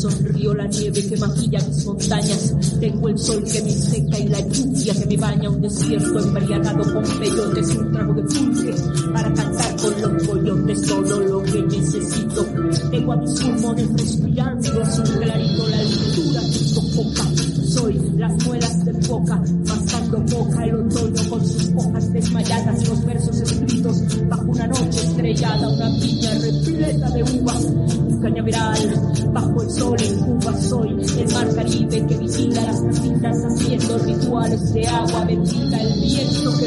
sonrío 0.00 0.54
la 0.54 0.66
nieve 0.66 1.06
que 1.08 1.16
maquilla 1.16 1.60
mis 1.66 1.84
montañas, 1.84 2.54
tengo 2.80 3.08
el 3.08 3.18
sol 3.18 3.42
que 3.44 3.62
me 3.62 3.70
seca 3.70 4.18
y 4.18 4.28
la 4.28 4.40
lluvia 4.40 4.94
que 4.94 5.06
me 5.06 5.16
baña 5.16 5.50
un 5.50 5.60
desierto 5.60 6.18
embriagado 6.20 6.92
con 6.92 7.04
peyotes 7.18 7.74
y 7.74 7.78
un 7.78 7.92
trago 7.92 8.14
de 8.14 8.22
pulque 8.22 8.74
para 9.12 9.34
cantar 9.34 9.57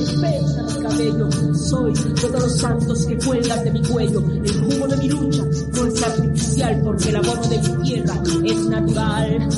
mi 0.01 0.81
cabello. 0.81 1.29
Soy 1.55 1.93
todos 1.93 2.41
los 2.41 2.57
santos 2.57 3.05
que 3.05 3.17
cuelgan 3.17 3.63
de 3.63 3.71
mi 3.71 3.81
cuello, 3.83 4.23
el 4.43 4.61
jugo 4.61 4.87
de 4.87 4.97
mi 4.97 5.09
lucha 5.09 5.43
no 5.73 5.85
es 5.85 6.03
artificial 6.03 6.81
porque 6.83 7.09
el 7.09 7.15
abono 7.17 7.47
de 7.47 7.57
mi 7.59 7.83
tierra 7.83 8.23
es 8.43 8.65
natural. 8.65 9.49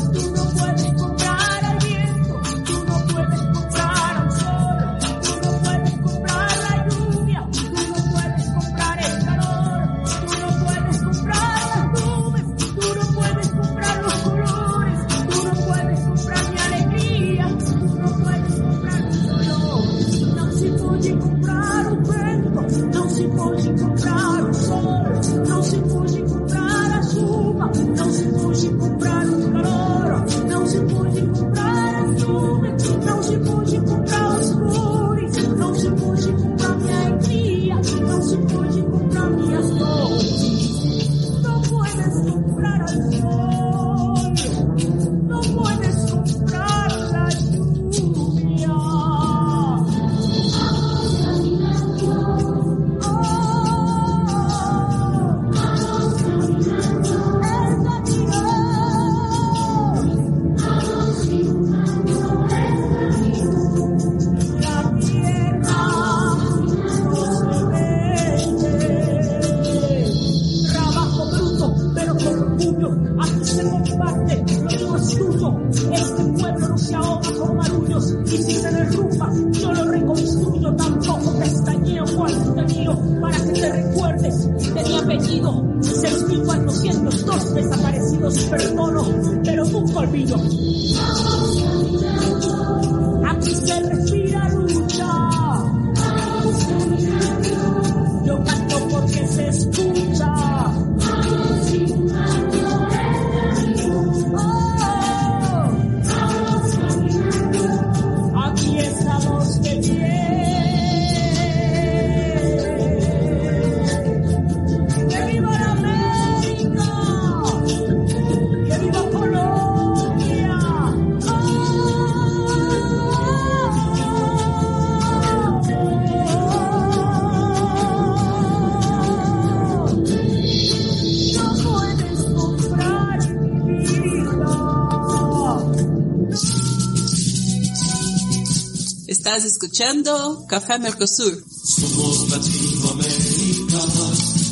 Escuchando 139.73 140.45
Café 140.47 140.77
Mercosur. 140.77 141.33
Somos 141.49 142.29
Latinoamérica, 142.29 143.79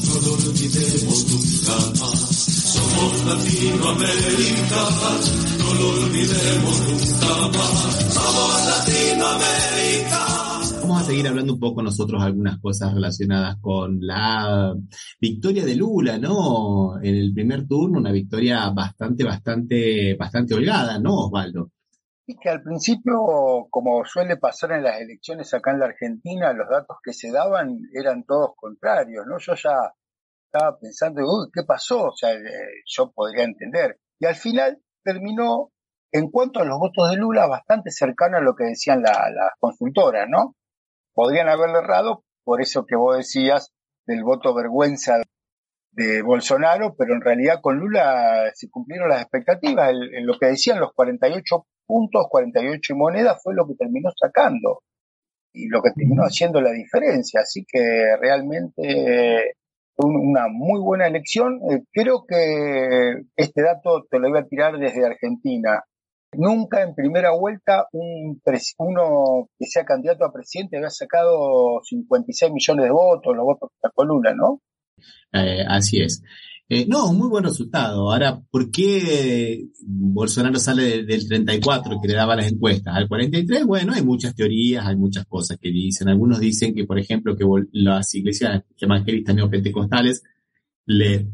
no 0.07 0.15
lo 0.19 0.33
olvidemos 0.33 1.25
nunca 1.29 1.75
más. 1.99 2.17
Somos 2.73 3.25
Latinoamérica, 3.27 4.81
no 5.59 5.73
lo 5.75 5.89
olvidemos 5.89 6.75
nunca 6.89 7.33
más. 7.55 8.13
Somos 8.15 8.65
Latinoamérica. 8.65 10.21
Vamos 10.81 11.01
a 11.01 11.05
seguir 11.05 11.27
hablando 11.27 11.53
un 11.53 11.59
poco 11.59 11.83
nosotros 11.83 12.23
algunas 12.23 12.59
cosas 12.59 12.91
relacionadas 12.91 13.57
con 13.61 13.99
la 14.01 14.73
victoria 15.19 15.63
de 15.63 15.75
Lula, 15.75 16.17
¿no? 16.17 16.99
En 16.99 17.13
el 17.13 17.31
primer 17.31 17.67
turno, 17.67 17.99
una 17.99 18.11
victoria 18.11 18.71
bastante, 18.71 19.23
bastante, 19.23 20.15
bastante 20.15 20.55
holgada, 20.55 20.97
¿no, 20.97 21.27
Osvaldo? 21.27 21.69
Que 22.39 22.49
al 22.49 22.61
principio, 22.61 23.67
como 23.69 24.05
suele 24.05 24.37
pasar 24.37 24.73
en 24.73 24.83
las 24.83 24.99
elecciones 25.01 25.53
acá 25.53 25.71
en 25.71 25.79
la 25.79 25.87
Argentina, 25.87 26.53
los 26.53 26.69
datos 26.69 26.97
que 27.03 27.13
se 27.13 27.31
daban 27.31 27.79
eran 27.93 28.23
todos 28.23 28.51
contrarios, 28.55 29.25
¿no? 29.27 29.37
Yo 29.39 29.53
ya 29.55 29.93
estaba 30.45 30.77
pensando, 30.77 31.21
Uy, 31.23 31.49
¿qué 31.53 31.63
pasó? 31.63 32.07
O 32.07 32.15
sea, 32.15 32.33
eh, 32.33 32.83
yo 32.85 33.11
podría 33.11 33.45
entender. 33.45 33.99
Y 34.19 34.25
al 34.25 34.35
final 34.35 34.81
terminó, 35.03 35.71
en 36.11 36.29
cuanto 36.29 36.59
a 36.59 36.65
los 36.65 36.77
votos 36.77 37.09
de 37.09 37.17
Lula, 37.17 37.47
bastante 37.47 37.89
cercano 37.91 38.37
a 38.37 38.41
lo 38.41 38.55
que 38.55 38.65
decían 38.65 39.01
las 39.01 39.51
consultoras, 39.59 40.27
¿no? 40.29 40.55
Podrían 41.13 41.49
haberle 41.49 41.79
errado 41.79 42.23
por 42.43 42.61
eso 42.61 42.85
que 42.85 42.95
vos 42.95 43.17
decías 43.17 43.73
del 44.05 44.23
voto 44.23 44.53
vergüenza 44.53 45.21
de 45.91 46.21
Bolsonaro, 46.21 46.95
pero 46.97 47.13
en 47.13 47.21
realidad 47.21 47.59
con 47.61 47.77
Lula 47.77 48.51
se 48.53 48.69
cumplieron 48.69 49.09
las 49.09 49.21
expectativas. 49.21 49.89
En 49.89 50.25
lo 50.25 50.37
que 50.39 50.47
decían 50.47 50.79
los 50.79 50.93
48 50.93 51.65
puntos, 51.91 52.27
48 52.29 52.95
monedas 52.95 53.41
fue 53.43 53.53
lo 53.53 53.67
que 53.67 53.75
terminó 53.75 54.09
sacando 54.15 54.81
y 55.53 55.67
lo 55.67 55.81
que 55.81 55.91
terminó 55.91 56.23
haciendo 56.23 56.61
la 56.61 56.71
diferencia. 56.71 57.41
Así 57.41 57.65
que 57.67 58.15
realmente 58.17 59.55
fue 59.95 60.09
una 60.09 60.47
muy 60.47 60.79
buena 60.79 61.07
elección. 61.07 61.59
Eh, 61.69 61.83
creo 61.91 62.23
que 62.25 63.23
este 63.35 63.61
dato 63.61 64.05
te 64.09 64.19
lo 64.19 64.29
voy 64.29 64.39
a 64.39 64.47
tirar 64.47 64.77
desde 64.77 65.05
Argentina. 65.05 65.83
Nunca 66.33 66.81
en 66.81 66.95
primera 66.95 67.31
vuelta 67.31 67.87
un 67.91 68.41
uno 68.77 69.49
que 69.59 69.65
sea 69.65 69.83
candidato 69.83 70.23
a 70.23 70.31
presidente 70.31 70.77
había 70.77 70.89
sacado 70.89 71.81
56 71.83 72.53
millones 72.53 72.85
de 72.85 72.91
votos, 72.91 73.35
los 73.35 73.43
votos 73.43 73.69
que 73.69 73.87
sacó 73.89 74.05
Lula, 74.05 74.33
¿no? 74.33 74.61
Eh, 75.33 75.65
así 75.67 76.01
es. 76.01 76.23
Eh, 76.73 76.85
no, 76.87 77.11
muy 77.11 77.27
buen 77.27 77.43
resultado. 77.43 78.09
Ahora, 78.09 78.41
¿por 78.49 78.71
qué 78.71 79.67
Bolsonaro 79.85 80.57
sale 80.57 81.03
del 81.03 81.27
34 81.27 81.99
que 82.01 82.07
le 82.07 82.13
daba 82.13 82.37
las 82.37 82.49
encuestas 82.49 82.95
al 82.95 83.09
43? 83.09 83.65
Bueno, 83.65 83.91
hay 83.91 84.01
muchas 84.05 84.33
teorías, 84.33 84.85
hay 84.85 84.95
muchas 84.95 85.25
cosas 85.25 85.57
que 85.57 85.69
dicen. 85.69 86.07
Algunos 86.07 86.39
dicen 86.39 86.73
que, 86.73 86.85
por 86.85 86.97
ejemplo, 86.97 87.35
que 87.35 87.43
las 87.73 88.15
iglesias 88.15 88.63
evangelistas 88.77 89.35
neopentecostales 89.35 90.23
le 90.85 91.27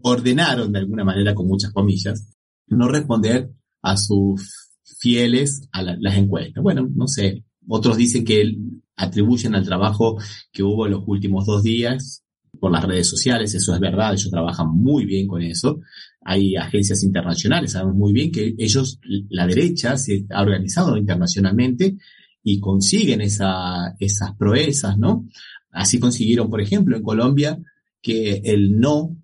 ordenaron 0.00 0.72
de 0.72 0.78
alguna 0.78 1.04
manera, 1.04 1.34
con 1.34 1.48
muchas 1.48 1.70
comillas, 1.70 2.34
no 2.68 2.88
responder 2.88 3.50
a 3.82 3.98
sus 3.98 4.70
fieles 4.84 5.68
a 5.72 5.82
las 5.82 6.16
encuestas. 6.16 6.62
Bueno, 6.62 6.88
no 6.94 7.08
sé. 7.08 7.44
Otros 7.68 7.98
dicen 7.98 8.24
que 8.24 8.56
atribuyen 8.96 9.54
al 9.54 9.66
trabajo 9.66 10.16
que 10.50 10.62
hubo 10.62 10.86
en 10.86 10.92
los 10.92 11.04
últimos 11.06 11.44
dos 11.44 11.62
días 11.62 12.21
por 12.58 12.70
las 12.70 12.84
redes 12.84 13.08
sociales, 13.08 13.54
eso 13.54 13.74
es 13.74 13.80
verdad, 13.80 14.12
ellos 14.12 14.30
trabajan 14.30 14.68
muy 14.68 15.04
bien 15.04 15.26
con 15.26 15.42
eso. 15.42 15.80
Hay 16.20 16.56
agencias 16.56 17.02
internacionales, 17.02 17.72
sabemos 17.72 17.96
muy 17.96 18.12
bien 18.12 18.30
que 18.30 18.54
ellos, 18.58 19.00
la 19.30 19.46
derecha, 19.46 19.96
se 19.96 20.26
ha 20.30 20.42
organizado 20.42 20.96
internacionalmente 20.96 21.96
y 22.42 22.60
consiguen 22.60 23.20
esa, 23.20 23.94
esas 23.98 24.36
proezas, 24.36 24.98
¿no? 24.98 25.26
Así 25.70 25.98
consiguieron, 25.98 26.50
por 26.50 26.60
ejemplo, 26.60 26.96
en 26.96 27.02
Colombia 27.02 27.58
que 28.00 28.42
el 28.44 28.78
no 28.78 29.16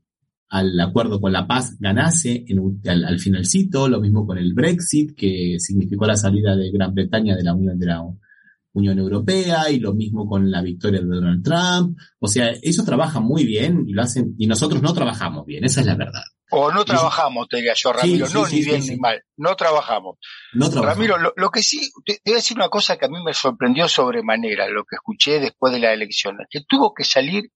al 0.51 0.81
acuerdo 0.81 1.21
con 1.21 1.33
la 1.33 1.47
paz 1.47 1.77
ganase 1.79 2.45
en 2.49 2.81
al, 2.87 3.05
al, 3.05 3.19
finalcito, 3.19 3.89
lo 3.89 4.01
mismo 4.01 4.27
con 4.27 4.39
el 4.39 4.55
Brexit, 4.55 5.15
que 5.15 5.57
significó 5.59 6.07
la 6.07 6.17
salida 6.17 6.57
de 6.57 6.71
Gran 6.71 6.95
Bretaña 6.95 7.37
de 7.37 7.43
la 7.43 7.55
Unión 7.55 7.79
de 7.79 7.87
la 7.87 8.03
Unión 8.73 8.99
Europea 8.99 9.71
y 9.71 9.81
lo 9.81 9.95
mismo 9.95 10.27
con 10.27 10.51
la 10.51 10.63
victoria 10.63 11.01
de 11.01 11.07
Donald 11.07 11.43
Trump. 11.43 11.99
O 12.19 12.29
sea, 12.29 12.53
ellos 12.63 12.85
trabajan 12.85 13.23
muy 13.23 13.45
bien 13.45 13.85
y 13.87 13.93
lo 13.93 14.03
hacen, 14.03 14.35
y 14.39 14.47
nosotros 14.47 14.83
no 14.83 14.93
trabajamos 14.93 15.47
bien, 15.47 15.65
esa 15.65 15.81
es 15.81 15.87
la 15.87 15.97
verdad. 15.97 16.23
O 16.51 16.73
no 16.73 16.85
trabajamos, 16.85 17.47
te 17.49 17.59
diría 17.59 17.75
yo, 17.77 17.93
Ramiro, 17.93 18.27
no 18.33 18.47
ni 18.49 18.65
bien 18.65 18.81
ni 18.81 18.97
mal, 18.97 19.23
no 19.37 19.55
trabajamos. 19.55 20.17
No 20.55 20.71
trabajamos. 20.71 21.09
Ramiro, 21.09 21.33
lo, 21.37 21.51
que 21.51 21.63
sí, 21.63 21.91
te, 22.07 22.21
voy 22.25 22.35
a 22.35 22.37
decir 22.37 22.57
una 22.57 22.69
cosa 22.69 22.97
que 22.97 23.05
a 23.05 23.09
mí 23.09 23.23
me 23.23 23.35
sorprendió 23.35 23.87
sobremanera, 23.87 24.69
lo 24.69 24.85
que 24.85 24.97
escuché 24.97 25.41
después 25.41 25.75
de 25.75 25.81
la 25.81 25.93
elección, 25.93 26.37
que 26.51 26.61
tuvo 26.67 26.95
que 26.95 27.05
salir 27.05 27.51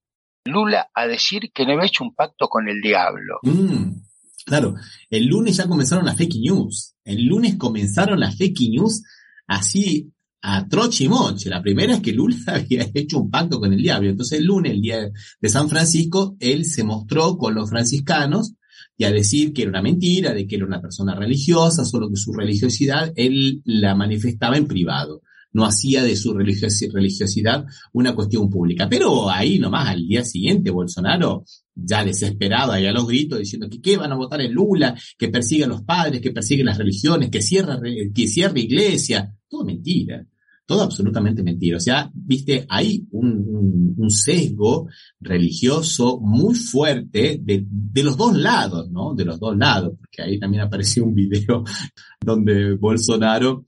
Lula 0.45 0.89
a 0.93 1.07
decir 1.07 1.51
que 1.53 1.65
no 1.65 1.73
había 1.73 1.87
hecho 1.87 2.03
un 2.03 2.13
pacto 2.13 2.49
con 2.49 2.67
el 2.67 2.81
diablo. 2.81 3.39
Mm, 3.43 4.01
claro, 4.45 4.75
el 5.09 5.25
lunes 5.25 5.57
ya 5.57 5.67
comenzaron 5.67 6.05
las 6.05 6.17
fake 6.17 6.35
news. 6.35 6.95
El 7.05 7.25
lunes 7.25 7.55
comenzaron 7.57 8.19
las 8.19 8.37
fake 8.37 8.69
news 8.69 9.03
así 9.47 10.12
a 10.45 10.67
moche. 11.07 11.49
La 11.49 11.61
primera 11.61 11.95
es 11.95 12.01
que 12.01 12.11
Lula 12.11 12.35
había 12.47 12.89
hecho 12.93 13.19
un 13.19 13.31
pacto 13.31 13.59
con 13.59 13.71
el 13.71 13.81
diablo. 13.81 14.09
Entonces 14.09 14.39
el 14.39 14.45
lunes, 14.45 14.73
el 14.73 14.81
día 14.81 15.09
de 15.39 15.49
San 15.49 15.69
Francisco, 15.69 16.35
él 16.39 16.65
se 16.65 16.83
mostró 16.83 17.37
con 17.37 17.55
los 17.55 17.69
franciscanos 17.69 18.53
y 18.97 19.05
a 19.05 19.11
decir 19.11 19.53
que 19.53 19.63
era 19.63 19.71
una 19.71 19.81
mentira, 19.81 20.33
de 20.33 20.45
que 20.45 20.57
era 20.57 20.65
una 20.65 20.81
persona 20.81 21.15
religiosa, 21.15 21.85
solo 21.85 22.09
que 22.09 22.17
su 22.17 22.33
religiosidad 22.33 23.11
él 23.15 23.61
la 23.65 23.95
manifestaba 23.95 24.57
en 24.57 24.67
privado. 24.67 25.21
No 25.53 25.65
hacía 25.65 26.03
de 26.03 26.15
su 26.15 26.33
religiosidad 26.33 27.65
una 27.93 28.15
cuestión 28.15 28.49
pública. 28.49 28.89
Pero 28.89 29.29
ahí 29.29 29.59
nomás, 29.59 29.87
al 29.87 30.07
día 30.07 30.25
siguiente, 30.25 30.71
Bolsonaro, 30.71 31.45
ya 31.75 32.03
desesperado, 32.03 32.71
ahí 32.71 32.87
a 32.87 32.91
los 32.91 33.07
gritos, 33.07 33.39
diciendo 33.39 33.69
que 33.69 33.79
qué 33.79 33.95
van 33.95 34.11
a 34.11 34.15
votar 34.15 34.41
en 34.41 34.51
Lula, 34.51 34.99
que 35.17 35.29
persigue 35.29 35.63
a 35.65 35.67
los 35.67 35.83
padres, 35.83 36.21
que 36.21 36.31
persigue 36.31 36.63
las 36.63 36.79
religiones, 36.79 37.29
que 37.29 37.41
cierra, 37.41 37.79
que 38.13 38.27
cierra 38.27 38.59
iglesia. 38.59 39.31
Todo 39.47 39.63
mentira 39.63 40.25
todo 40.65 40.81
absolutamente 40.83 41.43
mentira. 41.43 41.77
O 41.77 41.79
sea, 41.79 42.09
viste, 42.13 42.65
hay 42.69 43.05
un, 43.11 43.95
un, 43.97 44.09
sesgo 44.09 44.87
religioso 45.19 46.19
muy 46.21 46.55
fuerte 46.55 47.39
de, 47.41 47.65
de, 47.67 48.03
los 48.03 48.15
dos 48.17 48.35
lados, 48.37 48.89
¿no? 48.91 49.13
De 49.13 49.25
los 49.25 49.39
dos 49.39 49.57
lados, 49.57 49.93
porque 49.99 50.21
ahí 50.21 50.39
también 50.39 50.63
apareció 50.63 51.03
un 51.03 51.15
video 51.15 51.63
donde 52.21 52.75
Bolsonaro 52.75 53.65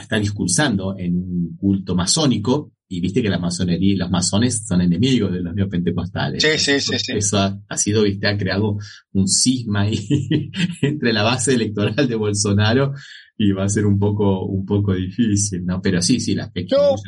está 0.00 0.18
discursando 0.18 0.96
en 0.98 1.16
un 1.16 1.56
culto 1.56 1.94
masónico 1.94 2.72
y 2.88 3.00
viste 3.00 3.22
que 3.22 3.28
la 3.28 3.38
masonería 3.38 3.94
y 3.94 3.96
los 3.96 4.10
masones 4.10 4.66
son 4.66 4.80
enemigos 4.82 5.32
de 5.32 5.40
los 5.40 5.54
neopentecostales. 5.54 6.42
Sí, 6.42 6.58
sí, 6.58 6.80
sí, 6.80 6.98
sí. 6.98 7.12
Eso 7.16 7.38
ha, 7.38 7.58
ha, 7.68 7.76
sido, 7.76 8.02
viste, 8.02 8.26
ha 8.26 8.36
creado 8.36 8.76
un 9.12 9.26
cisma 9.26 9.82
ahí 9.82 10.06
entre 10.82 11.12
la 11.12 11.22
base 11.22 11.54
electoral 11.54 12.06
de 12.06 12.14
Bolsonaro 12.14 12.92
y 13.36 13.52
va 13.52 13.64
a 13.64 13.68
ser 13.68 13.84
un 13.84 13.98
poco, 13.98 14.46
un 14.46 14.64
poco 14.64 14.94
difícil, 14.94 15.64
¿no? 15.64 15.80
Pero 15.82 16.00
sí, 16.00 16.20
sí, 16.20 16.34
las 16.34 16.50
pequeñas. 16.52 17.02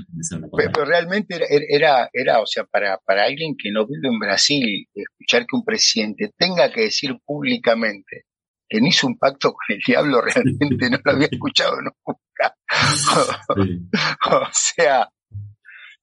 Pero, 0.57 0.85
realmente 0.85 1.37
era, 1.37 1.47
era, 1.69 2.11
era, 2.13 2.41
o 2.41 2.47
sea, 2.47 2.65
para, 2.65 2.99
para 2.99 3.25
alguien 3.25 3.57
que 3.57 3.71
no 3.71 3.87
vive 3.87 4.09
en 4.09 4.19
Brasil, 4.19 4.89
escuchar 4.93 5.47
que 5.47 5.57
un 5.57 5.65
presidente 5.65 6.33
tenga 6.37 6.73
que 6.73 6.83
decir 6.83 7.17
públicamente 7.25 8.25
que 8.69 8.81
no 8.81 8.89
hizo 8.89 9.07
un 9.07 9.17
pacto 9.17 9.53
con 9.53 9.77
el 9.77 9.81
diablo, 9.87 10.21
realmente 10.21 10.91
no 10.91 10.99
lo 11.05 11.13
había 11.13 11.29
escuchado 11.31 11.77
nunca. 11.81 12.57
o 14.31 14.49
sea, 14.53 15.09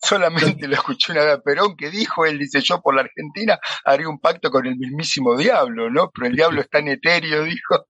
solamente 0.01 0.67
lo 0.67 0.76
escuché 0.76 1.11
una 1.11 1.26
vez 1.26 1.34
a 1.34 1.41
Perón 1.41 1.76
que 1.76 1.89
dijo, 1.89 2.26
él 2.26 2.39
dice, 2.39 2.61
yo 2.61 2.82
por 2.82 2.95
la 2.95 3.01
Argentina 3.01 3.59
haría 3.84 4.07
un 4.07 4.19
pacto 4.19 4.49
con 4.49 4.65
el 4.65 4.78
mismísimo 4.78 5.36
diablo, 5.36 5.89
¿no? 5.89 6.09
Pero 6.13 6.28
el 6.28 6.36
diablo 6.36 6.61
está 6.61 6.80
en 6.80 6.88
etéreo, 6.89 7.43
dijo 7.43 7.86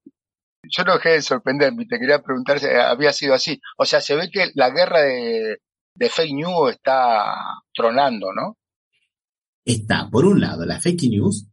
yo 0.70 0.84
no 0.84 0.94
dejé 0.94 1.10
de 1.10 1.22
sorprenderme, 1.22 1.86
te 1.86 2.00
quería 2.00 2.22
preguntar 2.22 2.60
si 2.60 2.68
había 2.68 3.12
sido 3.12 3.34
así. 3.34 3.60
O 3.78 3.86
sea, 3.86 4.02
se 4.02 4.16
ve 4.16 4.30
que 4.32 4.52
la 4.56 4.70
guerra 4.70 5.02
de, 5.02 5.60
fake 6.10 6.34
news 6.34 6.72
está 6.72 7.36
tronando, 7.74 8.28
¿no? 8.34 8.58
Está, 9.66 10.10
por 10.10 10.26
un 10.26 10.42
lado, 10.42 10.66
la 10.66 10.80
fake 10.80 11.10
news, 11.10 11.48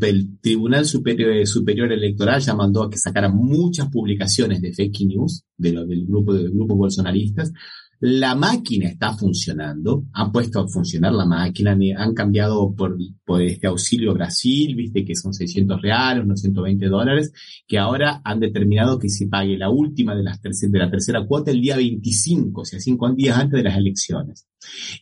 el 0.00 0.40
Tribunal 0.40 0.86
Superior, 0.86 1.92
Electoral 1.92 2.40
ya 2.40 2.54
mandó 2.54 2.82
a 2.82 2.90
que 2.90 2.98
sacaran 2.98 3.34
muchas 3.34 3.88
publicaciones 3.88 4.60
de 4.60 4.72
fake 4.72 5.06
news 5.06 5.44
de 5.56 5.72
lo, 5.72 5.86
del 5.86 6.06
grupo 6.06 6.34
de 6.34 6.44
grupos 6.44 6.76
bolsonaristas, 6.76 7.52
la 8.00 8.34
máquina 8.34 8.88
está 8.88 9.12
funcionando, 9.14 10.04
han 10.12 10.30
puesto 10.30 10.60
a 10.60 10.68
funcionar 10.68 11.12
la 11.12 11.26
máquina, 11.26 11.76
han 11.96 12.14
cambiado 12.14 12.72
por, 12.74 12.96
por 13.24 13.42
este 13.42 13.66
auxilio 13.66 14.14
Brasil, 14.14 14.76
viste 14.76 15.04
que 15.04 15.16
son 15.16 15.34
600 15.34 15.82
reales, 15.82 16.24
unos 16.24 16.40
120 16.40 16.86
dólares, 16.86 17.32
que 17.66 17.78
ahora 17.78 18.20
han 18.24 18.38
determinado 18.38 18.98
que 18.98 19.08
se 19.08 19.26
pague 19.26 19.58
la 19.58 19.70
última 19.70 20.14
de, 20.14 20.22
las 20.22 20.40
de 20.40 20.78
la 20.78 20.90
tercera 20.90 21.26
cuota 21.26 21.50
el 21.50 21.60
día 21.60 21.76
25, 21.76 22.60
o 22.60 22.64
sea, 22.64 22.78
cinco 22.78 23.12
días 23.12 23.36
antes 23.36 23.58
de 23.58 23.64
las 23.64 23.76
elecciones. 23.76 24.46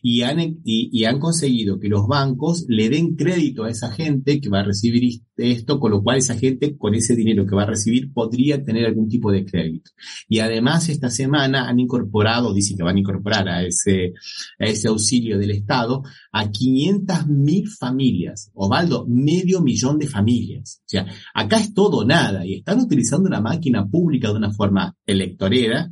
Y 0.01 0.21
han, 0.21 0.59
y, 0.63 1.05
han 1.05 1.19
conseguido 1.19 1.79
que 1.79 1.89
los 1.89 2.07
bancos 2.07 2.65
le 2.67 2.89
den 2.89 3.15
crédito 3.15 3.63
a 3.63 3.69
esa 3.69 3.91
gente 3.91 4.39
que 4.39 4.49
va 4.49 4.59
a 4.59 4.63
recibir 4.63 5.21
esto, 5.37 5.79
con 5.79 5.91
lo 5.91 6.01
cual 6.01 6.17
esa 6.17 6.35
gente 6.35 6.77
con 6.77 6.95
ese 6.95 7.15
dinero 7.15 7.45
que 7.45 7.55
va 7.55 7.63
a 7.63 7.67
recibir 7.67 8.11
podría 8.11 8.63
tener 8.63 8.85
algún 8.85 9.07
tipo 9.07 9.31
de 9.31 9.45
crédito. 9.45 9.91
Y 10.27 10.39
además 10.39 10.89
esta 10.89 11.09
semana 11.09 11.67
han 11.67 11.79
incorporado, 11.79 12.53
dice 12.53 12.75
que 12.75 12.83
van 12.83 12.95
a 12.95 12.99
incorporar 12.99 13.47
a 13.47 13.63
ese, 13.63 14.13
a 14.59 14.65
ese 14.65 14.87
auxilio 14.87 15.37
del 15.37 15.51
Estado 15.51 16.03
a 16.31 16.49
500 16.49 17.27
mil 17.27 17.67
familias, 17.67 18.51
Ovaldo, 18.53 19.05
medio 19.07 19.61
millón 19.61 19.99
de 19.99 20.07
familias. 20.07 20.81
O 20.85 20.89
sea, 20.89 21.05
acá 21.33 21.57
es 21.57 21.73
todo 21.73 22.05
nada 22.05 22.45
y 22.45 22.55
están 22.55 22.79
utilizando 22.79 23.29
la 23.29 23.41
máquina 23.41 23.87
pública 23.87 24.29
de 24.29 24.35
una 24.35 24.51
forma 24.51 24.95
electorera, 25.05 25.91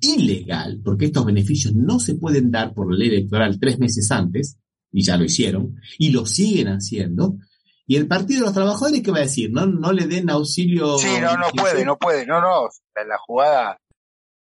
ilegal, 0.00 0.80
porque 0.84 1.06
estos 1.06 1.24
beneficios 1.24 1.74
no 1.74 1.98
se 1.98 2.14
pueden 2.14 2.50
dar 2.50 2.74
por 2.74 2.92
ley 2.92 3.08
electoral 3.08 3.58
tres 3.58 3.78
meses 3.78 4.10
antes, 4.10 4.58
y 4.92 5.02
ya 5.02 5.16
lo 5.16 5.24
hicieron, 5.24 5.76
y 5.98 6.10
lo 6.10 6.26
siguen 6.26 6.68
haciendo, 6.68 7.38
y 7.86 7.96
el 7.96 8.08
Partido 8.08 8.40
de 8.40 8.46
los 8.46 8.54
Trabajadores, 8.54 9.02
¿qué 9.02 9.10
va 9.10 9.18
a 9.18 9.22
decir? 9.22 9.50
No, 9.52 9.66
no 9.66 9.92
le 9.92 10.06
den 10.06 10.30
auxilio. 10.30 10.96
Sí, 10.98 11.08
no, 11.20 11.36
no 11.36 11.48
puede, 11.54 11.84
no 11.84 11.98
puede, 11.98 12.26
no, 12.26 12.40
no. 12.40 12.68
La 12.94 13.18
jugada 13.18 13.78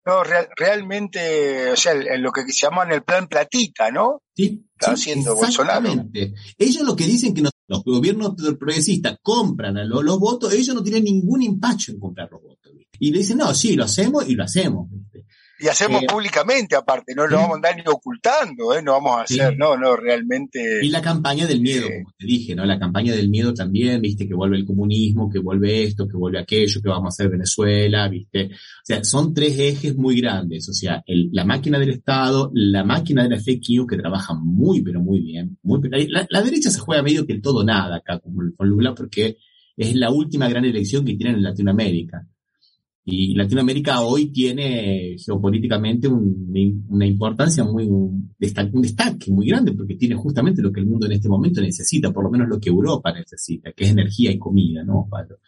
No, 0.07 0.22
realmente, 0.24 1.70
o 1.70 1.76
sea, 1.76 1.92
en 1.92 2.22
lo 2.22 2.32
que 2.32 2.42
se 2.44 2.66
llama 2.66 2.84
el 2.84 3.03
plan 3.03 3.28
platita, 3.28 3.90
¿no? 3.90 4.22
Sí. 4.34 4.64
Está 4.78 4.92
haciendo 4.92 5.34
Bolsonaro. 5.34 6.09
Ellos 6.59 6.82
lo 6.82 6.97
que 6.97 7.05
dicen 7.05 7.34
que 7.34 7.42
los 7.42 7.84
gobiernos 7.84 8.34
progresistas 8.59 9.18
compran 9.22 9.76
a 9.76 9.84
los, 9.84 10.18
votos, 10.18 10.53
ellos 10.53 10.74
no 10.74 10.82
tienen 10.82 11.05
ningún 11.05 11.42
empacho 11.42 11.92
en 11.92 12.01
comprar 12.01 12.30
los 12.30 12.42
votos. 12.42 12.72
Y 12.99 13.11
le 13.11 13.18
dicen, 13.18 13.38
no, 13.38 13.55
sí, 13.55 13.76
lo 13.76 13.84
hacemos 13.84 14.26
y 14.28 14.34
lo 14.34 14.44
hacemos. 14.44 14.88
Y 15.59 15.68
hacemos 15.68 16.02
eh, 16.02 16.07
públicamente 16.07 16.76
aparte, 16.76 17.14
no 17.14 17.26
lo 17.26 17.36
vamos 17.36 17.52
a 17.52 17.54
andar 17.57 17.76
ni 17.76 17.82
ocultando, 17.86 18.74
¿eh? 18.74 18.82
no 18.82 18.92
vamos 18.92 19.12
a 19.16 19.22
hacer, 19.22 19.57
no, 19.57 19.76
no, 19.76 19.96
realmente. 19.96 20.80
Y 20.82 20.90
la 20.90 21.00
campaña 21.00 21.46
del 21.46 21.61
miedo, 21.61 21.86
como 21.86 22.12
te 22.18 22.26
dije, 22.26 22.54
¿no? 22.54 22.66
La 22.66 22.78
campaña 22.78 23.14
del 23.14 23.30
miedo 23.30 23.54
también, 23.54 24.02
viste, 24.02 24.28
que 24.28 24.34
vuelve 24.34 24.59
el 24.59 24.66
comunismo, 24.66 25.30
que 25.30 25.38
vuelve 25.38 25.84
esto, 25.84 26.07
que 26.07 26.16
vuelve 26.16 26.38
aquello, 26.38 26.82
que 26.82 26.88
vamos 26.88 27.07
a 27.07 27.09
hacer 27.14 27.30
Venezuela, 27.30 28.07
viste. 28.09 28.50
O 28.52 28.84
sea, 28.84 29.02
son 29.02 29.32
tres 29.32 29.59
ejes 29.59 29.96
muy 29.96 30.20
grandes, 30.20 30.68
o 30.68 30.72
sea, 30.74 31.02
la 31.07 31.44
máquina 31.44 31.78
del 31.78 31.90
Estado, 31.90 32.50
la 32.52 32.84
máquina 32.84 33.22
de 33.22 33.30
la 33.30 33.40
fake 33.40 33.70
news 33.70 33.86
que 33.88 33.96
trabaja 33.96 34.34
muy, 34.34 34.82
pero 34.82 35.00
muy 35.00 35.20
bien. 35.20 35.59
Muy, 35.62 35.80
la, 35.88 36.26
la 36.28 36.42
derecha 36.42 36.70
se 36.70 36.80
juega 36.80 37.02
medio 37.02 37.26
que 37.26 37.32
el 37.32 37.40
todo 37.40 37.64
nada 37.64 37.96
acá 37.96 38.20
con 38.20 38.68
Lula 38.68 38.94
porque 38.94 39.38
es 39.76 39.94
la 39.94 40.11
última 40.11 40.48
gran 40.48 40.64
elección 40.64 41.04
que 41.04 41.14
tienen 41.14 41.36
en 41.36 41.42
Latinoamérica. 41.42 42.26
Y 43.09 43.36
Latinoamérica 43.36 44.00
hoy 44.00 44.32
tiene 44.32 45.14
geopolíticamente 45.16 46.09
una 46.09 47.07
importancia 47.07 47.62
muy, 47.62 47.84
un 47.84 48.34
destaque 48.36 49.30
muy 49.30 49.46
grande, 49.46 49.74
porque 49.74 49.94
tiene 49.94 50.16
justamente 50.16 50.61
lo 50.61 50.72
que 50.72 50.80
el 50.80 50.86
mundo 50.86 51.07
en 51.07 51.12
este 51.12 51.28
momento 51.28 51.61
necesita, 51.61 52.11
por 52.11 52.24
lo 52.24 52.30
menos 52.32 52.48
lo 52.48 52.59
que 52.59 52.68
Europa 52.68 53.12
necesita, 53.12 53.70
que 53.70 53.84
es 53.84 53.90
energía 53.90 54.32
y 54.32 54.40
comida, 54.40 54.82
¿no, 54.82 55.07
Pablo? 55.09 55.38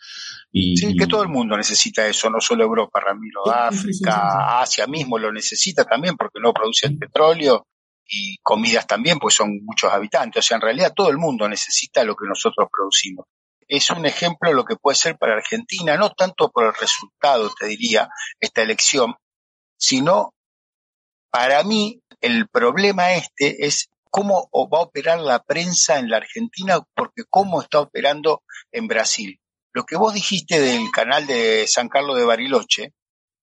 Y, 0.52 0.76
sí, 0.76 0.94
que 0.94 1.09
todo 1.09 1.24
el 1.24 1.30
mundo 1.30 1.56
necesita 1.56 2.06
eso, 2.06 2.30
no 2.30 2.40
solo 2.40 2.62
Europa, 2.62 3.00
Ramiro, 3.00 3.50
África, 3.52 4.61
Asia 4.61 4.86
mismo 4.86 5.18
lo 5.18 5.32
necesita 5.32 5.84
también, 5.84 6.16
porque 6.16 6.38
no 6.40 6.52
producen 6.52 6.96
petróleo 6.96 7.66
y 8.09 8.36
comidas 8.40 8.86
también, 8.86 9.18
pues 9.18 9.34
son 9.34 9.64
muchos 9.64 9.92
habitantes. 9.92 10.44
O 10.44 10.46
sea, 10.46 10.59
en 10.59 10.62
realidad 10.62 10.92
todo 10.94 11.11
el 11.11 11.18
mundo 11.18 11.48
necesita 11.48 12.04
lo 12.04 12.14
que 12.14 12.28
nosotros 12.28 12.68
producimos 12.72 13.26
es 13.68 13.90
un 13.90 14.06
ejemplo 14.06 14.48
de 14.48 14.56
lo 14.56 14.64
que 14.64 14.76
puede 14.76 14.96
ser 14.96 15.16
para 15.16 15.34
Argentina, 15.34 15.96
no 15.96 16.10
tanto 16.10 16.50
por 16.50 16.66
el 16.66 16.74
resultado, 16.74 17.52
te 17.58 17.66
diría, 17.66 18.08
esta 18.40 18.62
elección, 18.62 19.14
sino 19.76 20.34
para 21.30 21.62
mí 21.62 22.02
el 22.20 22.48
problema 22.48 23.12
este 23.12 23.66
es 23.66 23.90
cómo 24.10 24.48
va 24.72 24.78
a 24.78 24.82
operar 24.82 25.20
la 25.20 25.42
prensa 25.42 25.98
en 25.98 26.10
la 26.10 26.16
Argentina, 26.16 26.80
porque 26.94 27.24
cómo 27.28 27.60
está 27.60 27.80
operando 27.80 28.42
en 28.72 28.88
Brasil. 28.88 29.38
Lo 29.72 29.84
que 29.84 29.96
vos 29.96 30.14
dijiste 30.14 30.58
del 30.60 30.90
canal 30.90 31.26
de 31.26 31.66
San 31.68 31.88
Carlos 31.88 32.16
de 32.16 32.24
Bariloche 32.24 32.94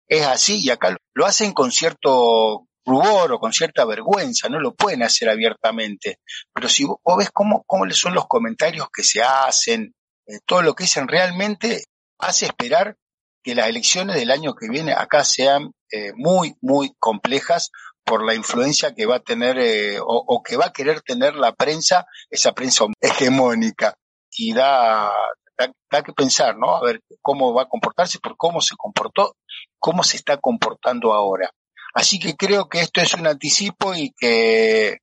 es 0.08 0.26
así 0.26 0.60
y 0.62 0.72
acá 0.72 0.98
lo 1.14 1.26
hacen 1.26 1.54
con 1.54 1.72
cierto 1.72 2.68
rubor 2.86 3.34
o 3.34 3.40
con 3.40 3.54
cierta 3.54 3.86
vergüenza, 3.86 4.50
no 4.50 4.60
lo 4.60 4.74
pueden 4.74 5.04
hacer 5.04 5.30
abiertamente. 5.30 6.20
Pero 6.54 6.70
si 6.70 6.86
vos, 6.86 7.00
ves 7.18 7.30
cómo, 7.32 7.64
cómo 7.68 7.90
son 7.92 8.14
los 8.14 8.28
comentarios 8.28 8.88
que 8.92 9.04
se 9.04 9.22
hacen, 9.22 9.94
eh, 10.28 10.40
todo 10.46 10.62
lo 10.62 10.76
que 10.76 10.84
dicen 10.84 11.08
realmente 11.08 11.86
hace 12.20 12.46
esperar 12.46 12.98
que 13.42 13.56
las 13.56 13.70
elecciones 13.70 14.18
del 14.18 14.32
año 14.32 14.56
que 14.56 14.68
viene 14.70 14.92
acá 14.92 15.24
sean 15.24 15.72
eh, 15.90 16.12
muy, 16.16 16.56
muy 16.62 16.94
complejas 17.00 17.72
por 18.04 18.26
la 18.26 18.36
influencia 18.36 18.94
que 18.94 19.06
va 19.06 19.18
a 19.18 19.22
tener 19.22 19.58
eh, 19.58 20.00
o, 20.02 20.42
que 20.44 20.58
va 20.58 20.68
a 20.68 20.74
querer 20.74 21.02
tener 21.02 21.36
la 21.36 21.54
prensa, 21.54 22.06
esa 22.30 22.54
prensa 22.54 22.86
hegemónica. 23.00 23.96
Y 24.32 24.54
da, 24.54 25.12
da, 25.58 26.04
que 26.04 26.14
pensar, 26.14 26.58
¿no? 26.58 26.76
A 26.76 26.82
ver 26.84 27.02
cómo 27.22 27.54
va 27.54 27.64
a 27.64 27.70
comportarse, 27.70 28.20
por 28.20 28.38
cómo 28.38 28.62
se 28.62 28.76
comportó, 28.76 29.36
cómo 29.80 30.04
se 30.04 30.18
está 30.18 30.38
comportando 30.38 31.14
ahora. 31.14 31.50
Así 31.94 32.20
que 32.20 32.36
creo 32.36 32.70
que 32.70 32.82
esto 32.82 33.02
es 33.02 33.14
un 33.14 33.26
anticipo 33.26 33.96
y 33.96 34.12
que 34.12 35.00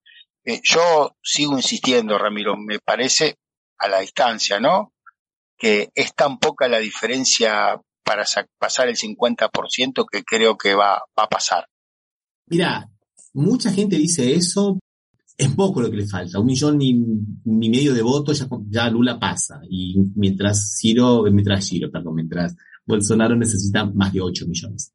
yo 0.63 1.17
sigo 1.23 1.57
insistiendo, 1.57 2.19
Ramiro, 2.19 2.57
me 2.57 2.79
parece 2.79 3.37
a 3.79 3.89
la 3.89 4.01
distancia, 4.01 4.61
¿no? 4.61 4.94
Que 5.59 5.91
es 5.95 6.15
tan 6.15 6.39
poca 6.39 6.69
la 6.69 6.79
diferencia 6.79 7.81
para 8.05 8.25
pasar 8.59 8.89
el 8.89 8.97
50% 8.97 10.05
que 10.11 10.23
creo 10.23 10.57
que 10.57 10.75
va, 10.75 11.03
a 11.17 11.29
pasar. 11.29 11.67
Mira, 12.47 12.91
mucha 13.33 13.73
gente 13.73 13.97
dice 13.97 14.35
eso, 14.35 14.79
es 15.37 15.49
poco 15.55 15.81
lo 15.81 15.91
que 15.91 15.97
le 15.97 16.07
falta, 16.07 16.39
un 16.39 16.47
millón 16.47 16.79
ni, 16.79 16.95
medio 17.45 17.95
de 17.95 18.03
votos 18.03 18.47
ya, 18.69 18.91
Lula 18.91 19.19
pasa, 19.19 19.61
y 19.69 19.97
mientras 20.15 20.77
Ciro, 20.79 21.25
mientras 21.33 21.67
Ciro, 21.67 21.91
perdón, 21.91 22.17
mientras 22.17 22.55
Bolsonaro 22.87 23.35
necesita 23.35 23.87
más 23.87 24.13
de 24.13 24.21
8 24.21 24.47
millones. 24.47 24.93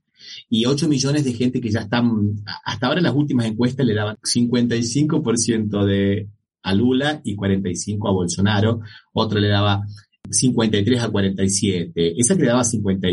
Y 0.50 0.66
8 0.66 0.88
millones 0.88 1.24
de 1.24 1.34
gente 1.34 1.60
que 1.60 1.72
ya 1.72 1.82
están, 1.82 2.36
hasta 2.64 2.88
ahora 2.88 3.02
las 3.02 3.16
últimas 3.16 3.48
encuestas 3.48 3.86
le 3.86 3.96
daban 3.96 4.18
55% 4.18 5.86
de 5.86 6.30
a 6.62 6.74
Lula 6.74 7.22
y 7.24 7.36
45 7.36 8.08
a 8.08 8.12
Bolsonaro, 8.12 8.82
otro 9.14 9.40
le 9.40 9.48
daba 9.48 9.82
53 10.30 11.02
a 11.02 11.10
47. 11.10 12.14
Esa 12.18 12.36
que 12.36 12.46
daba 12.46 12.64
50 12.64 13.08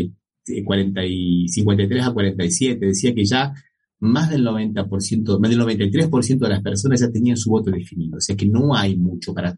40 0.65 1.05
y 1.05 1.47
53 1.49 2.05
a 2.05 2.13
47 2.13 2.85
decía 2.85 3.13
que 3.13 3.25
ya 3.25 3.53
más 3.99 4.29
del 4.29 4.45
90%, 4.45 5.39
más 5.39 5.49
del 5.49 5.59
93% 5.59 6.39
de 6.39 6.49
las 6.49 6.61
personas 6.61 7.01
ya 7.01 7.09
tenían 7.09 7.37
su 7.37 7.49
voto 7.49 7.71
definido. 7.71 8.17
O 8.17 8.21
sea 8.21 8.35
que 8.35 8.45
no 8.45 8.75
hay 8.75 8.95
mucho 8.95 9.33
para 9.33 9.55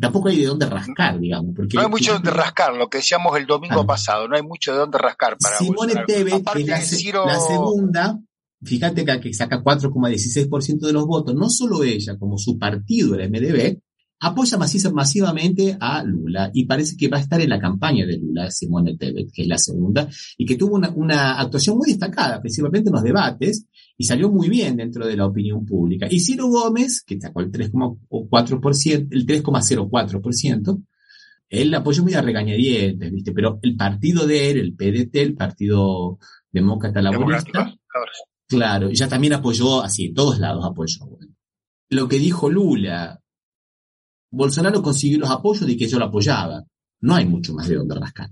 tampoco 0.00 0.28
hay 0.28 0.40
de 0.40 0.46
dónde 0.46 0.66
rascar, 0.66 1.18
digamos. 1.18 1.54
Porque 1.54 1.76
no 1.76 1.82
hay 1.82 1.88
mucho 1.88 2.12
de 2.12 2.18
dónde 2.18 2.30
rascar, 2.30 2.74
lo 2.74 2.88
que 2.88 2.98
decíamos 2.98 3.36
el 3.36 3.46
domingo 3.46 3.86
pasado, 3.86 4.28
no 4.28 4.36
hay 4.36 4.42
mucho 4.42 4.72
de 4.72 4.78
dónde 4.78 4.98
rascar 4.98 5.36
para 5.38 5.58
Simone 5.58 5.94
que 6.06 6.24
la, 6.24 6.78
la, 7.26 7.40
segunda, 7.40 8.18
fíjate 8.62 9.04
que, 9.04 9.20
que 9.20 9.34
saca 9.34 9.62
4,16% 9.62 10.80
de 10.80 10.92
los 10.92 11.06
votos, 11.06 11.34
no 11.34 11.48
solo 11.48 11.84
ella, 11.84 12.18
como 12.18 12.38
su 12.38 12.58
partido, 12.58 13.14
el 13.14 13.30
MDB, 13.30 13.80
apoya 14.24 14.56
masivamente 14.58 15.76
a 15.78 16.02
Lula 16.02 16.50
y 16.54 16.64
parece 16.64 16.96
que 16.96 17.08
va 17.08 17.18
a 17.18 17.20
estar 17.20 17.40
en 17.40 17.50
la 17.50 17.60
campaña 17.60 18.06
de 18.06 18.18
Lula, 18.18 18.50
Simone 18.50 18.96
Tebet, 18.96 19.30
que 19.30 19.42
es 19.42 19.48
la 19.48 19.58
segunda, 19.58 20.08
y 20.38 20.46
que 20.46 20.56
tuvo 20.56 20.76
una, 20.76 21.38
actuación 21.38 21.76
muy 21.76 21.90
destacada, 21.90 22.40
principalmente 22.40 22.88
en 22.88 22.94
los 22.94 23.02
debates, 23.02 23.66
y 23.96 24.04
salió 24.04 24.30
muy 24.30 24.48
bien 24.48 24.76
dentro 24.76 25.06
de 25.06 25.16
la 25.16 25.26
opinión 25.26 25.66
pública. 25.66 26.06
Y 26.10 26.20
Ciro 26.20 26.48
Gómez, 26.48 27.02
que 27.06 27.20
sacó 27.20 27.40
el 27.40 27.52
3,4%, 27.52 29.08
el 29.10 29.26
3,04%, 29.26 30.82
él 31.50 31.74
apoyó 31.74 32.02
muy 32.02 32.14
a 32.14 32.22
regañadientes, 32.22 33.12
¿viste? 33.12 33.32
Pero 33.32 33.58
el 33.62 33.76
partido 33.76 34.26
de 34.26 34.50
él, 34.50 34.58
el 34.58 34.74
PDT, 34.74 35.16
el 35.16 35.34
Partido 35.34 36.18
Demócrata 36.50 37.02
Laborista, 37.02 37.74
claro, 38.48 38.90
ya 38.90 39.06
también 39.06 39.34
apoyó, 39.34 39.82
así, 39.82 40.06
en 40.06 40.14
todos 40.14 40.38
lados 40.38 40.64
apoyó. 40.64 41.00
Lo 41.90 42.08
que 42.08 42.18
dijo 42.18 42.48
Lula, 42.48 43.20
Bolsonaro 44.34 44.82
consiguió 44.82 45.18
los 45.18 45.30
apoyos 45.30 45.66
de 45.66 45.76
que 45.76 45.88
yo 45.88 45.98
lo 45.98 46.06
apoyaba. 46.06 46.64
No 47.00 47.14
hay 47.14 47.26
mucho 47.26 47.54
más 47.54 47.68
de 47.68 47.76
donde 47.76 47.94
rascar. 47.94 48.30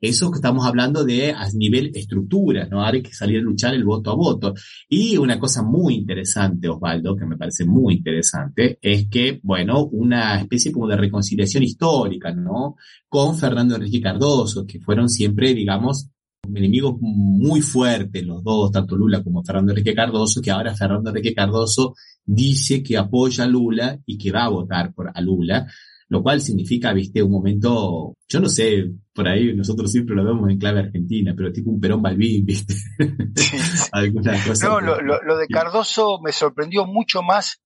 Eso 0.00 0.30
que 0.30 0.36
estamos 0.36 0.66
hablando 0.66 1.04
de 1.04 1.32
a 1.32 1.48
nivel 1.54 1.90
estructura, 1.94 2.66
¿no? 2.70 2.84
Hay 2.84 3.02
que 3.02 3.14
salir 3.14 3.38
a 3.38 3.42
luchar 3.42 3.74
el 3.74 3.84
voto 3.84 4.10
a 4.10 4.14
voto. 4.14 4.54
Y 4.88 5.16
una 5.16 5.38
cosa 5.38 5.62
muy 5.62 5.94
interesante, 5.94 6.68
Osvaldo, 6.68 7.16
que 7.16 7.24
me 7.24 7.36
parece 7.36 7.64
muy 7.64 7.94
interesante, 7.94 8.78
es 8.82 9.08
que, 9.08 9.40
bueno, 9.42 9.86
una 9.86 10.38
especie 10.40 10.70
como 10.70 10.86
de 10.86 10.96
reconciliación 10.96 11.62
histórica, 11.62 12.32
¿no? 12.32 12.76
Con 13.08 13.36
Fernando 13.36 13.76
Enrique 13.76 14.00
Cardoso, 14.00 14.66
que 14.66 14.80
fueron 14.80 15.08
siempre, 15.08 15.54
digamos, 15.54 16.10
enemigos 16.54 16.96
muy 17.00 17.60
fuertes 17.60 18.24
los 18.24 18.42
dos, 18.44 18.70
tanto 18.70 18.96
Lula 18.96 19.22
como 19.22 19.42
Fernando 19.42 19.72
Enrique 19.72 19.94
Cardoso, 19.94 20.40
que 20.40 20.50
ahora 20.50 20.74
Fernando 20.74 21.10
Enrique 21.10 21.34
Cardoso 21.34 21.94
dice 22.26 22.82
que 22.82 22.98
apoya 22.98 23.44
a 23.44 23.48
Lula 23.48 23.98
y 24.04 24.18
que 24.18 24.32
va 24.32 24.44
a 24.44 24.50
votar 24.50 24.92
por 24.92 25.10
a 25.14 25.20
Lula, 25.20 25.66
lo 26.08 26.22
cual 26.22 26.40
significa, 26.40 26.92
viste, 26.92 27.22
un 27.22 27.32
momento, 27.32 28.14
yo 28.28 28.40
no 28.40 28.48
sé, 28.48 28.90
por 29.14 29.26
ahí 29.28 29.54
nosotros 29.54 29.90
siempre 29.90 30.14
lo 30.14 30.24
vemos 30.24 30.50
en 30.50 30.58
clave 30.58 30.80
argentina, 30.80 31.34
pero 31.36 31.52
tipo 31.52 31.70
un 31.70 31.80
Perón 31.80 32.02
Balbín, 32.02 32.44
viste. 32.44 32.74
no, 34.62 34.80
lo, 34.80 35.00
lo, 35.00 35.36
de 35.38 35.46
Cardoso 35.48 36.20
me 36.22 36.32
sorprendió 36.32 36.84
mucho 36.84 37.22
más 37.22 37.60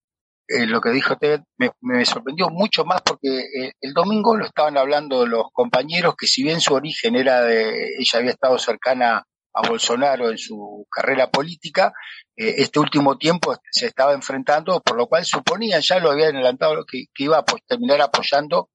eh, 0.52 0.66
lo 0.66 0.80
que 0.80 0.90
dijo 0.90 1.16
Ted 1.16 1.42
me, 1.58 2.04
sorprendió 2.04 2.48
mucho 2.48 2.84
más 2.84 3.02
porque 3.02 3.38
eh, 3.38 3.72
el 3.80 3.92
domingo 3.94 4.36
lo 4.36 4.44
estaban 4.44 4.76
hablando 4.76 5.24
los 5.24 5.44
compañeros 5.52 6.16
que 6.18 6.26
si 6.26 6.42
bien 6.42 6.60
su 6.60 6.74
origen 6.74 7.14
era 7.14 7.42
de, 7.42 7.94
ella 7.96 8.18
había 8.18 8.32
estado 8.32 8.58
cercana 8.58 9.24
a 9.52 9.68
Bolsonaro 9.68 10.30
en 10.30 10.38
su 10.38 10.86
carrera 10.90 11.30
política, 11.30 11.92
eh, 12.36 12.54
este 12.58 12.78
último 12.78 13.18
tiempo 13.18 13.56
se 13.70 13.86
estaba 13.86 14.12
enfrentando, 14.12 14.80
por 14.80 14.96
lo 14.96 15.06
cual 15.06 15.24
suponían, 15.24 15.80
ya 15.80 15.98
lo 15.98 16.10
habían 16.10 16.36
adelantado, 16.36 16.84
que, 16.86 17.06
iba 17.18 17.38
a 17.38 17.44
terminar 17.66 18.00
apoyando 18.00 18.70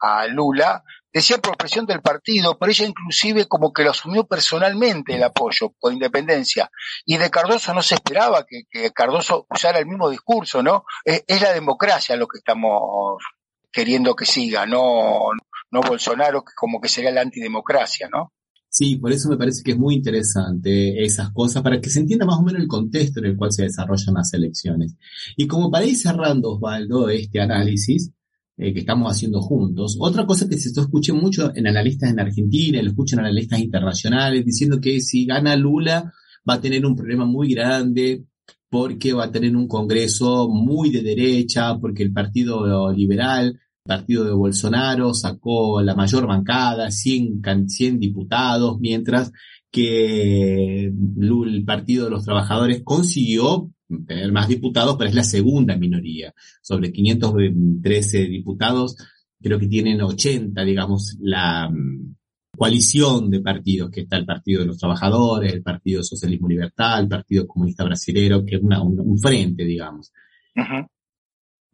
a 0.00 0.26
Lula, 0.26 0.82
decía 1.12 1.38
por 1.38 1.56
presión 1.56 1.86
del 1.86 2.02
partido, 2.02 2.58
pero 2.58 2.70
ella 2.70 2.86
inclusive 2.86 3.46
como 3.46 3.72
que 3.72 3.84
lo 3.84 3.90
asumió 3.90 4.24
personalmente 4.26 5.14
el 5.14 5.22
apoyo 5.22 5.72
por 5.78 5.92
independencia. 5.92 6.70
Y 7.06 7.16
de 7.16 7.30
Cardoso 7.30 7.72
no 7.72 7.82
se 7.82 7.94
esperaba 7.94 8.44
que, 8.44 8.90
Cardoso 8.92 9.46
usara 9.48 9.78
el 9.78 9.86
mismo 9.86 10.10
discurso, 10.10 10.62
¿no? 10.62 10.84
Es, 11.04 11.40
la 11.40 11.52
democracia 11.52 12.16
lo 12.16 12.26
que 12.26 12.38
estamos 12.38 13.22
queriendo 13.70 14.14
que 14.14 14.26
siga, 14.26 14.66
no, 14.66 15.30
no 15.70 15.80
Bolsonaro, 15.80 16.44
que 16.44 16.52
como 16.54 16.80
que 16.80 16.88
sería 16.88 17.10
la 17.10 17.22
antidemocracia, 17.22 18.08
¿no? 18.08 18.32
Sí, 18.76 18.96
por 18.96 19.12
eso 19.12 19.28
me 19.28 19.36
parece 19.36 19.62
que 19.62 19.70
es 19.70 19.78
muy 19.78 19.94
interesante 19.94 21.04
esas 21.04 21.30
cosas, 21.30 21.62
para 21.62 21.80
que 21.80 21.88
se 21.88 22.00
entienda 22.00 22.26
más 22.26 22.40
o 22.40 22.42
menos 22.42 22.60
el 22.60 22.66
contexto 22.66 23.20
en 23.20 23.26
el 23.26 23.36
cual 23.36 23.52
se 23.52 23.62
desarrollan 23.62 24.16
las 24.16 24.34
elecciones. 24.34 24.96
Y 25.36 25.46
como 25.46 25.70
para 25.70 25.86
ir 25.86 25.94
cerrando, 25.94 26.54
Osvaldo, 26.54 27.08
este 27.08 27.40
análisis 27.40 28.10
eh, 28.56 28.74
que 28.74 28.80
estamos 28.80 29.12
haciendo 29.12 29.40
juntos, 29.40 29.96
otra 30.00 30.26
cosa 30.26 30.48
que 30.48 30.58
se 30.58 30.70
escuché 30.70 31.12
mucho 31.12 31.52
en 31.54 31.68
analistas 31.68 32.10
en 32.10 32.18
Argentina, 32.18 32.82
lo 32.82 32.88
escucho 32.88 33.14
en 33.14 33.20
analistas 33.20 33.60
internacionales, 33.60 34.44
diciendo 34.44 34.80
que 34.80 35.00
si 35.00 35.24
gana 35.24 35.54
Lula 35.54 36.12
va 36.48 36.54
a 36.54 36.60
tener 36.60 36.84
un 36.84 36.96
problema 36.96 37.24
muy 37.24 37.54
grande 37.54 38.24
porque 38.68 39.12
va 39.12 39.26
a 39.26 39.30
tener 39.30 39.54
un 39.54 39.68
Congreso 39.68 40.48
muy 40.48 40.90
de 40.90 41.02
derecha, 41.02 41.78
porque 41.78 42.02
el 42.02 42.12
Partido 42.12 42.92
Liberal 42.92 43.56
partido 43.84 44.24
de 44.24 44.32
Bolsonaro 44.32 45.12
sacó 45.12 45.82
la 45.82 45.94
mayor 45.94 46.26
bancada, 46.26 46.90
100, 46.90 47.68
100 47.68 48.00
diputados, 48.00 48.80
mientras 48.80 49.30
que 49.70 50.84
el 50.86 51.64
Partido 51.66 52.04
de 52.04 52.10
los 52.10 52.24
Trabajadores 52.24 52.82
consiguió 52.82 53.70
tener 54.06 54.32
más 54.32 54.48
diputados, 54.48 54.96
pero 54.96 55.10
es 55.10 55.14
la 55.14 55.24
segunda 55.24 55.76
minoría. 55.76 56.32
Sobre 56.62 56.92
513 56.92 58.26
diputados, 58.26 58.96
creo 59.40 59.58
que 59.58 59.66
tienen 59.66 60.00
80, 60.00 60.64
digamos, 60.64 61.18
la 61.20 61.68
mm, 61.68 62.14
coalición 62.56 63.30
de 63.30 63.40
partidos, 63.40 63.90
que 63.90 64.02
está 64.02 64.16
el 64.16 64.24
Partido 64.24 64.60
de 64.60 64.68
los 64.68 64.78
Trabajadores, 64.78 65.52
el 65.52 65.62
Partido 65.62 66.02
Socialismo 66.02 66.48
Libertad, 66.48 67.00
el 67.00 67.08
Partido 67.08 67.46
Comunista 67.46 67.84
Brasilero, 67.84 68.44
que 68.44 68.56
es 68.56 68.62
una, 68.62 68.82
un, 68.82 69.18
frente, 69.18 69.64
digamos. 69.64 70.12
Y 70.54 70.60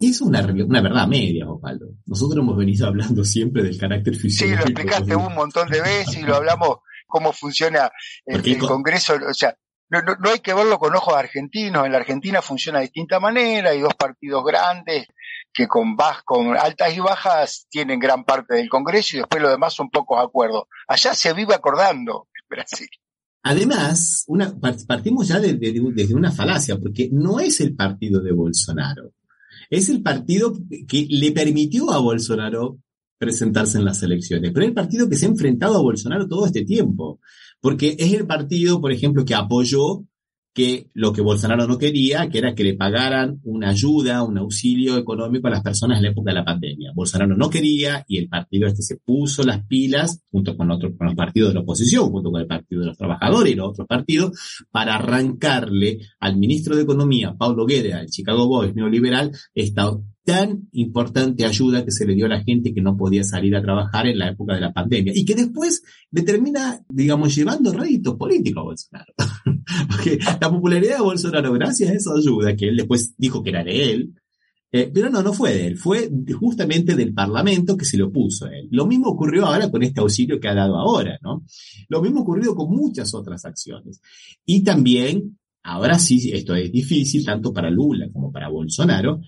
es 0.08 0.20
una, 0.22 0.40
una 0.40 0.80
verdad 0.80 1.06
media, 1.06 1.48
Osvaldo. 1.48 1.90
Nosotros 2.06 2.42
hemos 2.42 2.56
venido 2.56 2.86
hablando 2.86 3.22
siempre 3.22 3.62
del 3.62 3.78
carácter 3.78 4.16
fisiológico. 4.16 4.62
Sí, 4.62 4.72
lo 4.72 4.80
explicaste 4.80 5.16
un 5.16 5.34
montón 5.34 5.68
de 5.68 5.82
veces 5.82 6.16
y 6.16 6.22
lo 6.22 6.36
hablamos 6.36 6.78
cómo 7.06 7.32
funciona 7.32 7.92
el, 8.24 8.58
Congreso. 8.58 9.14
O 9.28 9.34
sea, 9.34 9.54
no, 9.90 10.00
no, 10.00 10.30
hay 10.30 10.38
que 10.38 10.54
verlo 10.54 10.78
con 10.78 10.96
ojos 10.96 11.14
argentinos. 11.14 11.84
En 11.84 11.92
la 11.92 11.98
Argentina 11.98 12.40
funciona 12.40 12.78
de 12.78 12.86
distinta 12.86 13.20
manera. 13.20 13.70
Hay 13.70 13.80
dos 13.80 13.94
partidos 13.94 14.42
grandes 14.44 15.06
que 15.52 15.68
con, 15.68 15.96
con 16.24 16.56
altas 16.56 16.96
y 16.96 17.00
bajas 17.00 17.66
tienen 17.68 17.98
gran 17.98 18.24
parte 18.24 18.54
del 18.54 18.70
Congreso 18.70 19.16
y 19.16 19.18
después 19.18 19.42
lo 19.42 19.50
demás 19.50 19.74
son 19.74 19.90
pocos 19.90 20.18
acuerdos. 20.24 20.64
Allá 20.88 21.12
se 21.12 21.34
vive 21.34 21.54
acordando 21.54 22.28
en 22.34 22.48
Brasil. 22.48 22.88
Además, 23.42 24.24
una, 24.28 24.54
partimos 24.86 25.28
ya 25.28 25.40
desde 25.40 26.14
una 26.14 26.30
falacia, 26.30 26.78
porque 26.78 27.08
no 27.10 27.40
es 27.40 27.60
el 27.60 27.74
partido 27.74 28.20
de 28.20 28.32
Bolsonaro 28.32 29.12
es 29.70 29.88
el 29.88 30.02
partido 30.02 30.52
que 30.88 31.06
le 31.08 31.32
permitió 31.32 31.90
a 31.90 31.98
Bolsonaro 31.98 32.78
presentarse 33.16 33.78
en 33.78 33.84
las 33.84 34.02
elecciones, 34.02 34.50
pero 34.52 34.64
es 34.64 34.70
el 34.70 34.74
partido 34.74 35.08
que 35.08 35.16
se 35.16 35.26
ha 35.26 35.28
enfrentado 35.28 35.76
a 35.76 35.82
Bolsonaro 35.82 36.26
todo 36.26 36.46
este 36.46 36.64
tiempo, 36.64 37.20
porque 37.60 37.96
es 37.98 38.12
el 38.12 38.26
partido, 38.26 38.80
por 38.80 38.92
ejemplo, 38.92 39.24
que 39.24 39.34
apoyó 39.34 40.04
que 40.52 40.90
lo 40.94 41.12
que 41.12 41.20
Bolsonaro 41.20 41.66
no 41.66 41.78
quería, 41.78 42.28
que 42.28 42.38
era 42.38 42.54
que 42.54 42.64
le 42.64 42.74
pagaran 42.74 43.40
una 43.44 43.70
ayuda, 43.70 44.22
un 44.24 44.38
auxilio 44.38 44.98
económico 44.98 45.46
a 45.46 45.50
las 45.50 45.62
personas 45.62 45.98
en 45.98 46.04
la 46.04 46.10
época 46.10 46.30
de 46.30 46.38
la 46.38 46.44
pandemia. 46.44 46.92
Bolsonaro 46.94 47.36
no 47.36 47.48
quería 47.48 48.04
y 48.08 48.18
el 48.18 48.28
partido 48.28 48.66
este 48.66 48.82
se 48.82 48.96
puso 48.96 49.42
las 49.44 49.64
pilas 49.66 50.22
junto 50.30 50.56
con 50.56 50.70
otros, 50.70 50.92
con 50.96 51.06
los 51.06 51.16
partidos 51.16 51.50
de 51.50 51.54
la 51.54 51.60
oposición, 51.60 52.10
junto 52.10 52.30
con 52.30 52.40
el 52.40 52.46
Partido 52.46 52.80
de 52.80 52.88
los 52.88 52.98
Trabajadores 52.98 53.52
y 53.52 53.56
los 53.56 53.70
otros 53.70 53.86
partidos, 53.86 54.64
para 54.70 54.96
arrancarle 54.96 55.98
al 56.18 56.36
ministro 56.36 56.74
de 56.74 56.82
Economía, 56.82 57.34
Paulo 57.38 57.66
Guedes, 57.66 57.94
al 57.94 58.06
Chicago 58.08 58.46
Boys 58.46 58.74
neoliberal, 58.74 59.30
esta 59.54 59.90
tan 60.24 60.68
importante 60.72 61.44
ayuda 61.44 61.84
que 61.84 61.90
se 61.90 62.06
le 62.06 62.14
dio 62.14 62.26
a 62.26 62.30
la 62.30 62.42
gente 62.42 62.74
que 62.74 62.82
no 62.82 62.96
podía 62.96 63.24
salir 63.24 63.56
a 63.56 63.62
trabajar 63.62 64.06
en 64.06 64.18
la 64.18 64.30
época 64.30 64.54
de 64.54 64.60
la 64.60 64.72
pandemia 64.72 65.12
y 65.14 65.24
que 65.24 65.34
después 65.34 65.82
determina, 66.10 66.80
digamos, 66.88 67.34
llevando 67.34 67.72
réditos 67.72 68.16
políticos 68.16 68.60
a 68.60 68.64
Bolsonaro. 68.64 69.14
Porque 69.88 70.18
la 70.40 70.50
popularidad 70.50 70.96
de 70.96 71.02
Bolsonaro, 71.02 71.52
gracias 71.52 71.90
a 71.90 71.94
esa 71.94 72.10
ayuda 72.14 72.54
que 72.54 72.68
él 72.68 72.76
después 72.76 73.14
dijo 73.16 73.42
que 73.42 73.50
era 73.50 73.64
de 73.64 73.92
él, 73.92 74.14
eh, 74.72 74.88
pero 74.92 75.10
no, 75.10 75.20
no 75.20 75.32
fue 75.32 75.52
de 75.52 75.66
él, 75.66 75.76
fue 75.76 76.08
justamente 76.38 76.94
del 76.94 77.12
Parlamento 77.12 77.76
que 77.76 77.84
se 77.84 77.98
lo 77.98 78.12
puso 78.12 78.46
a 78.46 78.56
él. 78.56 78.68
Lo 78.70 78.86
mismo 78.86 79.08
ocurrió 79.08 79.46
ahora 79.46 79.68
con 79.68 79.82
este 79.82 80.00
auxilio 80.00 80.38
que 80.38 80.48
ha 80.48 80.54
dado 80.54 80.76
ahora, 80.76 81.18
¿no? 81.22 81.44
Lo 81.88 82.00
mismo 82.00 82.20
ocurrió 82.20 82.54
con 82.54 82.70
muchas 82.70 83.12
otras 83.14 83.44
acciones. 83.44 84.00
Y 84.46 84.62
también, 84.62 85.38
ahora 85.64 85.98
sí, 85.98 86.30
esto 86.32 86.54
es 86.54 86.70
difícil, 86.70 87.24
tanto 87.24 87.52
para 87.52 87.68
Lula 87.68 88.08
como 88.12 88.30
para 88.30 88.48
Bolsonaro, 88.48 89.20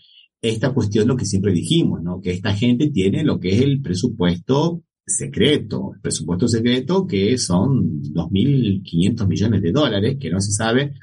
esta 0.42 0.74
cuestión, 0.74 1.06
lo 1.06 1.16
que 1.16 1.24
siempre 1.24 1.52
dijimos, 1.52 2.02
¿no? 2.02 2.20
Que 2.20 2.32
esta 2.32 2.52
gente 2.52 2.90
tiene 2.90 3.22
lo 3.22 3.38
que 3.38 3.50
es 3.50 3.62
el 3.62 3.80
presupuesto 3.80 4.82
secreto, 5.06 5.92
el 5.94 6.00
presupuesto 6.00 6.48
secreto 6.48 7.06
que 7.06 7.38
son 7.38 8.02
2.500 8.02 9.26
millones 9.26 9.62
de 9.62 9.72
dólares, 9.72 10.16
que 10.20 10.30
no 10.30 10.40
se 10.40 10.50
sabe 10.50 10.94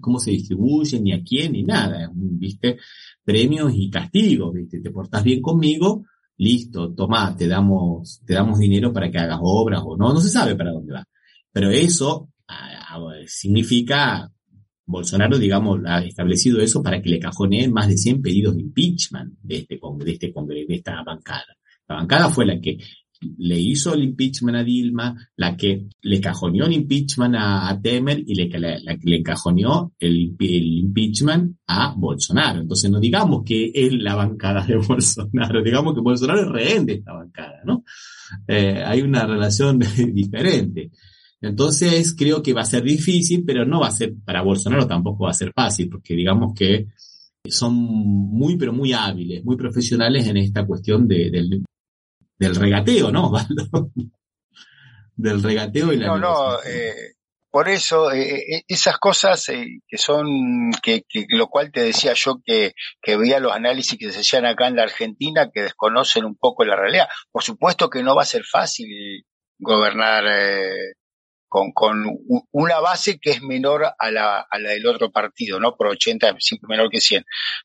cómo 0.00 0.18
se 0.20 0.30
distribuyen, 0.30 1.02
ni 1.02 1.12
a 1.12 1.22
quién, 1.22 1.52
ni 1.52 1.64
nada. 1.64 2.10
Viste, 2.14 2.78
premios 3.24 3.72
y 3.74 3.90
castigos, 3.90 4.54
viste, 4.54 4.80
te 4.80 4.90
portas 4.90 5.24
bien 5.24 5.42
conmigo, 5.42 6.04
listo, 6.36 6.94
toma, 6.94 7.36
te 7.36 7.48
damos, 7.48 8.22
te 8.24 8.34
damos 8.34 8.60
dinero 8.60 8.92
para 8.92 9.10
que 9.10 9.18
hagas 9.18 9.40
obras 9.42 9.82
o 9.84 9.96
no, 9.96 10.12
no 10.12 10.20
se 10.20 10.30
sabe 10.30 10.54
para 10.54 10.72
dónde 10.72 10.94
va. 10.94 11.04
Pero 11.52 11.70
eso 11.70 12.30
significa 13.26 14.32
Bolsonaro, 14.90 15.38
digamos, 15.38 15.80
ha 15.86 16.00
establecido 16.00 16.60
eso 16.60 16.82
para 16.82 17.00
que 17.00 17.10
le 17.10 17.20
cajoneen 17.20 17.72
más 17.72 17.88
de 17.88 17.96
100 17.96 18.22
pedidos 18.22 18.56
de 18.56 18.62
impeachment 18.62 19.34
de 19.42 19.56
este 19.58 19.78
de 19.98 20.12
este 20.12 20.32
de 20.34 20.74
esta 20.74 21.02
bancada. 21.02 21.56
La 21.88 21.96
bancada 21.96 22.28
fue 22.30 22.46
la 22.46 22.60
que 22.60 22.78
le 23.38 23.58
hizo 23.58 23.94
el 23.94 24.02
impeachment 24.02 24.56
a 24.56 24.64
Dilma, 24.64 25.14
la 25.36 25.56
que 25.56 25.86
le 26.02 26.20
cajoneó 26.20 26.66
el 26.66 26.72
impeachment 26.72 27.34
a, 27.38 27.78
Temer 27.82 28.22
y 28.26 28.34
le, 28.34 28.48
la, 28.58 28.96
que 28.96 29.10
le 29.10 29.16
encajoneó 29.16 29.92
el, 29.98 30.34
impeachment 30.38 31.56
a 31.66 31.94
Bolsonaro. 31.96 32.60
Entonces 32.60 32.90
no 32.90 32.98
digamos 32.98 33.42
que 33.44 33.70
es 33.74 33.92
la 33.92 34.14
bancada 34.14 34.64
de 34.64 34.76
Bolsonaro, 34.88 35.62
digamos 35.62 35.94
que 35.94 36.00
Bolsonaro 36.00 36.40
es 36.40 36.48
rehén 36.48 36.86
de 36.86 36.94
esta 36.94 37.12
bancada, 37.12 37.60
¿no? 37.64 37.84
Eh, 38.46 38.82
hay 38.84 39.02
una 39.02 39.26
relación 39.26 39.78
diferente. 40.12 40.90
Entonces 41.40 42.14
creo 42.16 42.42
que 42.42 42.52
va 42.52 42.62
a 42.62 42.66
ser 42.66 42.82
difícil, 42.82 43.44
pero 43.46 43.64
no 43.64 43.80
va 43.80 43.88
a 43.88 43.92
ser, 43.92 44.12
para 44.24 44.42
Bolsonaro 44.42 44.86
tampoco 44.86 45.24
va 45.24 45.30
a 45.30 45.34
ser 45.34 45.52
fácil, 45.54 45.88
porque 45.88 46.14
digamos 46.14 46.52
que 46.54 46.88
son 47.48 47.74
muy, 47.74 48.56
pero 48.58 48.72
muy 48.72 48.92
hábiles, 48.92 49.44
muy 49.44 49.56
profesionales 49.56 50.26
en 50.26 50.36
esta 50.36 50.66
cuestión 50.66 51.08
de, 51.08 51.30
del, 51.30 51.64
del 52.38 52.54
regateo, 52.54 53.10
¿no, 53.10 53.32
del 55.16 55.42
regateo 55.42 55.92
y 55.92 55.96
la... 55.96 56.08
No, 56.08 56.18
no, 56.18 56.62
eh, 56.62 57.14
por 57.50 57.68
eso 57.68 58.12
eh, 58.12 58.56
eh, 58.56 58.62
esas 58.68 58.98
cosas 58.98 59.46
que 59.46 59.98
son, 59.98 60.70
que, 60.82 61.02
que, 61.08 61.24
lo 61.30 61.48
cual 61.48 61.72
te 61.72 61.82
decía 61.82 62.12
yo 62.14 62.40
que, 62.44 62.74
que 63.00 63.16
veía 63.16 63.40
los 63.40 63.52
análisis 63.52 63.98
que 63.98 64.12
se 64.12 64.20
hacían 64.20 64.44
acá 64.44 64.68
en 64.68 64.76
la 64.76 64.82
Argentina 64.82 65.50
que 65.52 65.62
desconocen 65.62 66.26
un 66.26 66.36
poco 66.36 66.64
la 66.64 66.76
realidad. 66.76 67.08
Por 67.32 67.42
supuesto 67.42 67.88
que 67.88 68.02
no 68.02 68.14
va 68.14 68.22
a 68.22 68.26
ser 68.26 68.44
fácil 68.44 69.24
gobernar 69.58 70.24
con, 71.50 71.72
con 71.72 72.04
una 72.52 72.78
base 72.78 73.18
que 73.18 73.30
es 73.30 73.42
menor 73.42 73.84
a 73.98 74.10
la, 74.12 74.46
a 74.48 74.58
la 74.60 74.70
del 74.70 74.86
otro 74.86 75.10
partido, 75.10 75.58
¿no? 75.58 75.74
Por 75.74 75.88
80, 75.88 76.36
siempre 76.38 76.68
menor 76.68 76.88
que 76.88 77.00
100. 77.00 77.24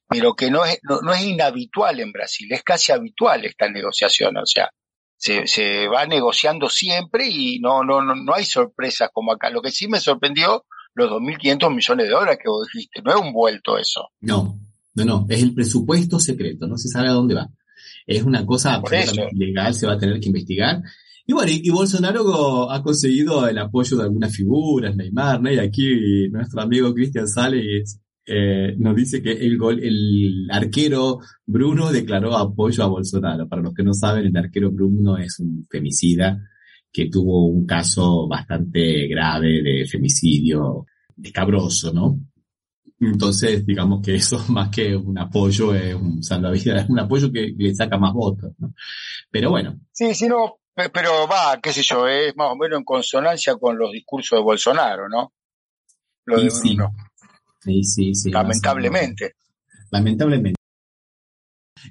Pero 0.09 0.33
que 0.33 0.49
no 0.49 0.65
es, 0.65 0.79
no, 0.81 1.13
es 1.13 1.21
inhabitual 1.21 1.99
en 1.99 2.11
Brasil, 2.11 2.51
es 2.51 2.63
casi 2.63 2.91
habitual 2.91 3.45
esta 3.45 3.69
negociación, 3.69 4.37
o 4.37 4.45
sea, 4.47 4.71
se, 5.15 5.45
se 5.45 5.87
va 5.87 6.07
negociando 6.07 6.67
siempre 6.67 7.27
y 7.29 7.59
no, 7.59 7.83
no, 7.83 8.01
no, 8.01 8.15
no 8.15 8.33
hay 8.33 8.43
sorpresas 8.43 9.09
como 9.13 9.31
acá. 9.31 9.51
Lo 9.51 9.61
que 9.61 9.69
sí 9.69 9.87
me 9.87 9.99
sorprendió, 9.99 10.65
los 10.95 11.11
2.500 11.11 11.75
millones 11.75 12.07
de 12.07 12.11
dólares 12.11 12.39
que 12.41 12.49
vos 12.49 12.67
dijiste, 12.73 13.03
no 13.03 13.11
es 13.11 13.21
un 13.21 13.33
vuelto 13.33 13.77
eso. 13.77 14.09
No, 14.21 14.59
no, 14.95 15.05
no, 15.05 15.27
es 15.29 15.43
el 15.43 15.53
presupuesto 15.53 16.19
secreto, 16.19 16.65
no 16.65 16.77
se 16.77 16.89
sabe 16.89 17.09
a 17.09 17.13
dónde 17.13 17.35
va. 17.35 17.47
Es 18.07 18.23
una 18.23 18.43
cosa 18.47 18.73
absolutamente 18.73 19.35
legal, 19.35 19.75
se 19.75 19.85
va 19.85 19.93
a 19.93 19.99
tener 19.99 20.19
que 20.19 20.27
investigar 20.27 20.81
y 21.27 21.33
bueno, 21.33 21.51
y, 21.51 21.69
Bolsonaro 21.69 22.71
ha 22.71 22.83
conseguido 22.83 23.47
el 23.47 23.57
apoyo 23.57 23.97
de 23.97 24.03
algunas 24.03 24.35
figuras, 24.35 24.95
Neymar, 24.95 25.41
¿no? 25.41 25.51
Y 25.51 25.57
aquí 25.57 26.29
nuestro 26.29 26.61
amigo 26.61 26.93
Cristian 26.93 27.27
Sales 27.27 27.99
eh, 28.27 28.75
nos 28.77 28.95
dice 28.95 29.21
que 29.21 29.31
el 29.31 29.57
gol, 29.57 29.79
el 29.83 30.47
arquero 30.51 31.19
Bruno 31.45 31.91
declaró 31.91 32.35
apoyo 32.37 32.83
a 32.83 32.87
Bolsonaro. 32.87 33.47
Para 33.47 33.61
los 33.61 33.73
que 33.73 33.83
no 33.83 33.93
saben, 33.93 34.25
el 34.25 34.37
arquero 34.37 34.71
Bruno 34.71 35.17
es 35.17 35.39
un 35.39 35.65
femicida 35.69 36.39
que 36.91 37.09
tuvo 37.09 37.47
un 37.47 37.65
caso 37.65 38.27
bastante 38.27 39.07
grave 39.07 39.61
de 39.61 39.85
femicidio 39.85 40.85
escabroso, 41.21 41.91
¿no? 41.93 42.19
Entonces, 42.99 43.65
digamos 43.65 44.01
que 44.01 44.15
eso 44.15 44.43
más 44.49 44.69
que 44.69 44.95
un 44.95 45.17
apoyo 45.17 45.73
es 45.75 45.93
un 45.95 46.23
salvavidas, 46.23 46.83
es 46.83 46.89
un 46.89 46.99
apoyo 46.99 47.31
que 47.31 47.53
le 47.57 47.75
saca 47.75 47.97
más 47.97 48.13
votos, 48.13 48.53
¿no? 48.59 48.73
Pero 49.29 49.49
bueno. 49.49 49.79
Sí, 49.91 50.13
sí, 50.13 50.27
no, 50.27 50.59
pero 50.75 51.27
va, 51.27 51.59
qué 51.61 51.71
sé 51.71 51.81
yo, 51.83 52.07
es 52.07 52.35
más 52.35 52.51
o 52.51 52.55
menos 52.55 52.79
en 52.79 52.83
consonancia 52.83 53.55
con 53.55 53.77
los 53.77 53.91
discursos 53.91 54.37
de 54.37 54.43
Bolsonaro, 54.43 55.07
¿no? 55.07 55.31
Lo 56.25 56.41
de 56.41 56.49
Bruno. 56.49 56.93
Sí, 57.61 57.83
sí, 57.83 58.13
sí. 58.13 58.31
Lamentablemente. 58.31 59.35
Lamentablemente. 59.91 60.59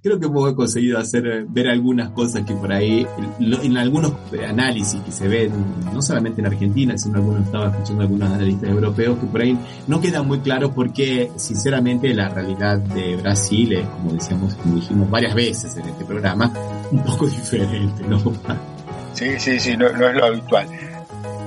creo 0.03 0.21
que 0.21 0.27
hemos 0.27 0.53
conseguido 0.55 0.99
hacer 0.99 1.47
ver 1.49 1.69
algunas 1.69 2.11
cosas 2.11 2.45
que 2.45 2.55
por 2.55 2.73
ahí, 2.73 3.07
en 3.39 3.77
algunos 3.79 4.13
análisis 4.47 5.01
que 5.01 5.13
se 5.13 5.29
ven, 5.29 5.53
no 5.93 6.03
solamente 6.03 6.41
en 6.43 6.49
Argentina, 6.49 6.99
sino 6.99 7.17
algunos 7.17 7.47
estaba 7.47 7.71
escuchando 7.71 8.03
algunos 8.03 8.31
analistas 8.31 8.69
europeos, 8.69 9.19
que 9.19 9.27
por 9.27 9.41
ahí 9.41 9.59
no 9.87 10.01
queda 10.01 10.23
muy 10.23 10.41
claro 10.41 10.75
porque, 10.75 11.31
sinceramente, 11.37 12.13
la 12.13 12.29
realidad 12.29 12.79
de 12.79 13.17
Brasil 13.17 13.73
es, 13.73 13.89
como 13.89 14.13
decíamos, 14.13 14.55
como 14.57 14.75
dijimos 14.75 15.09
varias 15.11 15.35
veces 15.35 15.77
en 15.77 15.87
este 15.87 16.05
programa, 16.05 16.53
un 16.91 17.03
poco 17.03 17.27
diferente, 17.29 18.03
¿no? 18.07 18.21
Sí, 19.15 19.39
sí, 19.39 19.61
sí, 19.61 19.77
no, 19.77 19.91
no 19.91 20.09
es 20.09 20.15
lo 20.15 20.27
habitual. 20.27 20.69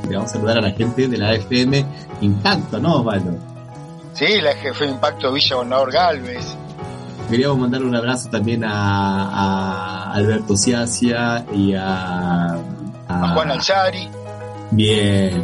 Le 0.10 0.16
vamos 0.16 0.32
a 0.32 0.34
saludar 0.34 0.58
a 0.58 0.62
la 0.62 0.72
gente 0.72 1.08
de 1.08 1.18
la 1.18 1.34
FM 1.34 1.86
Impacto, 2.22 2.80
¿no, 2.80 3.02
Osvaldo? 3.02 3.38
Sí, 4.14 4.42
la 4.42 4.52
FM 4.52 4.94
Impacto 4.94 5.32
Villa 5.32 5.56
Gobernador 5.56 5.92
Galvez. 5.92 6.56
Queríamos 7.30 7.60
mandar 7.60 7.84
un 7.84 7.94
abrazo 7.94 8.30
también 8.30 8.64
a, 8.66 10.14
Alberto 10.14 10.56
Ciacia 10.56 11.46
y 11.54 11.74
a, 11.74 12.54
a, 13.08 13.34
Juan 13.34 13.52
Alzari. 13.52 14.10
Bien. 14.72 15.44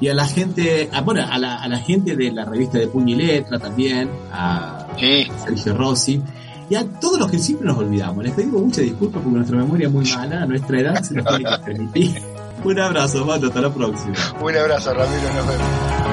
Y 0.00 0.08
a 0.08 0.14
la 0.14 0.26
gente, 0.26 0.90
bueno, 1.04 1.24
a 1.30 1.38
la, 1.38 1.56
a 1.56 1.68
la 1.68 1.78
gente 1.78 2.16
de 2.16 2.32
la 2.32 2.44
revista 2.44 2.78
de 2.78 2.88
Puño 2.88 3.14
y 3.14 3.18
Letra 3.18 3.58
también, 3.58 4.10
a 4.32 4.86
Sergio 4.98 5.74
Rossi 5.74 6.22
y 6.70 6.76
a 6.76 6.84
todos 6.84 7.18
los 7.18 7.30
que 7.30 7.38
siempre 7.38 7.66
nos 7.66 7.76
olvidamos. 7.76 8.24
Les 8.24 8.32
pedimos 8.32 8.62
muchas 8.62 8.84
disculpas 8.84 9.20
porque 9.22 9.36
nuestra 9.36 9.58
memoria 9.58 9.88
es 9.88 9.92
muy 9.92 10.04
mala, 10.12 10.46
nuestra 10.46 10.80
edad 10.80 11.02
se 11.02 11.14
nos 11.14 11.26
tiene 11.26 11.50
que 11.50 11.58
permitir. 11.64 12.22
Un 12.64 12.78
abrazo, 12.78 13.24
Mato, 13.24 13.48
hasta 13.48 13.60
la 13.60 13.74
próxima. 13.74 14.14
Un 14.40 14.56
abrazo, 14.56 14.94
Ramiro, 14.94 15.34
nos 15.34 15.48
vemos. 15.48 16.09